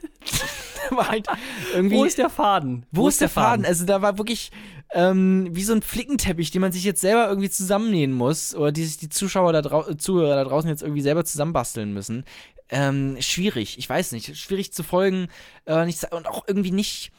[0.91, 1.27] halt
[1.73, 1.97] irgendwie.
[1.97, 2.85] Wo ist der Faden?
[2.91, 3.65] Wo ist der Faden?
[3.65, 4.51] Also da war wirklich
[4.93, 8.85] ähm, wie so ein Flickenteppich, den man sich jetzt selber irgendwie zusammennähen muss oder die
[8.85, 12.25] sich die Zuschauer da Zuhörer da draußen jetzt irgendwie selber zusammenbasteln müssen.
[12.69, 15.27] Ähm, schwierig, ich weiß nicht, schwierig zu folgen
[15.65, 17.11] äh, nicht, und auch irgendwie nicht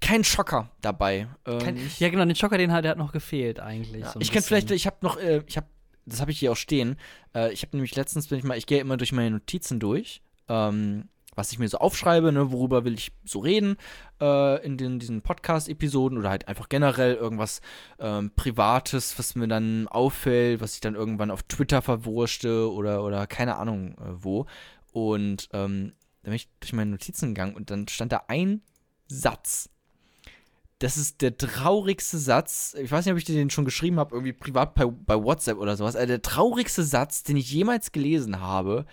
[0.00, 1.28] kein Schocker dabei.
[1.46, 4.02] Ähm, Kein, ja, genau, den Schocker, den hat, der hat noch gefehlt eigentlich.
[4.02, 5.66] ja, so ich kann vielleicht, ich habe noch, äh, ich habe,
[6.06, 6.96] das habe ich hier auch stehen.
[7.34, 10.22] Äh, ich habe nämlich letztens bin ich mal, ich gehe immer durch meine Notizen durch,
[10.50, 13.76] ähm, was ich mir so aufschreibe, ne, worüber will ich so reden
[14.20, 17.60] äh, in den, diesen Podcast-Episoden oder halt einfach generell irgendwas
[17.98, 23.26] ähm, Privates, was mir dann auffällt, was ich dann irgendwann auf Twitter verwurschte oder oder
[23.26, 24.46] keine Ahnung äh, wo.
[24.92, 25.92] Und ähm,
[26.22, 28.62] da bin ich durch meine Notizen gegangen und dann stand da ein
[29.06, 29.70] Satz
[30.80, 32.74] das ist der traurigste Satz.
[32.82, 35.58] Ich weiß nicht, ob ich dir den schon geschrieben habe, irgendwie privat bei, bei WhatsApp
[35.58, 35.94] oder sowas.
[35.94, 38.86] Also der traurigste Satz, den ich jemals gelesen habe.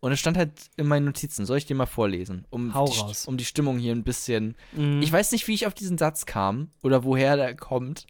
[0.00, 1.44] Und es stand halt in meinen Notizen.
[1.44, 2.46] Soll ich dir mal vorlesen?
[2.50, 3.26] Um, Hau die, raus.
[3.26, 4.56] um die Stimmung hier ein bisschen.
[4.72, 5.02] Mhm.
[5.02, 8.06] Ich weiß nicht, wie ich auf diesen Satz kam oder woher der kommt.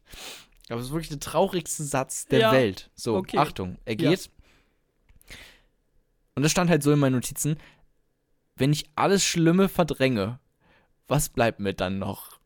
[0.69, 2.53] Aber es ist wirklich der traurigste Satz der Ja.
[2.53, 2.91] Welt.
[2.95, 3.39] So, Okay.
[3.39, 4.31] Achtung, er geht.
[6.37, 7.57] Und es stand halt so in meinen Notizen:
[8.57, 10.39] Wenn ich alles Schlimme verdränge,
[11.09, 12.39] was bleibt mir dann noch?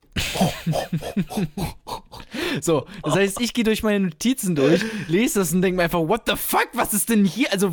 [2.61, 6.01] So, das heißt, ich gehe durch meine Notizen durch, lese das und denke mir einfach,
[6.01, 7.53] what the fuck, was ist denn hier?
[7.53, 7.73] Also,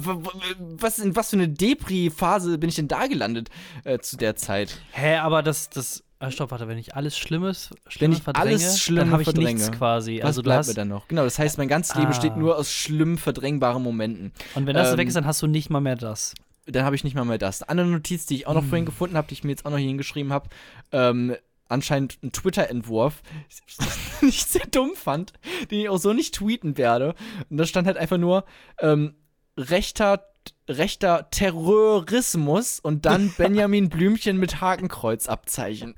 [0.60, 3.50] was, in was für eine Depri-Phase bin ich denn da gelandet
[3.84, 4.80] äh, zu der Zeit?
[4.92, 8.50] Hä, aber das, das, ah, stopp, warte, wenn ich alles Schlimmes, Wenn Schlimmes ich verdränge,
[8.50, 10.20] alles Schlimme dann habe ich verdränge, nichts quasi.
[10.20, 11.08] Was also bleibt hast, mir dann noch?
[11.08, 12.10] Genau, das heißt, mein ganzes Leben Ah.
[12.10, 14.32] besteht nur aus schlimm verdrängbaren Momenten.
[14.56, 16.34] und wenn das ähm, weg ist, dann hast du nicht mal mehr das.
[16.68, 17.62] dann habe ich nicht mal mehr das.
[17.64, 18.70] Eine andere Notiz, die ich auch noch Hm.
[18.70, 20.50] vorhin gefunden habe, die ich mir jetzt auch noch hier hingeschrieben habe,
[20.92, 21.36] ähm,
[21.72, 23.22] anscheinend ein Twitter-Entwurf,
[24.22, 25.34] den ich sehr dumm fand,
[25.70, 27.16] den ich auch so nicht tweeten werde.
[27.50, 28.46] Und da stand halt einfach nur
[28.80, 29.16] ähm,
[29.58, 30.28] rechter,
[30.68, 35.96] rechter Terrorismus und dann Benjamin Blümchen mit Hakenkreuzabzeichen.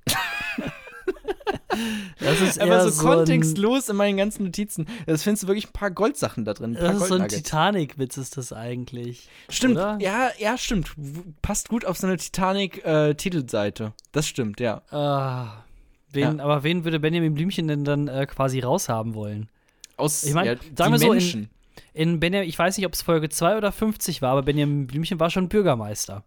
[2.19, 4.86] Das ist eher so, kontextlos in meinen ganzen Notizen.
[5.05, 6.76] Das findest du wirklich ein paar Goldsachen da drin.
[6.80, 7.28] Das ist so ein.
[7.28, 9.28] Titanic-Witz ist das eigentlich.
[9.49, 9.97] Stimmt, oder?
[9.99, 10.93] ja, ja, stimmt.
[11.41, 13.93] Passt gut auf so eine Titanic-Titelseite.
[14.11, 14.82] das stimmt, ja.
[14.91, 15.63] Ah,
[16.11, 19.49] wen, Aber wen würde Benjamin Blümchen denn dann äh, quasi raushaben wollen?
[19.97, 21.49] Aus Ich mein, ja, sagen wir so, in- Menschen.
[21.95, 25.19] In Benjamin, ich weiß nicht, ob es Folge 2 oder 50 war, aber Benjamin Blümchen
[25.19, 26.24] war schon Bürgermeister.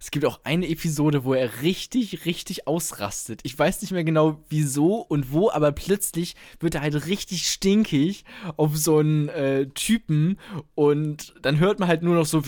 [0.00, 3.40] Es gibt auch eine Episode, wo er richtig, richtig ausrastet.
[3.44, 8.24] Ich weiß nicht mehr genau wieso und wo, aber plötzlich wird er halt richtig stinkig
[8.56, 10.38] auf so einen äh, Typen
[10.74, 12.42] und dann hört man halt nur noch so,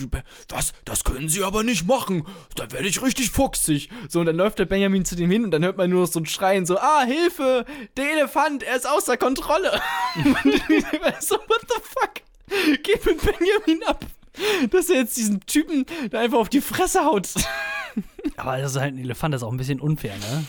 [0.47, 2.25] das, das können sie aber nicht machen,
[2.55, 3.89] da werde ich richtig fuchsig.
[4.09, 6.11] So, und dann läuft der Benjamin zu dem hin und dann hört man nur noch
[6.11, 7.65] so ein Schreien, so, ah, Hilfe,
[7.97, 9.81] der Elefant, er ist außer Kontrolle.
[11.19, 12.81] so, what the fuck?
[12.83, 14.05] Gib mit Benjamin ab
[14.71, 17.29] dass er jetzt diesen Typen da einfach auf die Fresse haut.
[18.37, 20.45] Aber das ist halt ein Elefant, das ist auch ein bisschen unfair, ne?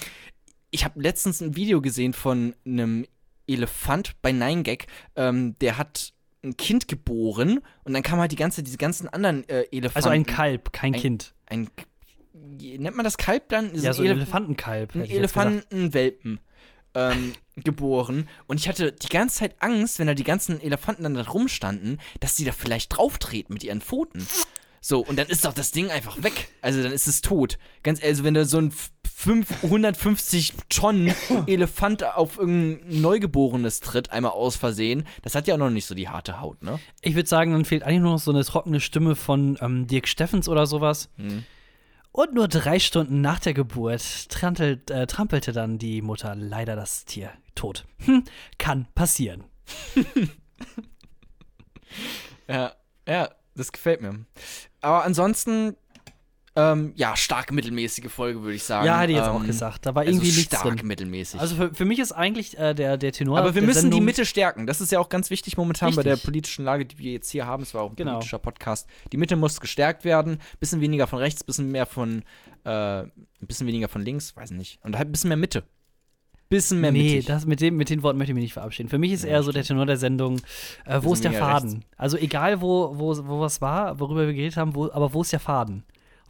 [0.70, 3.06] Ich habe letztens ein Video gesehen von einem
[3.46, 6.12] Elefant bei 9gag, ähm, der hat
[6.44, 9.96] ein Kind geboren und dann kam halt die ganze, diese ganzen anderen äh, Elefanten.
[9.96, 11.34] Also ein Kalb, kein ein, Kind.
[11.46, 11.68] Ein,
[12.32, 13.74] nennt man das Kalb dann?
[13.74, 14.94] Ja, so ein Elefantenkalb.
[14.94, 16.40] Ein Elefantenwelpen
[16.94, 18.28] ähm, geboren.
[18.46, 22.00] Und ich hatte die ganze Zeit Angst, wenn da die ganzen Elefanten dann da rumstanden,
[22.20, 24.26] dass die da vielleicht drauftreten mit ihren Pfoten.
[24.84, 26.48] So, und dann ist doch das Ding einfach weg.
[26.60, 27.56] Also dann ist es tot.
[27.84, 28.72] Ganz ehrlich, also wenn da so ein
[29.14, 31.14] 550 Tonnen
[31.46, 35.94] Elefant auf irgendein Neugeborenes tritt, einmal aus Versehen, das hat ja auch noch nicht so
[35.94, 36.80] die harte Haut, ne?
[37.02, 40.08] Ich würde sagen, dann fehlt eigentlich nur noch so eine trockene Stimme von ähm, Dirk
[40.08, 41.08] Steffens oder sowas.
[41.16, 41.44] Mhm.
[42.12, 47.06] Und nur drei Stunden nach der Geburt trampelt, äh, trampelte dann die Mutter leider das
[47.06, 47.86] Tier tot.
[48.04, 48.24] Hm,
[48.58, 49.44] kann passieren.
[52.48, 52.74] ja,
[53.08, 54.26] ja, das gefällt mir.
[54.82, 55.76] Aber ansonsten
[56.54, 58.86] ähm, ja, stark mittelmäßige Folge, würde ich sagen.
[58.86, 59.86] Ja, hätte ich jetzt ähm, auch gesagt.
[59.86, 60.86] Da war irgendwie also nichts stark drin.
[60.86, 61.40] mittelmäßig.
[61.40, 63.38] Also für, für mich ist eigentlich äh, der, der Tenor.
[63.38, 64.66] Aber wir müssen Sendung die Mitte stärken.
[64.66, 66.04] Das ist ja auch ganz wichtig momentan Richtig.
[66.04, 67.62] bei der politischen Lage, die wir jetzt hier haben.
[67.62, 68.12] Es war auch ein Genau.
[68.12, 68.86] politischer Podcast.
[69.12, 70.40] Die Mitte muss gestärkt werden.
[70.60, 72.22] Bisschen weniger von rechts, bisschen mehr von,
[72.64, 74.78] äh, ein bisschen weniger von links, weiß nicht.
[74.84, 75.64] Und halt ein bisschen mehr Mitte.
[76.50, 77.24] Bisschen mehr nee, mittig.
[77.24, 78.90] das, mit, dem, mit den Worten möchte ich mich nicht verabschieden.
[78.90, 80.38] Für mich ist Ja, eher so der Tenor der Sendung,
[80.84, 81.82] äh, wo ist der Faden?
[81.96, 85.32] Also egal, wo, wo, wo was war, worüber wir geredet haben, wo, aber wo ist
[85.32, 85.82] der Faden?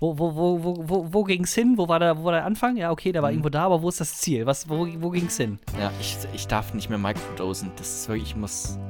[0.03, 1.75] Wo, wo, wo, wo, wo, wo ging es hin?
[1.79, 2.77] Wo war, der, wo war der Anfang?
[2.77, 3.35] Ja, okay, der war Mhm.
[3.37, 4.47] irgendwo da, aber wo ist das Ziel?
[4.47, 5.61] Was, wo wo ging es hin?
[5.79, 7.71] Ja, ich, ich darf nicht mehr microdosen.
[7.77, 8.81] Das ist wirklich, ich muss,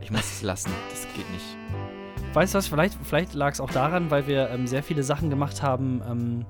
[0.00, 0.72] ich muss es lassen.
[0.90, 1.56] Das geht nicht.
[2.34, 5.30] Weißt du was, vielleicht, vielleicht lag es auch daran, weil wir ähm, sehr viele Sachen
[5.30, 6.44] gemacht haben, ähm,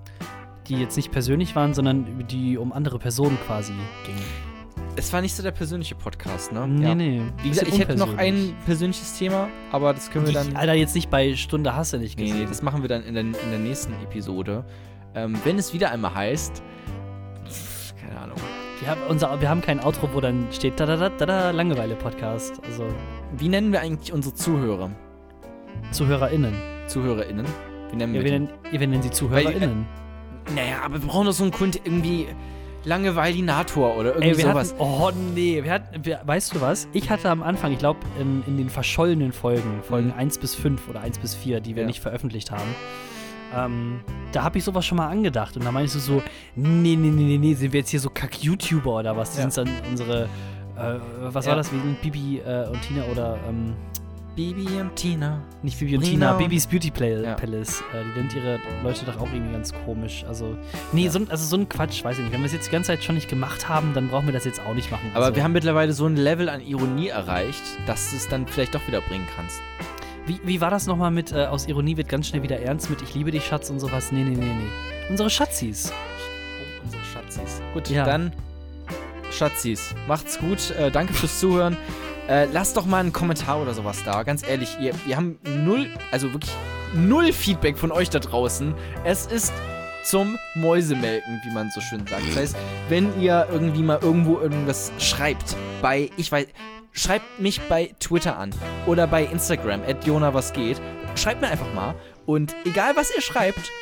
[0.67, 3.75] die jetzt nicht persönlich waren, sondern die um andere Personen quasi
[4.07, 4.50] gingen.
[4.97, 6.67] Es war nicht so der persönliche Podcast, ne?
[6.69, 6.95] Nee, ja.
[6.95, 7.23] nee.
[7.43, 10.55] Wie gesagt, ich hätte noch ein persönliches Thema, aber das können wir dann.
[10.57, 12.41] Alter, jetzt nicht bei Stunde Hasse nicht Nee, gesehen.
[12.41, 14.65] nee, das machen wir dann in der, in der nächsten Episode.
[15.15, 16.63] Ähm, wenn es wieder einmal heißt.
[18.01, 18.37] Keine Ahnung.
[18.81, 21.51] wir, haben unser, wir haben kein Outro, wo dann steht da da da da, da
[21.51, 22.61] Langeweile-Podcast.
[22.65, 22.87] Also
[23.37, 24.91] Wie nennen wir eigentlich unsere Zuhörer?
[25.93, 26.55] ZuhörerInnen.
[26.89, 27.47] ZuhörerInnen?
[27.91, 29.87] Wie nennen Ja, wir wir nennen, wir nennen sie ZuhörerInnen.
[30.55, 32.27] Naja, aber wir brauchen doch so einen Grund irgendwie.
[32.85, 34.73] Langeweilinator oder irgendwie Ey, wir sowas.
[34.73, 36.89] hatten, oh nee, wir hatten, wir, weißt du was?
[36.93, 40.15] Ich hatte am Anfang, ich glaube, in, in den verschollenen Folgen, Folgen Mhm.
[40.19, 41.87] 1 bis 5 oder 1 bis 4, die wir Ja.
[41.87, 42.75] nicht veröffentlicht haben,
[43.55, 44.01] ähm,
[44.33, 45.57] da habe ich sowas schon mal angedacht.
[45.57, 46.23] Und da meinst du so,
[46.55, 49.33] nee, nee, nee, nee, nee, sind wir jetzt hier so Kack-YouTuber oder was?
[49.33, 49.51] Die Ja.
[49.51, 50.25] sind dann unsere,
[50.77, 50.99] äh,
[51.33, 51.51] was Ja.
[51.51, 53.75] war das, wegen Bibi äh, und Tina oder, ähm,
[54.37, 55.43] Bibi und Tina.
[55.63, 57.35] nicht Bibi und Tina, und- Bibis Beauty Play Ja.
[57.35, 57.81] Palace.
[57.93, 60.25] Äh, die nennt ihre Leute doch auch irgendwie ganz komisch.
[60.27, 60.57] Also,
[60.93, 61.11] nee, Ja.
[61.11, 62.33] so, ein- also so ein Quatsch, weiß ich nicht.
[62.33, 64.45] Wenn wir es jetzt die ganze Zeit schon nicht gemacht haben, dann brauchen wir das
[64.45, 65.11] jetzt auch nicht machen.
[65.15, 68.47] Aber also, wir haben mittlerweile so ein Level an Ironie erreicht, dass du es dann
[68.47, 69.61] vielleicht doch wieder bringen kannst.
[70.27, 73.03] Wie, wie war das nochmal mit, äh, aus Ironie wird ganz schnell wieder ernst mit
[73.03, 74.13] Ich liebe dich, Schatz und sowas?
[74.13, 75.09] Nee, nee, nee, nee.
[75.11, 75.93] Unsere Schatzis.
[75.93, 77.61] Oh, unsere Schatzis.
[77.75, 78.05] Gut, Ja.
[78.05, 78.33] dann
[79.33, 79.95] Schatzis.
[80.09, 80.71] Macht's gut.
[80.79, 81.77] Äh, danke fürs Zuhören.
[82.31, 84.23] Äh, lasst doch mal einen Kommentar oder sowas da.
[84.23, 86.53] Ganz ehrlich, ihr, wir haben null, also wirklich
[86.95, 88.73] null Feedback von euch da draußen.
[89.03, 89.53] Es ist
[90.05, 92.29] zum Mäusemelken, wie man so schön sagt.
[92.29, 92.57] Das heißt,
[92.89, 96.47] wenn ihr irgendwie mal irgendwo irgendwas schreibt, bei, ich weiß,
[96.93, 98.55] schreibt mich bei Twitter an
[98.87, 100.81] oder bei Instagram, at Jona was geht.
[101.17, 101.97] Schreibt mir einfach mal.
[102.27, 103.73] Und egal was ihr schreibt,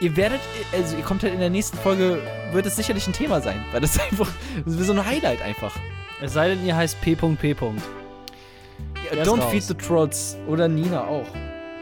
[0.00, 0.40] ihr werdet,
[0.72, 2.20] also ihr kommt halt in der nächsten Folge,
[2.50, 4.28] wird es sicherlich ein Thema sein, weil das einfach,
[4.64, 5.76] das ist so ein Highlight einfach.
[6.24, 7.36] Es sei denn, ihr heißt P.P.
[7.36, 9.50] Ja, Don't raus.
[9.50, 11.26] feed the trolls oder Nina auch.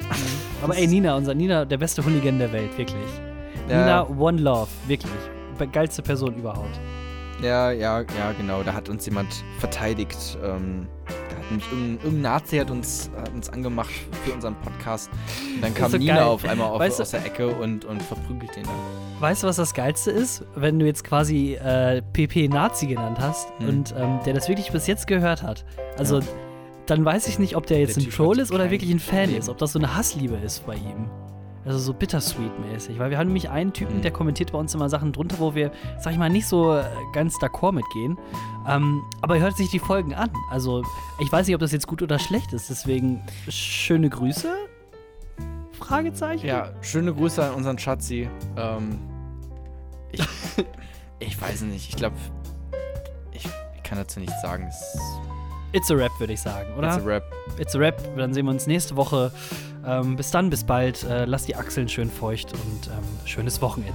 [0.65, 3.09] Aber ey, Nina, unser Nina, der beste Hooligan der Welt, wirklich.
[3.69, 3.79] Ja.
[3.79, 5.13] Nina, One Love, wirklich.
[5.71, 6.81] Geilste Person überhaupt.
[7.41, 8.65] Ja, ja, ja, genau.
[8.65, 10.37] Da hat uns jemand verteidigt.
[10.43, 10.89] Ähm,
[11.53, 13.91] nämlich irgendein, irgendein Nazi hat uns, hat uns angemacht
[14.25, 15.11] für unseren Podcast.
[15.55, 16.23] Und dann kam so Nina geil.
[16.25, 18.75] auf einmal auf, Weißt aus der Ecke und, und verprügelt den dann.
[19.21, 20.45] Weißt du, was das Geilste ist?
[20.57, 23.69] Wenn du jetzt quasi äh, PP Nazi genannt hast Hm.
[23.69, 25.65] und ähm, der das wirklich bis jetzt gehört hat.
[25.99, 26.25] Also, Ja.
[26.87, 29.33] dann weiß ich nicht, ob der jetzt Der ein Troll ist oder wirklich ein Fan
[29.35, 29.49] ist.
[29.49, 31.09] Ob das so eine Hassliebe ist bei ihm.
[31.65, 32.99] Also so bittersweet-mäßig.
[32.99, 34.03] Weil wir haben nämlich einen Typen, hm.
[34.03, 35.71] der kommentiert bei uns immer Sachen drunter, wo wir,
[36.01, 38.19] sag ich mal, nicht so äh, ganz d'accord mitgehen.
[38.69, 40.31] Ähm, aber hört sich die Folgen an.
[40.51, 40.83] Also
[41.21, 42.69] ich weiß nicht, ob das jetzt gut oder schlecht ist.
[42.69, 44.53] Deswegen schöne Grüße.
[45.73, 46.47] Fragezeichen.
[46.47, 48.29] Ja, schöne Grüße an unseren Schatzi.
[48.57, 48.99] Ähm,
[50.11, 50.21] ich,
[51.21, 51.89] ich weiß nicht.
[51.89, 52.17] Ich glaube,
[53.33, 53.45] ich,
[53.77, 54.67] ich kann dazu nichts sagen.
[54.69, 54.97] Es
[55.75, 56.89] It's a Rap, würde ich sagen, oder?
[56.89, 57.25] It's a Rap.
[57.59, 58.17] It's a Rap.
[58.17, 59.33] Dann sehen wir uns nächste Woche.
[59.87, 61.03] Ähm, bis dann, bis bald.
[61.05, 63.93] Äh, lasst die Achseln schön feucht und ähm, schönes Wochenende.